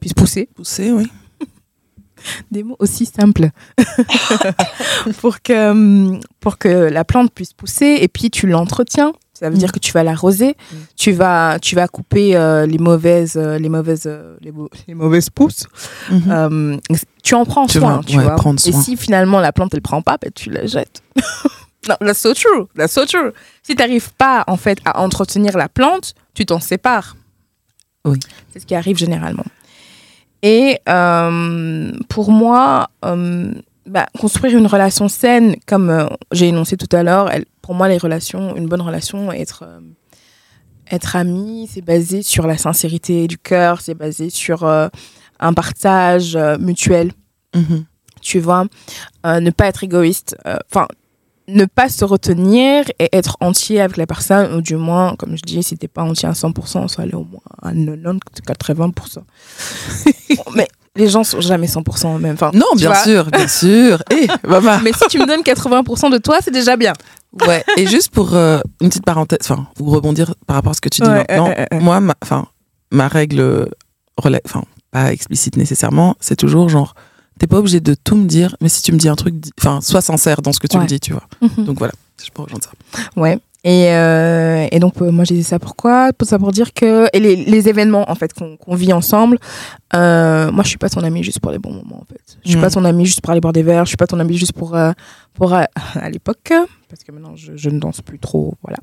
puisse 0.01 0.13
pousser. 0.13 0.51
Pousser, 0.55 0.93
oui. 0.93 1.11
Des 2.51 2.63
mots 2.63 2.77
aussi 2.79 3.07
simples. 3.07 3.51
pour, 5.21 5.43
que, 5.43 5.53
euh, 5.53 6.19
pour 6.41 6.59
que 6.59 6.69
la 6.69 7.05
plante 7.05 7.33
puisse 7.33 7.53
pousser 7.53 7.99
et 8.01 8.09
puis 8.09 8.31
tu 8.31 8.47
l'entretiens. 8.47 9.13
Ça 9.33 9.49
veut 9.51 9.57
Mm. 9.57 9.59
dire 9.59 9.73
que 9.73 9.81
tu 9.81 9.91
vas 9.93 10.05
l'arroser, 10.05 10.51
Mm. 10.51 10.77
tu, 10.97 11.13
vas, 11.13 11.59
tu 11.61 11.75
vas 11.75 11.89
couper 11.89 12.37
euh, 12.37 12.67
les, 12.67 12.79
mauvaises, 12.79 13.35
euh, 13.37 13.59
les, 13.59 13.69
mauvaises, 13.69 14.05
euh, 14.07 14.37
les, 14.41 14.53
mau- 14.53 14.69
les 14.87 14.95
mauvaises 14.95 15.29
pousses. 15.29 15.65
Mhm. 16.11 16.23
Euh, 16.31 16.77
tu 17.23 17.35
en 17.35 17.45
prends 17.45 17.67
Tu 17.67 17.79
soin, 17.81 17.97
vas- 17.97 18.03
tu 18.05 18.17
ouais, 18.17 18.23
vois. 18.23 18.37
prendre 18.37 18.61
Et 18.65 18.71
soin. 18.71 18.81
si 18.81 18.97
finalement 18.97 19.41
la 19.41 19.53
plante 19.53 19.75
elle 19.75 19.83
prend 19.83 20.03
pas, 20.03 20.19
ben, 20.23 20.31
tu 20.33 20.51
la 20.51 20.67
jettes. 20.67 21.03
non, 21.89 21.97
that's 22.01 22.21
so 22.21 22.33
true, 22.33 22.67
that's 22.77 22.93
so 22.93 23.05
true. 23.07 23.33
Si 23.65 23.75
tu 23.75 23.83
n'arrives 23.83 24.13
pas 24.15 24.45
en 24.47 24.57
fait 24.57 24.79
à 24.85 25.01
entretenir 25.01 25.57
la 25.59 25.69
plante, 25.69 26.15
tu 26.33 26.47
t'en 26.47 26.61
sépares. 26.61 27.17
Oui. 28.05 28.21
C'est 28.53 28.61
ce 28.61 28.67
qui 28.67 28.75
arrive 28.77 28.97
généralement. 28.99 29.45
Et 30.47 30.79
euh, 30.91 31.91
pour 32.11 32.31
moi, 32.31 32.91
euh, 33.03 33.51
bah, 33.87 34.07
construire 34.21 34.59
une 34.59 34.67
relation 34.67 35.09
saine, 35.09 35.57
comme 35.67 35.89
euh, 35.89 36.07
j'ai 36.33 36.49
énoncé 36.49 36.77
tout 36.77 36.95
à 36.95 37.03
l'heure, 37.03 37.31
pour 37.63 37.75
moi 37.75 37.89
les 37.89 37.97
relations, 37.97 38.55
une 38.55 38.69
bonne 38.69 38.83
relation, 38.83 39.33
être 39.33 39.65
être 40.91 41.17
ami, 41.17 41.67
c'est 41.73 41.81
basé 41.81 42.21
sur 42.21 42.47
la 42.47 42.59
sincérité 42.59 43.27
du 43.27 43.39
cœur, 43.39 43.81
c'est 43.81 43.95
basé 43.95 44.29
sur 44.29 44.65
un 44.65 45.53
partage 45.55 46.37
mutuel 46.61 47.13
Mhm. 47.57 47.85
tu 48.21 48.39
vois, 48.39 48.67
ne 49.25 49.51
pas 49.51 49.67
être 49.67 49.83
égoïste, 49.83 50.37
enfin, 50.45 50.89
ne 51.49 51.65
pas 51.67 51.89
se 51.89 52.05
retenir 52.05 52.85
et 52.99 53.15
être 53.17 53.37
entier 53.41 53.81
avec 53.81 53.97
la 53.97 54.07
personne, 54.07 54.55
ou 54.55 54.61
du 54.63 54.77
moins, 54.77 55.15
comme 55.17 55.37
je 55.37 55.43
dis, 55.43 55.63
si 55.63 55.77
t'es 55.77 55.89
pas 55.89 56.03
entier 56.03 56.29
à 56.29 56.33
100%, 56.33 56.89
soit 56.89 57.05
aller 57.05 57.15
au 57.15 57.25
moins 57.25 57.41
à 57.63 57.73
90-80%. 57.73 59.19
Bon, 60.37 60.43
mais 60.55 60.69
les 60.97 61.09
gens 61.09 61.25
sont 61.25 61.41
jamais 61.41 61.67
100% 61.67 62.19
même. 62.19 62.35
Enfin, 62.35 62.51
Non, 62.55 62.67
bien 62.77 62.95
sûr, 62.95 63.25
bien 63.27 63.49
sûr. 63.49 64.03
Eh, 64.11 64.27
maman. 64.47 64.79
Mais 64.83 64.93
si 64.93 65.07
tu 65.09 65.19
me 65.19 65.27
donnes 65.27 65.43
80% 65.43 66.11
de 66.13 66.19
toi, 66.19 66.39
c'est 66.43 66.51
déjà 66.53 66.77
bien. 66.77 66.93
Ouais, 67.47 67.65
et 67.77 67.87
juste 67.87 68.11
pour 68.11 68.35
euh, 68.35 68.61
une 68.81 68.89
petite 68.89 69.05
parenthèse, 69.05 69.39
enfin, 69.43 69.67
vous 69.77 69.91
rebondir 69.91 70.35
par 70.47 70.57
rapport 70.57 70.71
à 70.71 70.75
ce 70.75 70.81
que 70.81 70.89
tu 70.89 71.03
dis 71.03 71.09
Ouais, 71.09 71.25
maintenant, 71.29 71.49
euh, 71.49 71.55
euh, 71.59 71.65
euh. 71.75 71.81
moi, 71.81 71.99
ma, 72.01 72.15
enfin, 72.23 72.47
ma 72.93 73.09
règle, 73.09 73.41
euh, 73.41 73.67
rela- 74.23 74.41
enfin, 74.47 74.63
pas 74.93 75.13
explicite 75.13 75.57
nécessairement, 75.57 76.15
c'est 76.21 76.37
toujours 76.37 76.69
genre, 76.69 76.95
t'es 77.39 77.47
pas 77.47 77.59
obligé 77.59 77.81
de 77.81 77.95
tout 77.95 78.17
me 78.17 78.25
dire, 78.27 78.57
mais 78.61 78.69
si 78.69 78.83
tu 78.83 78.93
me 78.93 78.99
dis 78.99 79.09
un 79.09 79.17
truc, 79.17 79.35
enfin, 79.61 79.81
sois 79.81 80.01
sincère 80.01 80.43
dans 80.43 80.53
ce 80.53 80.61
que 80.61 80.67
tu 80.67 80.77
Ouais. 80.77 80.83
me 80.85 80.89
dis, 80.89 81.01
tu 81.01 81.13
vois. 81.13 81.25
Donc 81.59 81.79
voilà, 81.79 81.93
je 82.25 82.31
peux 82.31 82.43
rejoindre 82.43 82.65
ça. 82.65 82.71
Ouais. 83.17 83.39
Et, 83.67 83.89
euh, 83.95 84.67
et 84.73 84.79
donc, 84.79 85.01
euh, 85.01 85.11
moi, 85.11 85.25
j'ai 85.25 85.37
dit 85.37 85.43
ça 85.43 85.59
pourquoi 85.59 86.13
Pour 86.13 86.29
ça 86.29 86.39
pour 86.39 86.53
dire 86.53 86.75
que. 86.75 87.07
Et 87.15 87.19
les, 87.19 87.35
les 87.35 87.67
événements, 87.71 88.11
en 88.11 88.15
fait, 88.15 88.35
qu'on 88.35 88.59
qu'on 88.59 88.75
vit 88.75 88.93
ensemble, 88.93 89.39
euh, 89.95 90.53
moi, 90.53 90.63
je 90.65 90.69
suis 90.69 90.77
pas 90.77 90.91
ton 90.91 91.03
ami 91.03 91.23
juste 91.25 91.41
pour 91.41 91.51
les 91.51 91.59
bons 91.59 91.73
moments, 91.73 92.03
en 92.03 92.05
fait. 92.05 92.21
Je 92.45 92.51
suis 92.51 92.61
pas 92.61 92.69
ton 92.69 92.85
ami 92.85 93.07
juste 93.07 93.23
pour 93.23 93.31
aller 93.31 93.41
boire 93.41 93.55
des 93.55 93.63
verres. 93.63 93.87
Je 93.87 93.89
suis 93.89 93.97
pas 93.97 94.07
ton 94.07 94.21
ami 94.21 94.37
juste 94.37 94.53
pour. 94.53 94.77
pour 95.33 95.53
à 95.55 95.67
l'époque, 96.13 96.53
parce 96.91 97.05
que 97.07 97.13
maintenant, 97.13 97.37
je, 97.37 97.53
je 97.57 97.71
ne 97.71 97.79
danse 97.79 98.03
plus 98.03 98.19
trop, 98.19 98.55
voilà. 98.63 98.77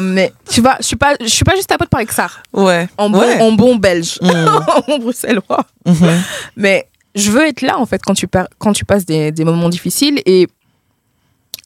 Mais 0.02 0.32
tu 0.50 0.60
vois, 0.60 0.76
je 0.80 0.86
suis 0.86 0.96
pas, 0.96 1.14
je 1.20 1.26
suis 1.26 1.44
pas 1.44 1.54
juste 1.56 1.68
ta 1.70 1.78
pote 1.78 1.88
par 1.88 2.00
Exar. 2.00 2.42
Ouais. 2.52 2.88
En 2.98 3.08
bon, 3.08 3.20
Ouais. 3.20 3.40
en 3.40 3.52
bon 3.52 3.76
belge, 3.76 4.18
en 4.22 4.80
bon 4.86 4.98
bruxellois. 4.98 5.64
Mhm. 5.86 6.22
Mais 6.56 6.88
je 7.18 7.30
veux 7.30 7.46
être 7.46 7.62
là 7.62 7.78
en 7.78 7.86
fait 7.86 8.00
quand 8.02 8.14
tu, 8.14 8.26
par- 8.28 8.48
quand 8.58 8.72
tu 8.72 8.84
passes 8.84 9.04
des, 9.06 9.32
des 9.32 9.44
moments 9.44 9.68
difficiles. 9.68 10.20
Et 10.26 10.46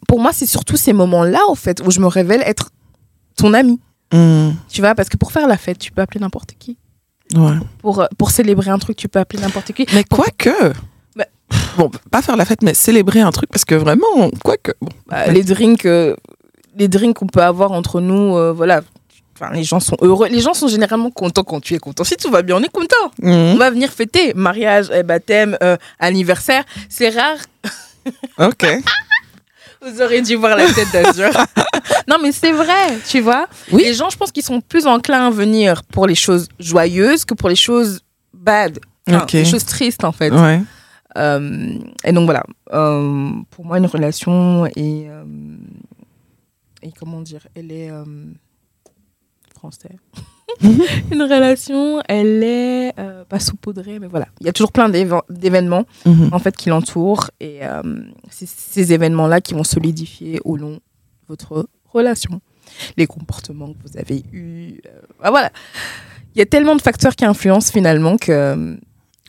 pour 0.08 0.20
moi, 0.20 0.32
c'est 0.32 0.46
surtout 0.46 0.76
ces 0.76 0.92
moments-là 0.92 1.40
en 1.48 1.54
fait 1.54 1.80
où 1.86 1.90
je 1.90 2.00
me 2.00 2.06
révèle 2.06 2.42
être 2.44 2.70
ton 3.36 3.54
ami. 3.54 3.80
Mm. 4.12 4.50
Tu 4.68 4.80
vois, 4.80 4.94
parce 4.94 5.08
que 5.08 5.16
pour 5.16 5.32
faire 5.32 5.46
la 5.48 5.56
fête, 5.56 5.78
tu 5.78 5.90
peux 5.92 6.02
appeler 6.02 6.20
n'importe 6.20 6.52
qui. 6.58 6.76
Ouais. 7.34 7.54
Pour, 7.78 8.00
euh, 8.00 8.06
pour 8.18 8.30
célébrer 8.30 8.70
un 8.70 8.78
truc, 8.78 8.96
tu 8.96 9.08
peux 9.08 9.18
appeler 9.20 9.40
n'importe 9.42 9.72
qui. 9.72 9.86
Mais 9.94 10.04
quoique. 10.04 10.50
Bah- 11.16 11.24
Bon, 11.78 11.90
pas 12.10 12.20
faire 12.20 12.36
la 12.36 12.44
fête, 12.44 12.62
mais 12.62 12.74
célébrer 12.74 13.20
un 13.20 13.30
truc, 13.30 13.48
parce 13.50 13.64
que 13.64 13.74
vraiment, 13.74 14.30
quoique. 14.44 14.72
Bon. 14.82 14.88
Bah, 15.06 15.26
les 15.28 15.42
drinks, 15.44 15.86
euh, 15.86 16.14
les 16.76 16.88
drinks 16.88 17.16
qu'on 17.16 17.26
peut 17.26 17.42
avoir 17.42 17.72
entre 17.72 18.00
nous, 18.02 18.36
euh, 18.36 18.52
voilà. 18.52 18.82
Enfin, 19.35 19.51
les 19.53 19.64
gens 19.64 19.81
sont 19.81 19.97
heureux. 20.03 20.29
Les 20.29 20.40
gens 20.40 20.55
sont 20.55 20.68
généralement 20.68 21.11
contents 21.11 21.42
quand 21.45 21.61
tu 21.61 21.75
es 21.75 21.79
content. 21.79 22.05
Si 22.05 22.16
tout 22.16 22.31
va 22.31 22.42
bien, 22.42 22.57
on 22.57 22.62
est 22.62 22.68
content. 22.73 23.11
On 23.23 23.53
Mhm. 23.53 23.59
va 23.59 23.71
venir 23.71 23.90
fêter 23.90 24.35
mariage, 24.35 24.87
eh, 24.95 25.03
baptême, 25.03 25.57
euh, 25.62 25.77
anniversaire. 25.99 26.64
C'est 26.88 27.09
rare. 27.11 27.38
Ok. 28.38 28.66
Vous 29.81 30.01
aurez 30.01 30.23
dû 30.23 30.35
voir 30.37 30.57
la 30.57 30.66
tête 30.73 30.92
d'Azur. 30.92 31.31
non, 32.09 32.16
mais 32.23 32.31
c'est 32.33 32.53
vrai, 32.53 32.99
tu 33.09 33.21
vois. 33.21 33.47
Oui. 33.73 33.83
Les 33.85 33.95
gens, 33.95 34.11
je 34.11 34.16
pense 34.16 34.31
qu'ils 34.33 34.42
sont 34.45 34.61
plus 34.61 34.87
enclins 34.87 35.27
à 35.27 35.31
venir 35.31 35.83
pour 35.85 36.07
les 36.07 36.14
choses 36.14 36.49
joyeuses 36.61 37.25
que 37.25 37.35
pour 37.35 37.49
les 37.49 37.57
choses 37.57 38.01
bad. 38.35 38.79
Enfin, 39.09 39.23
Ok. 39.23 39.33
Les 39.33 39.45
choses 39.45 39.64
tristes, 39.64 40.05
en 40.05 40.12
fait. 40.12 40.31
Ouais. 40.31 40.61
Euh, 41.16 41.79
et 42.05 42.12
donc 42.12 42.25
voilà, 42.27 42.42
Euh, 42.73 43.31
pour 43.51 43.64
moi 43.66 43.79
une 43.79 43.87
relation 43.87 44.66
est, 44.66 45.07
et 46.83 46.90
comment 46.99 47.21
dire, 47.21 47.47
elle 47.55 47.71
est 47.71 47.90
français. 49.62 49.96
une 51.12 51.22
relation, 51.22 52.03
elle 52.09 52.42
est 52.42 52.92
euh, 52.98 53.25
pas 53.25 53.38
saupoudrée, 53.38 53.98
mais 54.01 54.09
voilà, 54.09 54.27
il 54.40 54.46
y 54.46 54.48
a 54.48 54.53
toujours 54.53 54.72
plein 54.72 54.88
d'événements 54.88 55.85
Mhm. 56.05 56.29
en 56.33 56.38
fait 56.40 56.57
qui 56.57 56.68
l'entourent 56.68 57.31
et 57.40 57.61
euh, 57.62 57.83
c'est 58.31 58.48
ces 58.48 58.92
événements-là 58.92 59.40
qui 59.40 59.55
vont 59.55 59.64
solidifier 59.64 60.40
au 60.44 60.57
long 60.57 60.75
de 60.75 60.81
votre 61.29 61.68
relation, 61.92 62.40
les 62.96 63.07
comportements 63.07 63.72
que 63.72 63.79
vous 63.87 63.96
avez 63.98 64.25
eus, 64.33 64.81
euh, 64.87 65.01
ah, 65.22 65.31
voilà. 65.31 65.51
Il 66.35 66.38
y 66.38 66.42
a 66.42 66.46
tellement 66.46 66.77
de 66.77 66.83
facteurs 66.83 67.14
qui 67.14 67.25
influencent 67.25 67.70
finalement 67.72 68.16
que 68.16 68.77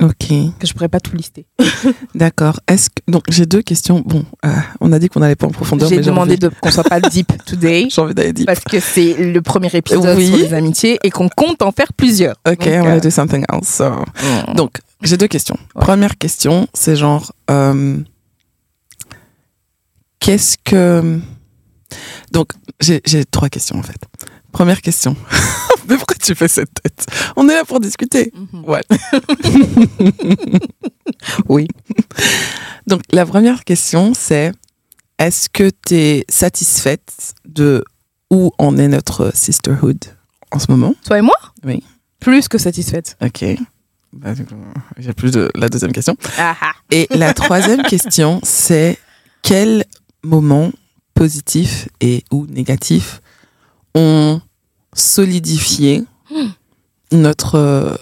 Ok. 0.02 0.28
que 0.60 0.66
je 0.68 0.74
pourrais 0.74 0.90
pas 0.90 1.00
tout 1.00 1.16
lister. 1.16 1.46
D'accord. 2.16 2.60
Est-ce 2.68 2.90
que 2.90 2.96
donc 3.12 3.24
j'ai 3.30 3.46
deux 3.46 3.62
questions. 3.62 4.02
Bon, 4.06 4.26
euh, 4.46 4.50
on 4.82 4.92
a 4.92 4.98
dit 5.00 5.08
qu'on 5.08 5.20
n'allait 5.20 5.36
pas 5.36 5.46
en 5.48 5.52
profondeur, 5.52 5.88
J'ai 5.88 6.00
demandé 6.02 6.32
envie, 6.34 6.40
de 6.40 6.50
qu'on 6.50 6.72
soit 6.72 6.84
pas 6.84 7.00
deep 7.10 7.32
today 7.46 7.88
j'ai 7.92 8.02
envie 8.02 8.14
d'aller 8.16 8.34
deep. 8.34 8.48
parce 8.48 8.62
que 8.62 8.80
c'est 8.80 9.14
le 9.14 9.42
premier 9.42 9.70
épisode 9.74 10.18
Oui. 10.18 10.28
sur 10.28 10.38
les 10.38 10.54
amitiés 10.54 11.00
et 11.04 11.12
qu'on 11.12 11.30
compte 11.30 11.62
en 11.62 11.72
faire 11.72 11.94
plusieurs. 11.94 12.36
Ok, 12.48 12.60
Donc, 12.60 12.68
on 12.68 12.84
va 12.84 12.92
euh, 12.96 13.00
do 13.00 13.10
something 13.12 13.46
else. 13.54 13.68
so. 13.68 13.90
mm. 13.92 14.56
Donc, 14.56 14.80
j'ai 15.04 15.18
deux 15.18 15.28
questions. 15.28 15.58
Ouais. 15.76 15.82
Première 15.84 16.18
question, 16.18 16.68
c'est 16.74 16.96
genre, 16.96 17.32
euh, 17.52 17.98
qu'est-ce 20.20 20.58
que... 20.64 21.20
Donc, 22.32 22.50
j'ai 22.80 23.02
trois 23.26 23.50
questions 23.50 23.78
en 23.78 23.84
fait. 23.84 24.00
Première 24.52 24.82
question. 24.82 25.16
Mais 25.90 25.98
pourquoi 25.98 26.16
tu 26.22 26.36
fais 26.36 26.48
cette 26.48 26.74
tête 26.82 27.06
On 27.36 27.48
est 27.50 27.54
là 27.54 27.66
pour 27.66 27.80
discuter. 27.80 28.32
Mhm. 28.36 28.66
Ouais. 28.66 28.82
Oui. 31.48 31.68
Donc, 32.88 33.02
la 33.12 33.26
première 33.26 33.64
question, 33.64 34.14
c'est 34.14 34.52
est-ce 35.20 35.50
que 35.50 35.70
tu 35.86 35.96
es 35.96 36.26
satisfaite 36.28 37.36
de 37.46 37.84
où 38.30 38.52
en 38.58 38.78
est 38.78 38.88
notre 38.88 39.32
sisterhood 39.36 40.04
en 40.52 40.60
ce 40.60 40.66
moment? 40.70 40.96
Toi 41.06 41.20
et 41.20 41.22
moi? 41.22 41.36
Oui. 41.64 41.84
Plus 42.20 42.48
que 42.48 42.58
satisfaite. 42.58 43.18
Ok. 43.22 43.46
Bah, 44.12 44.34
J'ai 44.98 45.14
plus 45.14 45.32
de 45.32 45.50
la 45.56 45.70
deuxième 45.70 45.92
question. 45.92 46.16
Ah 46.38 46.56
ah. 46.62 46.74
Et 46.92 47.08
la 47.12 47.34
troisième 47.34 47.84
question, 47.84 48.40
c'est 48.44 48.98
quels 49.42 49.86
moments 50.24 50.72
positifs 51.14 51.88
et 52.02 52.24
ou 52.32 52.46
négatifs 52.48 53.22
ont 53.96 54.42
solidifié 54.94 56.04
notre, 57.12 57.56
euh, 57.56 57.96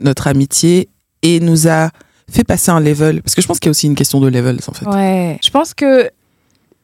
notre 0.00 0.26
amitié 0.26 0.88
et 1.22 1.40
nous 1.40 1.68
a 1.68 1.90
fait 2.30 2.44
passer 2.44 2.70
un 2.70 2.80
level 2.80 3.22
Parce 3.22 3.34
que 3.34 3.42
je 3.42 3.46
pense 3.46 3.58
qu'il 3.58 3.66
y 3.68 3.70
a 3.70 3.72
aussi 3.72 3.86
une 3.86 3.94
question 3.94 4.20
de 4.20 4.28
levels 4.28 4.58
en 4.68 4.72
fait. 4.72 4.86
Ouais. 4.86 5.38
Je 5.44 5.50
pense 5.50 5.74
que 5.74 6.10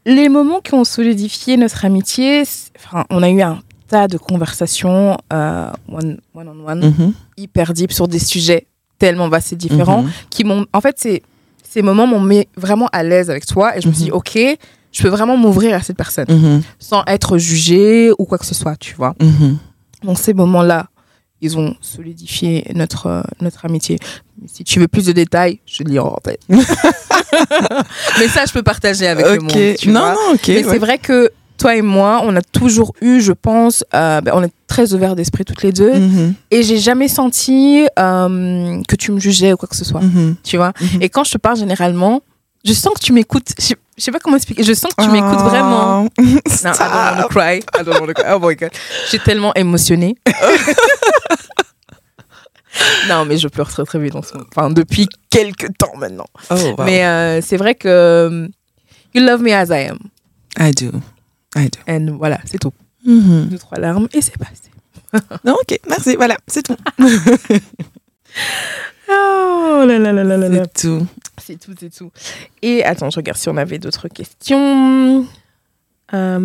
les 0.06 0.28
moments 0.28 0.60
qui 0.60 0.74
ont 0.74 0.84
solidifié 0.84 1.56
notre 1.56 1.84
amitié, 1.84 2.42
enfin, 2.76 3.04
on 3.10 3.22
a 3.22 3.28
eu 3.30 3.40
un 3.42 3.60
tas 3.88 4.08
de 4.08 4.18
conversations 4.18 5.16
euh, 5.32 5.70
one, 5.90 6.18
one 6.34 6.48
on 6.48 6.66
one 6.70 6.80
Mhm, 6.98 7.12
hyper 7.38 7.72
deep 7.72 7.92
sur 7.92 8.06
des 8.06 8.18
sujets 8.18 8.66
tellement 8.98 9.28
vastes 9.28 9.52
et 9.54 9.56
différents 9.56 10.02
mhm. 10.02 10.10
qui 10.28 10.44
m'ont 10.44 10.66
en 10.72 10.80
fait 10.80 10.96
c'est 10.98 11.22
ces 11.66 11.82
moments 11.82 12.06
m'ont 12.06 12.20
mis 12.20 12.46
vraiment 12.56 12.88
à 12.92 13.02
l'aise 13.02 13.30
avec 13.30 13.46
toi 13.46 13.76
et 13.76 13.80
je 13.80 13.88
me 13.88 13.92
suis 13.92 14.04
dit 14.04 14.10
Mhm. 14.10 14.16
ok 14.16 14.38
je 14.92 15.02
peux 15.02 15.08
vraiment 15.08 15.36
m'ouvrir 15.36 15.74
à 15.76 15.82
cette 15.82 15.96
personne 15.96 16.26
Mhm, 16.28 16.62
sans 16.78 17.02
être 17.06 17.38
jugée 17.38 18.10
ou 18.18 18.24
quoi 18.24 18.38
que 18.38 18.46
ce 18.46 18.54
soit 18.54 18.76
tu 18.76 18.94
vois 18.94 19.14
mhm. 19.20 19.58
donc 20.04 20.18
ces 20.18 20.34
moments 20.34 20.62
là 20.62 20.86
ils 21.40 21.56
ont 21.56 21.74
solidifié 21.80 22.66
notre 22.74 23.06
euh, 23.06 23.22
notre 23.40 23.64
amitié 23.64 23.98
si 24.46 24.64
tu 24.64 24.80
veux 24.80 24.88
plus 24.88 25.06
de 25.06 25.12
détails 25.12 25.60
je 25.66 25.82
lis 25.84 25.98
en 25.98 26.16
tête 26.22 26.40
mais 28.18 28.28
ça 28.28 28.44
je 28.46 28.52
peux 28.52 28.62
partager 28.62 29.06
avec 29.06 29.24
le 29.26 29.32
Ok. 29.34 29.42
monde 29.42 29.74
tu 29.78 29.88
non, 29.90 30.00
vois. 30.00 30.12
non, 30.12 30.34
ok. 30.34 30.48
mais 30.48 30.64
ouais. 30.64 30.72
c'est 30.72 30.78
vrai 30.78 30.98
que 30.98 31.30
toi 31.58 31.74
et 31.76 31.82
moi 31.82 32.20
on 32.24 32.34
a 32.36 32.42
toujours 32.42 32.92
eu 33.00 33.20
je 33.20 33.32
pense 33.32 33.84
euh, 33.94 34.20
ben, 34.20 34.32
on 34.34 34.42
est 34.42 34.52
très 34.66 34.92
ouverts 34.94 35.16
d'esprit 35.16 35.44
toutes 35.44 35.62
les 35.62 35.72
deux 35.72 35.92
Mhm, 35.94 36.34
et 36.50 36.62
j'ai 36.62 36.78
jamais 36.78 37.08
senti 37.08 37.86
euh, 37.98 38.80
que 38.86 38.96
tu 38.96 39.12
me 39.12 39.18
jugeais 39.20 39.52
ou 39.52 39.56
quoi 39.56 39.68
que 39.68 39.76
ce 39.76 39.84
soit 39.84 40.00
mhm. 40.02 40.36
tu 40.44 40.56
vois. 40.56 40.72
Et 41.00 41.08
quand 41.08 41.24
je 41.24 41.32
te 41.32 41.38
parle 41.38 41.56
généralement, 41.56 42.20
je 42.68 42.72
sens 42.74 42.92
que 42.94 43.00
tu 43.00 43.12
m'écoutes. 43.12 43.52
Je, 43.58 43.74
je 43.96 44.02
sais 44.04 44.10
pas 44.10 44.18
comment 44.18 44.36
expliquer. 44.36 44.62
Je 44.62 44.72
sens 44.74 44.92
que 44.94 45.02
tu 45.02 45.08
m'écoutes 45.10 45.40
vraiment. 45.40 46.04
Oh, 46.04 46.08
Non, 46.18 46.72
I 46.72 46.78
don't 46.78 47.22
want 47.22 47.28
cry. 47.30 47.56
I 47.58 47.84
don't 47.84 48.00
want 48.00 48.12
cry. 48.14 48.24
Oh 48.34 48.38
my 48.40 48.54
god. 48.54 48.70
Je 49.04 49.08
suis 49.08 49.20
tellement 49.20 49.54
émotionnée. 49.54 50.16
non, 53.08 53.24
mais 53.24 53.38
je 53.38 53.48
pleure 53.48 53.68
très 53.68 53.84
très 53.84 53.98
vite 53.98 54.14
en 54.14 54.22
ce. 54.22 54.34
Enfin, 54.54 54.70
depuis 54.70 55.08
quelques 55.30 55.76
temps 55.78 55.96
maintenant. 55.96 56.26
Oh, 56.50 56.54
wow. 56.54 56.84
Mais 56.84 57.04
euh, 57.06 57.40
c'est 57.40 57.56
vrai 57.56 57.74
que 57.74 57.88
euh, 57.88 58.48
you 59.14 59.24
love 59.24 59.42
me 59.42 59.52
as 59.52 59.68
I 59.70 59.88
am. 59.88 59.98
I 60.58 60.72
do. 60.72 60.92
I 61.56 61.68
do. 61.70 61.78
And 61.88 62.16
voilà, 62.18 62.38
c'est 62.44 62.58
tout. 62.58 62.72
Mhm. 63.06 63.46
Deux, 63.46 63.58
trois 63.58 63.78
larmes 63.78 64.08
et 64.12 64.20
c'est 64.20 64.36
passé. 64.38 64.64
Non, 65.44 65.54
ok, 65.54 65.78
merci, 65.88 66.16
voilà, 66.16 66.36
c'est 66.46 66.62
tout. 66.62 66.76
Oh 69.10 69.84
là 69.86 69.98
là 69.98 70.12
là 70.12 70.22
là 70.22 70.36
là 70.36 70.48
là. 70.48 70.62
C'est 70.74 70.82
tout. 70.82 71.06
C'est 71.40 71.58
tout, 71.58 71.74
c'est 71.78 71.94
tout. 71.94 72.10
Et 72.62 72.84
attends, 72.84 73.10
je 73.10 73.16
regarde 73.16 73.38
si 73.38 73.48
on 73.48 73.56
avait 73.56 73.78
d'autres 73.78 74.08
questions. 74.08 75.26
Euh, 76.14 76.38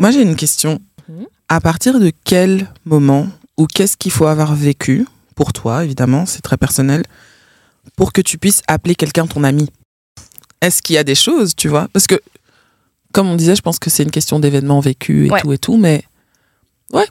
Moi, 0.00 0.10
j'ai 0.10 0.22
une 0.22 0.36
question. 0.36 0.80
Mhm. 1.08 1.26
À 1.48 1.60
partir 1.60 1.98
de 1.98 2.12
quel 2.24 2.68
moment 2.84 3.26
ou 3.56 3.66
qu'est-ce 3.66 3.96
qu'il 3.96 4.12
faut 4.12 4.26
avoir 4.26 4.54
vécu 4.54 5.06
pour 5.34 5.52
toi, 5.52 5.84
évidemment, 5.84 6.26
c'est 6.26 6.42
très 6.42 6.56
personnel, 6.56 7.02
pour 7.96 8.12
que 8.12 8.20
tu 8.20 8.38
puisses 8.38 8.62
appeler 8.68 8.94
quelqu'un 8.94 9.26
ton 9.26 9.42
ami? 9.44 9.68
Est-ce 10.60 10.82
qu'il 10.82 10.94
y 10.94 10.98
a 10.98 11.04
des 11.04 11.14
choses, 11.14 11.56
tu 11.56 11.68
vois? 11.68 11.88
Parce 11.92 12.06
que, 12.06 12.20
comme 13.12 13.28
on 13.28 13.36
disait, 13.36 13.56
je 13.56 13.62
pense 13.62 13.78
que 13.78 13.88
c'est 13.90 14.02
une 14.02 14.10
question 14.10 14.38
d'événements 14.38 14.80
vécus 14.80 15.28
et 15.28 15.30
Ouais. 15.32 15.40
tout 15.40 15.52
et 15.52 15.58
tout, 15.58 15.76
mais 15.78 16.04
ouais. 16.92 17.06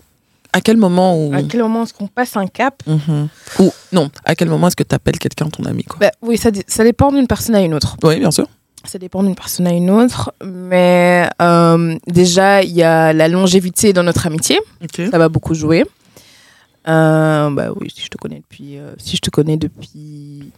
À 0.52 0.62
quel 0.62 0.78
moment 0.78 1.16
où... 1.16 1.34
À 1.34 1.44
quel 1.44 1.62
moment 1.62 1.84
est-ce 1.84 1.94
qu'on 1.94 2.08
passe 2.08 2.36
un 2.36 2.48
cap 2.48 2.82
Mhm. 2.88 3.28
Ou 3.60 3.72
non, 3.92 4.10
à 4.26 4.36
quel 4.36 4.50
moment 4.50 4.68
est-ce 4.68 4.76
que 4.76 4.84
tu 4.84 4.96
appelles 4.96 5.20
quelqu'un 5.20 5.48
ton 5.50 5.64
ami 5.66 5.84
quoi 5.84 5.98
Bah, 6.00 6.12
Oui, 6.22 6.38
ça, 6.38 6.50
dé- 6.52 6.64
ça 6.68 6.84
dépend 6.84 7.12
d'une 7.12 7.28
personne 7.28 7.56
à 7.56 7.62
une 7.62 7.74
autre. 7.74 7.98
Oui, 8.04 8.18
bien 8.20 8.32
sûr. 8.32 8.48
Ça 8.86 8.98
dépend 8.98 9.22
d'une 9.24 9.36
personne 9.36 9.68
à 9.68 9.72
une 9.74 9.90
autre. 9.92 10.32
Mais 10.44 11.30
euh, 11.42 11.96
déjà, 12.08 12.64
il 12.64 12.72
y 12.72 12.82
a 12.82 13.14
la 13.14 13.28
longévité 13.28 13.94
dans 13.94 14.04
notre 14.04 14.26
amitié. 14.26 14.58
Ça 15.12 15.18
va 15.18 15.30
beaucoup 15.30 15.54
jouer. 15.54 15.86
Euh, 16.88 17.50
bah 17.52 17.68
oui, 17.76 17.92
si 17.94 18.02
je 18.04 18.10
te 18.10 18.18
connais 18.18 18.38
depuis... 18.50 18.78
euh, 18.78 18.94
si 18.98 19.16
je 19.18 19.22
te 19.22 19.30
connais 19.30 19.58
depuis... 19.58 20.52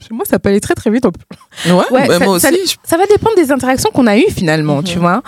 Chez 0.00 0.14
moi, 0.14 0.24
ça 0.24 0.38
peut 0.38 0.48
aller 0.48 0.60
très 0.60 0.74
très 0.74 0.90
vite. 0.90 1.04
Ouais, 1.04 1.72
Ouais, 1.90 2.08
bah, 2.08 2.18
ça- 2.18 2.24
moi 2.24 2.40
ça- 2.40 2.48
aussi. 2.50 2.58
je- 2.66 2.76
Ça 2.88 2.96
va 2.96 3.06
dépendre 3.06 3.36
des 3.36 3.52
interactions 3.52 3.90
qu'on 3.90 4.06
a 4.06 4.16
eues 4.16 4.30
finalement, 4.30 4.78
Mhm. 4.78 4.84
tu 4.84 4.98
vois. 4.98 5.22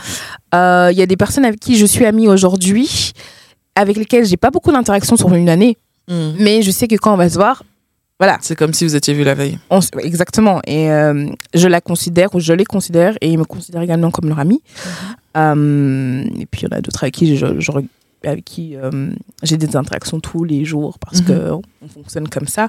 Euh, 0.54 0.88
Il 0.92 0.98
y 0.98 1.02
a 1.02 1.06
des 1.06 1.16
personnes 1.16 1.44
avec 1.44 1.60
qui 1.60 1.76
je 1.76 1.86
suis 1.86 2.04
amie 2.06 2.26
aujourd'hui, 2.26 3.12
avec 3.74 3.96
lesquelles 3.96 4.24
j'ai 4.26 4.36
pas 4.36 4.50
beaucoup 4.50 4.72
d'interactions 4.72 5.16
sur 5.16 5.32
une 5.34 5.48
année, 5.48 5.76
Mhm. 6.08 6.34
mais 6.38 6.62
je 6.62 6.70
sais 6.70 6.88
que 6.88 6.96
quand 6.96 7.14
on 7.14 7.16
va 7.16 7.28
se 7.28 7.34
voir, 7.36 7.62
voilà, 8.18 8.38
C'est 8.40 8.54
comme 8.56 8.72
si 8.72 8.84
vous 8.84 8.94
étiez 8.94 9.14
vu 9.14 9.24
la 9.24 9.34
veille. 9.34 9.58
on 9.70 9.80
exactement. 9.98 10.60
Et 10.66 10.90
euh, 10.92 11.28
je 11.54 11.66
la 11.66 11.80
considère 11.80 12.32
ou 12.34 12.40
je 12.40 12.52
les 12.52 12.64
considère 12.64 13.16
et 13.20 13.28
ils 13.30 13.38
me 13.38 13.44
considèrent 13.44 13.82
également 13.82 14.10
comme 14.12 14.28
leur 14.28 14.38
amie. 14.38 14.62
Euh, 15.36 16.24
et 16.38 16.46
puis 16.46 16.62
il 16.62 16.70
y 16.70 16.74
en 16.74 16.76
a 16.76 16.80
d'autres 16.80 17.02
avec 17.04 17.14
qui 17.14 17.36
je, 17.36 17.58
je- 17.58 17.72
avec 18.24 18.44
qui 18.44 18.76
euh, 18.76 19.10
j'ai 19.42 19.56
des 19.56 19.74
interactions 19.76 20.20
tous 20.20 20.44
les 20.44 20.64
jours 20.64 20.98
parce 21.00 21.20
Mhm. 21.20 21.26
que 21.26 21.50
on 21.82 21.88
fonctionne 21.88 22.28
comme 22.28 22.46
ça. 22.46 22.68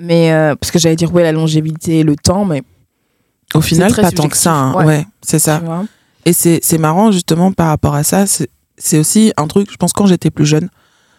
Mais 0.00 0.32
euh, 0.32 0.54
parce 0.56 0.70
que 0.70 0.78
j'allais 0.78 0.96
dire 0.96 1.12
ouais 1.14 1.22
la 1.22 1.32
longévité, 1.32 2.02
le 2.02 2.16
temps, 2.16 2.44
mais 2.44 2.62
Au 3.54 3.60
final, 3.62 3.94
pas 3.94 4.10
tant 4.10 4.28
que 4.28 4.36
ça. 4.36 4.52
hein. 4.52 4.74
Ouais, 4.74 4.84
ouais. 4.84 5.06
c'est 5.22 5.38
ça. 5.38 5.62
Et 6.26 6.32
c'est 6.34 6.58
c'est 6.62 6.78
marrant 6.78 7.12
justement 7.12 7.52
par 7.52 7.68
rapport 7.68 7.94
à 7.94 8.02
ça. 8.02 8.24
C'est 8.78 8.98
aussi 8.98 9.32
un 9.36 9.46
truc, 9.46 9.70
je 9.70 9.76
pense, 9.76 9.92
quand 9.92 10.06
j'étais 10.06 10.30
plus 10.30 10.46
jeune, 10.46 10.68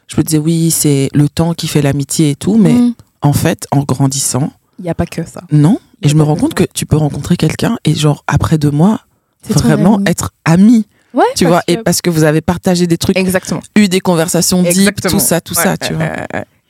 je 0.08 0.16
me 0.18 0.24
disais, 0.24 0.38
oui, 0.38 0.72
c'est 0.72 1.10
le 1.14 1.28
temps 1.30 1.53
qui 1.53 1.68
fait 1.68 1.82
l'amitié 1.82 2.32
et 2.32 2.36
tout, 2.36 2.58
mais 2.58 2.74
Mm. 2.74 2.93
en 3.22 3.34
fait, 3.34 3.68
en 3.72 3.80
grandissant, 3.84 4.51
Il 4.80 4.84
n'y 4.84 4.89
a 4.89 4.95
pas 4.95 5.05
que 5.05 5.26
ça. 5.28 5.41
non. 5.51 5.80
Et 6.03 6.10
je 6.10 6.16
me 6.16 6.22
rends 6.24 6.36
compte 6.36 6.53
que 6.53 6.64
tu 6.74 6.86
peux 6.86 6.97
rencontrer 6.97 7.36
quelqu'un 7.38 7.78
et, 7.84 7.95
genre, 7.95 8.24
après 8.28 8.58
deux 8.60 8.70
mois, 8.72 9.01
vraiment 9.49 9.95
ami. 9.95 10.03
être 10.08 10.32
amis, 10.45 10.86
Ouais, 11.14 11.24
tu 11.36 11.45
vois, 11.45 11.64
et 11.68 11.78
parce 11.78 12.01
que 12.03 12.10
vous 12.12 12.24
avez 12.26 12.41
partagé 12.41 12.86
des 12.86 12.97
trucs, 12.99 13.18
Exactement. 13.18 13.62
eu 13.76 13.88
des 13.88 13.99
conversations 14.01 14.62
deep, 14.62 15.01
tout 15.01 15.20
ça, 15.20 15.41
tout 15.41 15.55
Ouais, 15.58 15.64
ça, 15.64 15.78
tu 15.78 15.93
vois. 15.93 16.12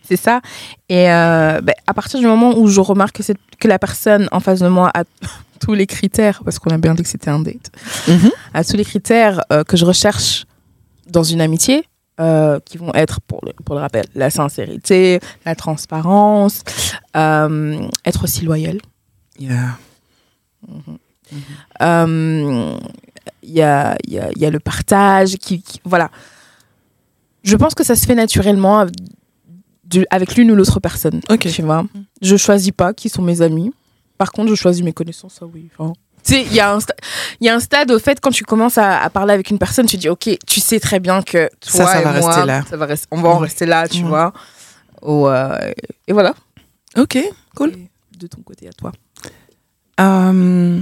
C'est 0.08 0.16
ça. 0.16 0.40
Et 0.88 1.12
euh, 1.12 1.60
ben, 1.60 1.74
à 1.86 1.94
partir 1.94 2.20
du 2.22 2.26
moment 2.26 2.58
où 2.58 2.68
je 2.70 2.80
remarque 2.80 3.22
que, 3.22 3.34
que 3.60 3.68
la 3.68 3.78
personne 3.78 4.30
en 4.32 4.40
face 4.40 4.60
de 4.62 4.70
moi 4.70 4.90
a 4.94 5.04
tous 5.60 5.74
les 5.74 5.86
critères, 5.86 6.42
parce 6.46 6.60
qu'on 6.60 6.70
a 6.70 6.78
bien 6.78 6.94
dit 6.96 7.04
que 7.04 7.10
c'était 7.10 7.30
un 7.30 7.40
date, 7.40 7.72
Mhm. 8.08 8.32
a 8.54 8.64
tous 8.64 8.78
les 8.78 8.86
critères 8.86 9.42
euh, 9.52 9.66
que 9.66 9.76
je 9.76 9.84
recherche 9.84 10.46
dans 11.10 11.24
une 11.24 11.42
amitié, 11.42 11.84
euh, 12.20 12.60
qui 12.66 12.78
vont 12.78 12.92
être, 12.94 13.22
pour 13.22 13.40
le, 13.46 13.54
pour 13.66 13.76
le 13.76 13.82
rappel, 13.82 14.06
la 14.16 14.30
sincérité, 14.30 15.20
la 15.46 15.56
transparence, 15.56 16.62
euh, 17.16 17.88
être 18.06 18.24
aussi 18.24 18.44
loyal. 18.46 18.80
Yeah. 19.40 19.78
Euh, 21.82 22.78
Il 23.44 23.52
y, 23.52 23.62
a, 23.62 23.96
il 24.06 24.14
y, 24.14 24.20
a, 24.20 24.30
il 24.36 24.42
y 24.42 24.46
a 24.46 24.50
le 24.50 24.60
partage, 24.60 25.36
qui, 25.38 25.62
qui- 25.62 25.80
voilà. 25.86 26.10
Je 27.44 27.56
pense 27.56 27.74
que 27.76 27.84
ça 27.84 27.96
se 27.96 28.06
fait 28.06 28.16
naturellement 28.16 28.86
avec 30.10 30.36
l'une 30.36 30.52
ou 30.52 30.56
l'autre 30.56 30.80
personne. 30.82 31.22
Ok. 31.30 31.48
Tu 31.48 31.62
vois 31.62 31.86
Je 32.22 32.36
choisis 32.36 32.72
pas 32.72 32.94
qui 32.94 33.08
sont 33.10 33.22
mes 33.22 33.42
amis. 33.42 33.72
Par 34.18 34.32
contre, 34.34 34.50
je 34.50 34.56
choisis 34.56 34.84
mes 34.84 34.92
connaissances, 34.92 35.36
ça 35.36 35.46
oui. 35.46 35.70
Enfin, 35.78 35.94
tu 36.24 36.34
sais, 36.34 36.44
il 36.44 36.54
y, 36.54 36.60
a 36.60 36.72
un 36.74 36.80
sta- 36.80 36.96
il 37.40 37.48
y 37.48 37.50
a 37.50 37.56
un 37.56 37.60
stade, 37.60 37.90
au 37.92 38.00
fait, 38.00 38.20
quand 38.20 38.32
tu 38.32 38.44
commences 38.44 38.78
à, 38.78 39.02
à 39.02 39.10
parler 39.10 39.34
avec 39.34 39.50
une 39.50 39.58
personne, 39.60 39.86
tu 39.86 39.98
dis, 39.98 40.10
OK, 40.10 40.30
tu 40.46 40.60
sais 40.60 40.80
très 40.80 41.00
bien 41.00 41.22
que 41.22 41.50
toi 41.62 41.72
Ça, 41.72 41.86
ça 41.88 42.02
et 42.02 42.04
va 42.04 42.20
moi, 42.20 42.30
rester 42.32 42.46
là. 42.46 42.64
ça 42.70 42.78
va 42.78 42.86
rester- 42.86 43.08
on 43.12 43.22
va 43.22 43.30
en 43.30 43.38
rester 43.38 43.66
là, 43.66 43.88
tu 43.88 44.04
vois. 44.04 44.34
Euh, 45.04 45.72
et 46.08 46.14
voilà. 46.14 46.34
Ok, 46.98 47.18
cool. 47.56 47.70
Et 47.72 47.90
de 48.18 48.28
ton 48.28 48.42
côté 48.42 48.68
à 48.68 48.74
toi. 48.74 48.92
Euh, 50.00 50.80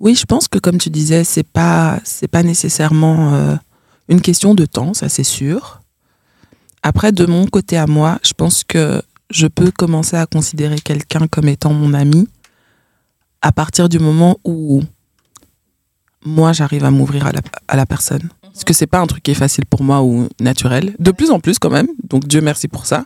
Oui, 0.00 0.14
je 0.14 0.24
pense 0.24 0.48
que 0.48 0.58
comme 0.58 0.78
tu 0.78 0.90
disais, 0.90 1.24
c'est 1.24 1.42
pas 1.46 2.00
c'est 2.04 2.28
pas 2.28 2.42
nécessairement 2.42 3.34
euh, 3.34 3.56
une 4.08 4.20
question 4.22 4.54
de 4.54 4.64
temps, 4.66 4.94
ça 4.94 5.08
c'est 5.08 5.24
sûr. 5.24 5.82
Après, 6.82 7.12
de 7.12 7.26
mon 7.26 7.46
côté 7.46 7.76
à 7.76 7.86
moi, 7.86 8.18
je 8.22 8.32
pense 8.32 8.64
que 8.64 9.02
je 9.30 9.46
peux 9.46 9.70
commencer 9.70 10.16
à 10.16 10.24
considérer 10.26 10.78
quelqu'un 10.80 11.26
comme 11.28 11.48
étant 11.48 11.72
mon 11.74 11.92
ami 11.92 12.26
à 13.42 13.52
partir 13.52 13.88
du 13.88 13.98
moment 13.98 14.38
où 14.44 14.82
moi 16.24 16.52
j'arrive 16.52 16.84
à 16.84 16.90
m'ouvrir 16.90 17.26
à 17.26 17.32
la, 17.32 17.40
à 17.68 17.76
la 17.76 17.86
personne. 17.86 18.28
Parce 18.42 18.64
que 18.64 18.72
c'est 18.72 18.86
pas 18.86 18.98
un 18.98 19.06
truc 19.06 19.22
qui 19.22 19.30
est 19.30 19.34
facile 19.34 19.64
pour 19.66 19.82
moi 19.82 20.02
ou 20.02 20.28
naturel. 20.40 20.94
De 20.98 21.12
plus 21.12 21.30
en 21.30 21.40
plus 21.40 21.58
quand 21.58 21.70
même, 21.70 21.88
donc 22.08 22.26
Dieu 22.26 22.40
merci 22.40 22.68
pour 22.68 22.86
ça. 22.86 23.04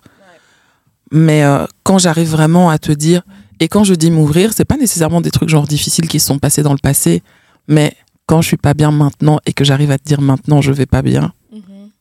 Mais 1.13 1.45
euh, 1.45 1.67
quand 1.83 1.99
j'arrive 1.99 2.31
vraiment 2.31 2.71
à 2.71 2.79
te 2.79 2.91
dire, 2.91 3.23
et 3.61 3.69
quand 3.69 3.85
je 3.85 3.95
dis 3.95 4.11
m'ouvrir, 4.11 4.53
c'est 4.53 4.65
pas 4.65 4.77
nécessairement 4.77 5.21
des 5.21 5.31
trucs 5.31 5.49
genre 5.49 5.67
difficiles 5.67 6.09
qui 6.09 6.19
se 6.19 6.27
sont 6.27 6.39
passés 6.39 6.63
dans 6.63 6.73
le 6.73 6.79
passé, 6.79 7.23
mais 7.69 7.95
quand 8.27 8.41
je 8.41 8.49
suis 8.49 8.57
pas 8.57 8.75
bien 8.75 8.91
maintenant 8.91 9.39
et 9.47 9.53
que 9.53 9.65
j'arrive 9.65 9.91
à 9.91 9.99
te 9.99 10.05
dire 10.05 10.21
maintenant 10.21 10.61
je 10.61 10.73
vais 10.73 10.87
pas 10.87 11.03
bien, 11.03 11.33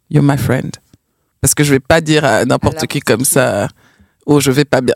you're 0.10 0.24
my 0.24 0.38
friend. 0.38 0.72
Parce 1.42 1.54
que 1.54 1.64
je 1.64 1.72
vais 1.72 1.80
pas 1.80 2.00
dire 2.02 2.24
à 2.24 2.46
n'importe 2.46 2.88
qui 2.88 3.02
comme 3.02 3.26
ça, 3.26 3.68
oh 4.26 4.40
je 4.40 4.50
vais 4.50 4.66
pas 4.66 4.82
bien. 4.82 4.96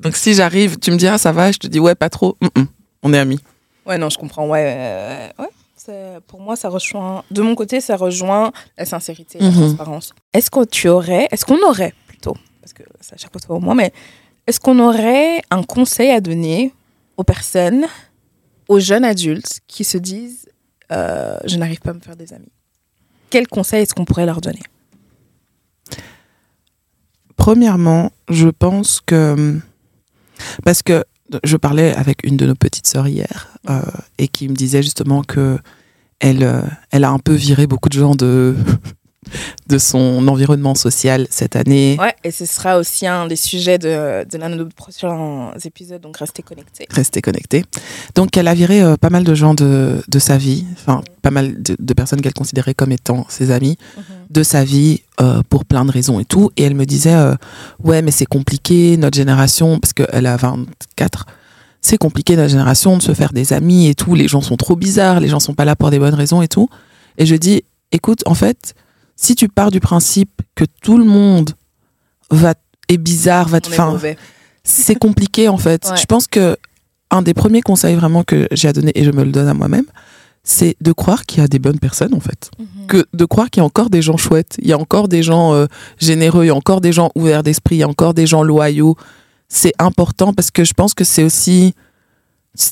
Donc 0.00 0.16
si 0.16 0.34
j'arrive, 0.34 0.78
tu 0.78 0.90
me 0.90 0.96
dis 0.96 1.06
ah 1.06 1.18
ça 1.18 1.32
va, 1.32 1.52
je 1.52 1.58
te 1.58 1.66
dis 1.66 1.78
ouais 1.80 1.94
pas 1.94 2.08
trop, 2.08 2.36
Mm, 2.40 2.60
mm. 2.60 2.66
on 3.02 3.12
est 3.14 3.18
amis. 3.18 3.40
Ouais, 3.86 3.98
non, 3.98 4.08
je 4.10 4.18
comprends. 4.18 4.46
Ouais, 4.48 4.64
euh, 4.76 5.28
ouais. 5.38 5.48
Pour 6.28 6.40
moi, 6.40 6.54
ça 6.56 6.68
rejoint. 6.68 7.24
De 7.32 7.42
mon 7.42 7.54
côté, 7.56 7.80
ça 7.80 7.96
rejoint 7.96 8.52
la 8.78 8.84
sincérité 8.84 9.38
et 9.38 9.42
la 9.42 9.48
Mhm. 9.50 9.56
transparence. 9.56 10.12
Est-ce 10.32 10.48
que 10.50 10.64
tu 10.64 10.88
aurais, 10.88 11.26
est-ce 11.32 11.44
qu'on 11.44 11.60
aurait 11.62 11.94
plutôt, 12.06 12.36
parce 12.60 12.72
que 12.72 12.82
à 12.82 13.16
chaque 13.16 13.32
fois 13.32 13.40
toi 13.40 13.56
ou 13.56 13.60
moi, 13.60 13.74
mais 13.74 13.92
est-ce 14.46 14.60
qu'on 14.60 14.78
aurait 14.78 15.42
un 15.50 15.62
conseil 15.64 16.10
à 16.10 16.20
donner 16.20 16.72
aux 17.16 17.24
personnes, 17.24 17.86
aux 18.68 18.78
jeunes 18.78 19.04
adultes 19.04 19.60
qui 19.66 19.82
se 19.82 19.98
disent 19.98 20.46
euh, 20.92 21.36
je 21.44 21.56
n'arrive 21.56 21.80
pas 21.80 21.90
à 21.90 21.94
me 21.94 22.00
faire 22.00 22.14
des 22.16 22.32
amis? 22.32 22.52
Quel 23.30 23.48
conseil 23.48 23.82
est-ce 23.82 23.94
qu'on 23.94 24.04
pourrait 24.04 24.26
leur 24.26 24.40
donner? 24.40 24.62
Premièrement, 27.36 28.12
je 28.28 28.48
pense 28.48 29.00
que 29.00 29.58
parce 30.64 30.82
que 30.82 31.04
je 31.44 31.56
parlais 31.56 31.94
avec 31.94 32.24
une 32.24 32.36
de 32.36 32.46
nos 32.46 32.54
petites 32.54 32.86
sœurs 32.86 33.08
hier 33.08 33.48
euh, 33.68 33.80
et 34.18 34.28
qui 34.28 34.48
me 34.48 34.54
disait 34.54 34.82
justement 34.82 35.22
que 35.22 35.58
elle, 36.18 36.42
euh, 36.42 36.62
elle 36.90 37.04
a 37.04 37.10
un 37.10 37.18
peu 37.18 37.32
viré 37.32 37.66
beaucoup 37.66 37.88
de 37.88 37.98
gens 37.98 38.14
de 38.14 38.54
de 39.68 39.78
son 39.78 40.26
environnement 40.28 40.74
social 40.74 41.26
cette 41.30 41.54
année. 41.54 41.96
Ouais, 42.00 42.14
et 42.24 42.30
ce 42.30 42.46
sera 42.46 42.78
aussi 42.78 43.06
un 43.06 43.26
des 43.26 43.36
sujets 43.36 43.78
de, 43.78 44.24
de 44.24 44.38
l'un 44.38 44.48
de 44.50 44.54
nos 44.54 44.66
prochains 44.66 45.52
épisodes, 45.64 46.00
donc 46.00 46.16
restez 46.16 46.42
connectés. 46.42 46.86
Rester 46.90 47.20
connectée. 47.20 47.64
Donc, 48.14 48.36
elle 48.36 48.48
a 48.48 48.54
viré 48.54 48.82
euh, 48.82 48.96
pas 48.96 49.10
mal 49.10 49.24
de 49.24 49.34
gens 49.34 49.54
de, 49.54 50.02
de 50.08 50.18
sa 50.18 50.38
vie, 50.38 50.64
enfin, 50.72 51.02
pas 51.22 51.30
mal 51.30 51.62
de, 51.62 51.76
de 51.78 51.94
personnes 51.94 52.22
qu'elle 52.22 52.34
considérait 52.34 52.74
comme 52.74 52.92
étant 52.92 53.26
ses 53.28 53.50
amis, 53.50 53.76
de 54.30 54.42
sa 54.42 54.64
vie 54.64 55.02
euh, 55.20 55.42
pour 55.48 55.64
plein 55.66 55.84
de 55.84 55.90
raisons 55.90 56.18
et 56.18 56.24
tout. 56.24 56.50
Et 56.56 56.62
elle 56.62 56.74
me 56.74 56.86
disait, 56.86 57.14
euh, 57.14 57.34
ouais, 57.84 58.00
mais 58.00 58.10
c'est 58.10 58.26
compliqué, 58.26 58.96
notre 58.96 59.16
génération, 59.16 59.78
parce 59.78 59.92
qu'elle 59.92 60.26
a 60.26 60.36
24, 60.36 61.26
c'est 61.82 61.98
compliqué, 61.98 62.36
notre 62.36 62.50
génération, 62.50 62.96
de 62.96 63.02
se 63.02 63.12
faire 63.12 63.32
des 63.32 63.52
amis 63.52 63.88
et 63.88 63.94
tout. 63.94 64.14
Les 64.14 64.28
gens 64.28 64.40
sont 64.40 64.56
trop 64.56 64.76
bizarres, 64.76 65.20
les 65.20 65.28
gens 65.28 65.40
sont 65.40 65.54
pas 65.54 65.66
là 65.66 65.76
pour 65.76 65.90
des 65.90 65.98
bonnes 65.98 66.14
raisons 66.14 66.40
et 66.40 66.48
tout. 66.48 66.68
Et 67.18 67.26
je 67.26 67.34
dis, 67.34 67.64
écoute, 67.92 68.22
en 68.26 68.34
fait, 68.34 68.74
si 69.20 69.34
tu 69.34 69.48
pars 69.48 69.70
du 69.70 69.80
principe 69.80 70.40
que 70.54 70.64
tout 70.80 70.96
le 70.96 71.04
monde 71.04 71.50
va 72.30 72.54
est 72.88 72.96
bizarre, 72.96 73.48
va 73.48 73.60
te, 73.60 73.68
c'est 74.64 74.94
compliqué 74.94 75.48
en 75.48 75.58
fait. 75.58 75.86
Ouais. 75.88 75.96
Je 75.96 76.06
pense 76.06 76.26
que 76.26 76.56
un 77.10 77.20
des 77.20 77.34
premiers 77.34 77.60
conseils 77.60 77.96
vraiment 77.96 78.24
que 78.24 78.48
j'ai 78.50 78.68
à 78.68 78.72
donner 78.72 78.92
et 78.94 79.04
je 79.04 79.10
me 79.10 79.22
le 79.22 79.30
donne 79.30 79.46
à 79.46 79.52
moi-même, 79.54 79.84
c'est 80.42 80.74
de 80.80 80.92
croire 80.92 81.26
qu'il 81.26 81.40
y 81.40 81.44
a 81.44 81.48
des 81.48 81.58
bonnes 81.58 81.78
personnes 81.78 82.14
en 82.14 82.20
fait. 82.20 82.50
Que 82.88 83.04
de 83.12 83.24
croire 83.26 83.50
qu'il 83.50 83.60
y 83.60 83.62
a 83.62 83.66
encore 83.66 83.90
des 83.90 84.00
gens 84.00 84.16
chouettes, 84.16 84.56
il 84.62 84.68
y 84.68 84.72
a 84.72 84.78
encore 84.78 85.06
des 85.06 85.22
gens 85.22 85.52
euh, 85.52 85.66
généreux, 85.98 86.44
il 86.44 86.48
y 86.48 86.50
a 86.50 86.54
encore 86.54 86.80
des 86.80 86.92
gens 86.92 87.10
ouverts 87.14 87.42
d'esprit, 87.42 87.76
il 87.76 87.80
y 87.80 87.82
a 87.82 87.88
encore 87.88 88.14
des 88.14 88.26
gens 88.26 88.42
loyaux. 88.42 88.96
C'est 89.48 89.74
important 89.78 90.32
parce 90.32 90.50
que 90.50 90.64
je 90.64 90.72
pense 90.72 90.94
que 90.94 91.04
c'est 91.04 91.24
aussi 91.24 91.74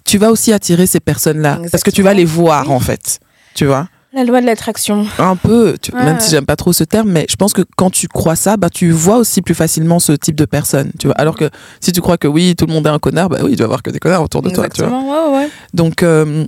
tu 0.05 0.16
vas 0.16 0.30
aussi 0.30 0.53
attirer 0.53 0.86
ces 0.86 1.01
personnes-là 1.01 1.61
parce 1.70 1.82
que 1.84 1.90
tu 1.90 2.03
vas 2.03 2.14
les 2.14 2.24
voir 2.24 2.68
Oui. 2.68 2.74
en 2.74 2.80
fait. 2.80 3.20
Tu 3.55 3.66
vois? 3.66 3.88
La 4.14 4.24
loi 4.24 4.40
de 4.40 4.46
l'attraction. 4.46 5.06
un 5.18 5.36
peu, 5.36 5.76
tu- 5.82 5.92
Ouais, 5.94 6.02
même 6.02 6.14
ouais. 6.16 6.20
si 6.20 6.30
j'aime 6.30 6.46
pas 6.46 6.56
trop 6.56 6.72
ce 6.72 6.82
terme, 6.82 7.11
mais 7.11 7.26
je 7.28 7.36
pense 7.36 7.52
que 7.52 7.61
quand 7.76 7.90
tu 7.90 8.09
crois 8.09 8.36
ça, 8.36 8.56
bah, 8.56 8.70
tu 8.70 8.90
vois 8.90 9.18
aussi 9.18 9.42
plus 9.42 9.54
facilement 9.54 9.98
ce 9.98 10.12
type 10.12 10.34
de 10.34 10.46
personne, 10.46 10.92
tu 10.98 11.09
vois. 11.09 11.16
Alors 11.16 11.36
que 11.36 11.50
si 11.80 11.92
tu 11.92 12.00
crois 12.00 12.16
que 12.16 12.26
oui, 12.26 12.54
tout 12.56 12.64
le 12.66 12.72
monde 12.72 12.86
est 12.86 12.90
un 12.90 12.98
connard, 12.98 13.28
bah 13.28 13.38
oui, 13.42 13.50
il 13.52 13.56
doit 13.56 13.64
y 13.64 13.66
avoir 13.66 13.82
que 13.82 13.90
des 13.90 13.98
connards 13.98 14.22
autour 14.22 14.40
de 14.40 14.48
toi, 14.50 14.68
tu 14.70 14.82
vois. 14.82 14.88
Exactement, 14.90 15.32
ouais, 15.34 15.36
ouais. 15.44 15.50
Donc, 15.74 16.02
euh, 16.02 16.46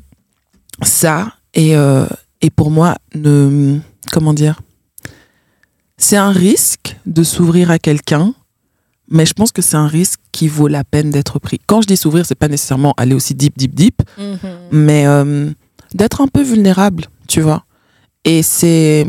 ça, 0.83 1.35
et, 1.53 1.77
euh, 1.77 2.07
et 2.41 2.49
pour 2.51 2.71
moi, 2.71 2.97
ne, 3.15 3.79
comment 4.11 4.33
dire, 4.33 4.61
c'est 5.99 6.17
un 6.17 6.31
risque 6.33 6.97
de 7.05 7.23
s'ouvrir 7.23 7.71
à 7.71 7.79
quelqu'un, 7.79 8.33
mais 9.11 9.27
je 9.27 9.35
pense 9.35 9.53
que 9.53 9.61
c'est 9.61 9.77
un 9.77 9.87
risque 9.87 10.19
qui 10.33 10.49
vaut 10.49 10.69
la 10.69 10.83
peine 10.83 11.11
d'être 11.11 11.39
pris. 11.39 11.61
Quand 11.67 11.83
je 11.83 11.87
dis 11.89 11.97
s'ouvrir, 11.99 12.25
c'est 12.25 12.35
pas 12.37 12.49
nécessairement 12.49 12.95
aller 12.97 13.15
aussi 13.15 13.35
deep, 13.35 13.59
deep, 13.59 13.75
deep, 13.75 14.01
Mhm. 14.17 14.39
mais 14.73 15.07
euh, 15.07 15.51
d'être 15.93 16.23
un 16.23 16.29
peu 16.29 16.43
vulnérable, 16.43 17.05
tu 17.31 17.41
vois. 17.41 17.63
Et 18.25 18.43
c'est 18.43 19.07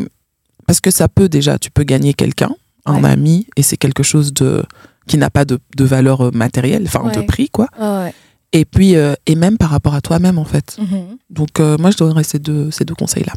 parce 0.68 0.80
que 0.80 0.92
ça 0.92 1.10
peut 1.10 1.28
déjà, 1.28 1.58
tu 1.60 1.72
peux 1.72 1.84
gagner 1.84 2.14
quelqu'un, 2.14 2.52
un 2.86 3.02
Ouais. 3.04 3.10
ami, 3.10 3.48
et 3.58 3.64
c'est 3.64 3.78
quelque 3.78 4.04
chose 4.04 4.32
de 4.34 4.64
qui 5.08 5.18
n'a 5.18 5.30
pas 5.32 5.44
de, 5.46 5.60
de 5.76 5.84
valeur 5.84 6.22
euh, 6.22 6.32
matérielle, 6.32 6.84
enfin 6.86 7.10
de 7.10 7.22
prix, 7.22 7.50
quoi. 7.50 7.68
Ouais. 7.80 8.14
Et 8.54 8.66
puis, 8.66 8.96
euh, 8.96 9.16
et 9.26 9.36
même 9.36 9.58
par 9.58 9.70
rapport 9.72 9.96
à 9.96 10.02
toi-même, 10.02 10.38
en 10.38 10.46
fait. 10.46 10.78
Mhm. 10.80 11.18
Donc, 11.30 11.60
euh, 11.60 11.78
moi, 11.80 11.90
je 11.92 11.98
donnerais 11.98 12.24
ces 12.24 12.38
deux, 12.40 12.70
ces 12.70 12.86
deux 12.86 12.94
conseils-là. 12.96 13.34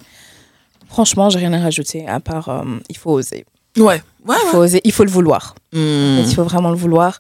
Franchement, 0.89 1.31
j'ai 1.31 1.39
rien 1.39 1.53
à 1.55 1.61
rajouter 1.61 2.07
à 2.07 2.21
part 2.21 2.49
euh, 2.51 2.63
il 2.89 2.97
faut 2.97 3.11
oser. 3.13 3.47
Ouais, 3.77 4.03
ouais, 4.29 4.37
Il 4.45 4.49
faut 4.53 4.59
oser, 4.59 4.81
il 4.85 4.93
faut 4.93 5.05
le 5.05 5.11
vouloir. 5.11 5.55
Hmm. 5.73 6.19
Il 6.27 6.33
faut 6.35 6.45
vraiment 6.45 6.71
le 6.71 6.77
vouloir. 6.77 7.19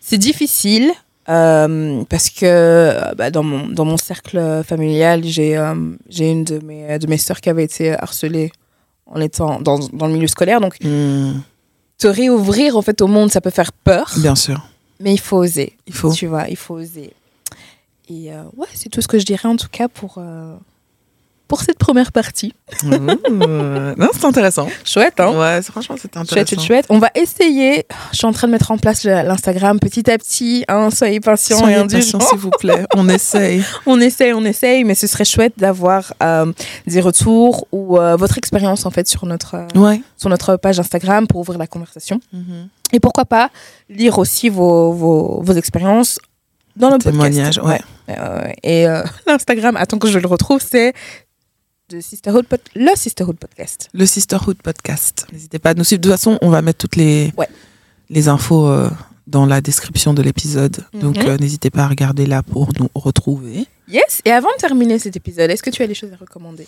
C'est 0.00 0.16
difficile 0.16 0.90
euh, 1.30 2.02
parce 2.08 2.28
que 2.30 2.40
euh, 2.44 3.14
bah, 3.16 3.30
dans, 3.30 3.42
mon, 3.42 3.68
dans 3.68 3.84
mon 3.84 3.96
cercle 3.96 4.62
familial, 4.66 5.22
j'ai 5.24 5.56
euh, 5.56 5.74
j'ai 6.08 6.30
une 6.30 6.44
de 6.44 6.58
mes, 6.58 6.98
de 6.98 7.06
mes 7.06 7.18
sœurs 7.18 7.40
qui 7.40 7.48
avait 7.48 7.64
été 7.64 7.92
harcelée 7.92 8.50
en 9.06 9.20
étant 9.20 9.60
dans, 9.60 9.78
dans 9.78 10.06
le 10.06 10.12
milieu 10.12 10.26
scolaire. 10.26 10.60
Donc, 10.60 10.76
Hmm. 10.82 11.40
te 11.98 12.06
réouvrir 12.08 12.76
en 12.76 12.82
fait 12.82 13.00
au 13.02 13.06
monde, 13.06 13.30
ça 13.30 13.40
peut 13.40 13.50
faire 13.50 13.72
peur, 13.72 14.10
Bien 14.18 14.34
sûr. 14.34 14.60
mais 15.00 15.12
il 15.12 15.20
faut 15.20 15.36
oser. 15.38 15.76
Il 15.86 15.94
faut. 15.94 16.12
Tu 16.12 16.26
vois, 16.26 16.48
il 16.48 16.56
faut 16.56 16.74
oser. 16.74 17.12
Et 18.08 18.32
euh, 18.32 18.42
ouais, 18.56 18.66
c'est 18.74 18.88
tout 18.88 19.00
ce 19.02 19.08
que 19.08 19.18
je 19.18 19.24
dirais 19.24 19.48
en 19.48 19.56
tout 19.56 19.68
cas 19.70 19.88
pour, 19.88 20.18
pour 21.50 21.62
cette 21.62 21.78
première 21.78 22.12
partie. 22.12 22.54
Euh, 22.84 23.94
non, 23.98 24.08
c'est 24.12 24.24
intéressant. 24.24 24.68
Chouette, 24.84 25.18
hein? 25.18 25.36
Ouais, 25.36 25.60
franchement, 25.62 25.96
c'était 26.00 26.16
intéressant. 26.16 26.46
chouette, 26.56 26.60
chouette. 26.66 26.86
On 26.88 26.98
va 27.00 27.10
essayer. 27.16 27.86
Je 28.12 28.18
suis 28.18 28.26
en 28.26 28.32
train 28.32 28.46
de 28.46 28.52
mettre 28.52 28.70
en 28.70 28.78
place 28.78 29.02
l'Instagram 29.04 29.80
petit 29.80 30.08
à 30.10 30.16
petit. 30.16 30.64
Hein, 30.68 30.90
soyez 30.90 31.18
patients 31.18 31.56
et 31.56 31.60
Soyez 31.60 31.74
indulgents. 31.76 32.18
patients, 32.18 32.30
s'il 32.30 32.38
vous 32.38 32.50
plaît. 32.50 32.84
On 32.94 33.08
essaye. 33.18 33.64
On 33.84 34.00
essaye, 34.00 34.32
on 34.32 34.44
essaye, 34.44 34.84
mais 34.84 34.94
ce 34.94 35.08
serait 35.08 35.24
chouette 35.24 35.54
d'avoir 35.58 36.14
euh, 36.22 36.52
des 36.86 37.00
retours 37.00 37.66
ou 37.72 37.98
euh, 37.98 38.14
votre 38.14 38.38
expérience 38.38 38.86
en 38.86 38.90
fait 38.90 39.08
sur 39.08 39.26
notre, 39.26 39.56
euh, 39.56 39.66
Ouais. 39.80 40.00
sur 40.16 40.30
notre 40.30 40.56
page 40.56 40.78
Instagram 40.78 41.26
pour 41.26 41.40
ouvrir 41.40 41.58
la 41.58 41.66
conversation. 41.66 42.20
Mhm. 42.32 42.68
Et 42.92 43.00
pourquoi 43.00 43.24
pas 43.24 43.50
lire 43.88 44.18
aussi 44.18 44.48
vos, 44.48 44.92
vos, 44.92 45.40
vos 45.42 45.52
expériences 45.54 46.20
dans 46.76 46.90
le 46.90 46.98
Témoignage, 46.98 47.56
podcast. 47.56 47.84
ouais. 48.08 48.16
Euh, 48.16 48.48
et 48.62 48.86
euh, 48.88 49.02
l'Instagram, 49.26 49.76
attends 49.76 49.98
que 49.98 50.08
je 50.08 50.18
le 50.20 50.26
retrouve, 50.28 50.60
c'est 50.64 50.92
de 51.90 52.00
Sisterhood 52.00 52.46
Pod- 52.46 52.60
le 52.74 52.90
Sisterhood 52.96 53.36
Podcast. 53.36 53.88
Le 53.92 54.06
Sisterhood 54.06 54.56
Podcast. 54.62 55.26
N'hésitez 55.32 55.58
pas 55.58 55.70
à 55.70 55.74
nous 55.74 55.84
suivre. 55.84 56.00
De 56.00 56.08
toute 56.08 56.16
façon, 56.16 56.38
on 56.42 56.48
va 56.50 56.62
mettre 56.62 56.78
toutes 56.78 56.96
les, 56.96 57.32
Ouais. 57.36 57.48
les 58.10 58.28
infos 58.28 58.68
euh, 58.68 58.88
dans 59.26 59.44
la 59.46 59.60
description 59.60 60.14
de 60.14 60.22
l'épisode. 60.22 60.76
Donc, 60.94 61.16
Mhm. 61.18 61.26
euh, 61.26 61.36
n'hésitez 61.38 61.70
pas 61.70 61.82
à 61.82 61.88
regarder 61.88 62.26
là 62.26 62.42
pour 62.42 62.68
nous 62.78 62.88
retrouver. 62.94 63.66
Yes. 63.88 64.22
Et 64.24 64.30
avant 64.30 64.48
de 64.56 64.60
terminer 64.60 64.98
cet 64.98 65.16
épisode, 65.16 65.50
est-ce 65.50 65.62
que 65.62 65.70
tu 65.70 65.82
as 65.82 65.86
des 65.88 65.94
choses 65.94 66.12
à 66.12 66.16
recommander? 66.16 66.66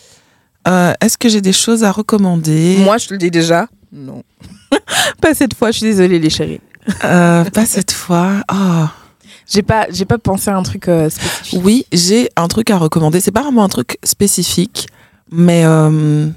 Euh, 0.69 0.93
Est-ce 1.01 1.17
que 1.19 1.29
j'ai 1.29 1.41
des 1.41 1.53
choses 1.53 1.85
à 1.85 1.93
recommander? 1.93 2.77
Moi, 2.79 2.99
je 2.99 3.09
te 3.09 3.15
le 3.15 3.19
dis 3.19 3.31
déjà. 3.31 3.69
Non. 3.93 4.23
pas 5.21 5.35
cette 5.35 5.55
fois. 5.55 5.71
Je 5.71 5.79
suis 5.79 5.87
désolée, 5.87 6.19
les 6.19 6.31
chéris. 6.31 6.61
Euh, 7.05 7.45
Pas 7.45 7.67
cette 7.67 7.93
fois. 7.93 8.43
Ah. 8.49 8.93
J'ai 9.49 9.63
pas, 9.63 9.87
j'ai 9.91 10.05
pas 10.05 10.19
pensé 10.19 10.51
à 10.51 10.57
un 10.57 10.63
truc 10.63 10.89
euh, 10.89 11.11
spécifique. 11.11 11.61
Oui, 11.65 11.85
j'ai 11.93 12.31
un 12.37 12.49
truc 12.49 12.71
à 12.71 12.79
recommander. 12.79 13.21
C'est 13.21 13.33
pas 13.33 13.43
vraiment 13.43 13.65
un 13.65 13.69
truc 13.69 13.99
spécifique, 14.05 14.87
mais 15.33 15.65
euh, 15.65 16.29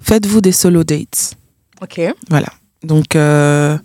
faites-vous 0.00 0.40
des 0.40 0.52
solo 0.52 0.82
dates. 0.82 1.34
Ok. 1.82 2.00
Voilà. 2.28 2.48
Donc, 2.82 3.14
euh, 3.14 3.78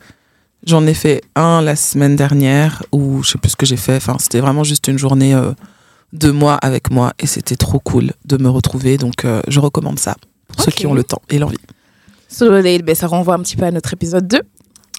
j'en 0.66 0.88
ai 0.88 0.94
fait 0.94 1.22
un 1.36 1.62
la 1.62 1.76
semaine 1.76 2.16
dernière 2.16 2.84
où 2.92 3.22
je 3.22 3.32
sais 3.32 3.38
plus 3.38 3.52
ce 3.52 3.56
que 3.56 3.66
j'ai 3.66 3.78
fait. 3.78 3.98
Enfin, 3.98 4.16
c'était 4.20 4.40
vraiment 4.40 4.64
juste 4.64 4.88
une 4.88 4.98
journée 4.98 5.36
euh, 5.36 5.52
de 6.14 6.32
moi 6.32 6.56
avec 6.56 6.90
moi 6.90 7.14
et 7.20 7.28
c'était 7.28 7.58
trop 7.58 7.80
cool 7.80 8.14
de 8.26 8.38
me 8.38 8.50
retrouver. 8.50 8.98
Donc, 8.98 9.26
je 9.48 9.60
recommande 9.60 10.00
ça 10.00 10.16
pour 10.48 10.62
ceux 10.62 10.72
qui 10.72 10.88
ont 10.88 10.94
le 10.94 11.04
temps 11.04 11.22
et 11.30 11.38
l'envie. 11.38 11.58
Solo 12.30 12.62
date, 12.62 12.84
ben, 12.84 12.96
ça 12.96 13.08
renvoie 13.08 13.36
un 13.36 13.40
petit 13.40 13.58
peu 13.58 13.66
à 13.66 13.72
notre 13.72 13.94
épisode 13.94 14.28
2. 14.28 14.42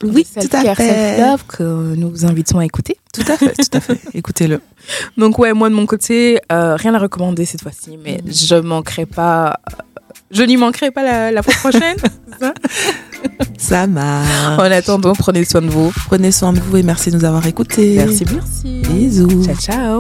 Oui, 0.03 0.27
tout 0.39 0.49
à 0.57 0.75
fait. 0.75 1.19
Love 1.21 1.45
que 1.49 1.63
nous 1.95 2.11
vous 2.11 2.27
invitons 2.27 2.59
à 2.59 2.65
écouter. 2.65 2.97
Tout 3.13 3.23
à 3.29 3.37
fait, 3.37 3.53
tout 3.55 3.65
à 3.73 3.81
fait. 3.81 3.99
Écoutez-le. 4.15 4.61
Donc 5.17 5.39
ouais, 5.39 5.53
moi 5.55 5.71
de 5.71 5.75
mon 5.75 5.87
côté, 5.87 6.39
euh, 6.53 6.77
rien 6.77 6.95
à 6.95 6.99
recommander 6.99 7.45
cette 7.47 7.63
fois-ci, 7.63 7.97
mais 8.03 8.21
Mhm. 8.25 8.33
je 8.33 8.55
manquerai 8.57 9.07
pas. 9.07 9.59
Je 10.31 10.43
n'y 10.43 10.57
manquerai 10.57 10.91
pas 10.91 11.03
la, 11.03 11.31
la 11.33 11.43
fois 11.43 11.55
prochaine. 11.55 11.97
ça? 12.41 12.53
Ça 13.57 13.87
marche. 13.87 14.59
en 14.59 14.71
attendant, 14.71 15.15
prenez 15.15 15.45
soin 15.45 15.63
de 15.63 15.69
vous. 15.69 15.91
Prenez 16.09 16.31
soin 16.33 16.53
de 16.53 16.61
vous 16.61 16.77
et 16.77 16.83
merci 16.83 17.11
de 17.11 17.17
nous 17.17 17.25
avoir 17.25 17.47
écoutés. 17.47 17.95
Merci, 17.97 18.25
merci. 18.35 18.83
Bisous. 18.93 19.45
Ciao, 19.45 19.57
ciao. 19.57 19.99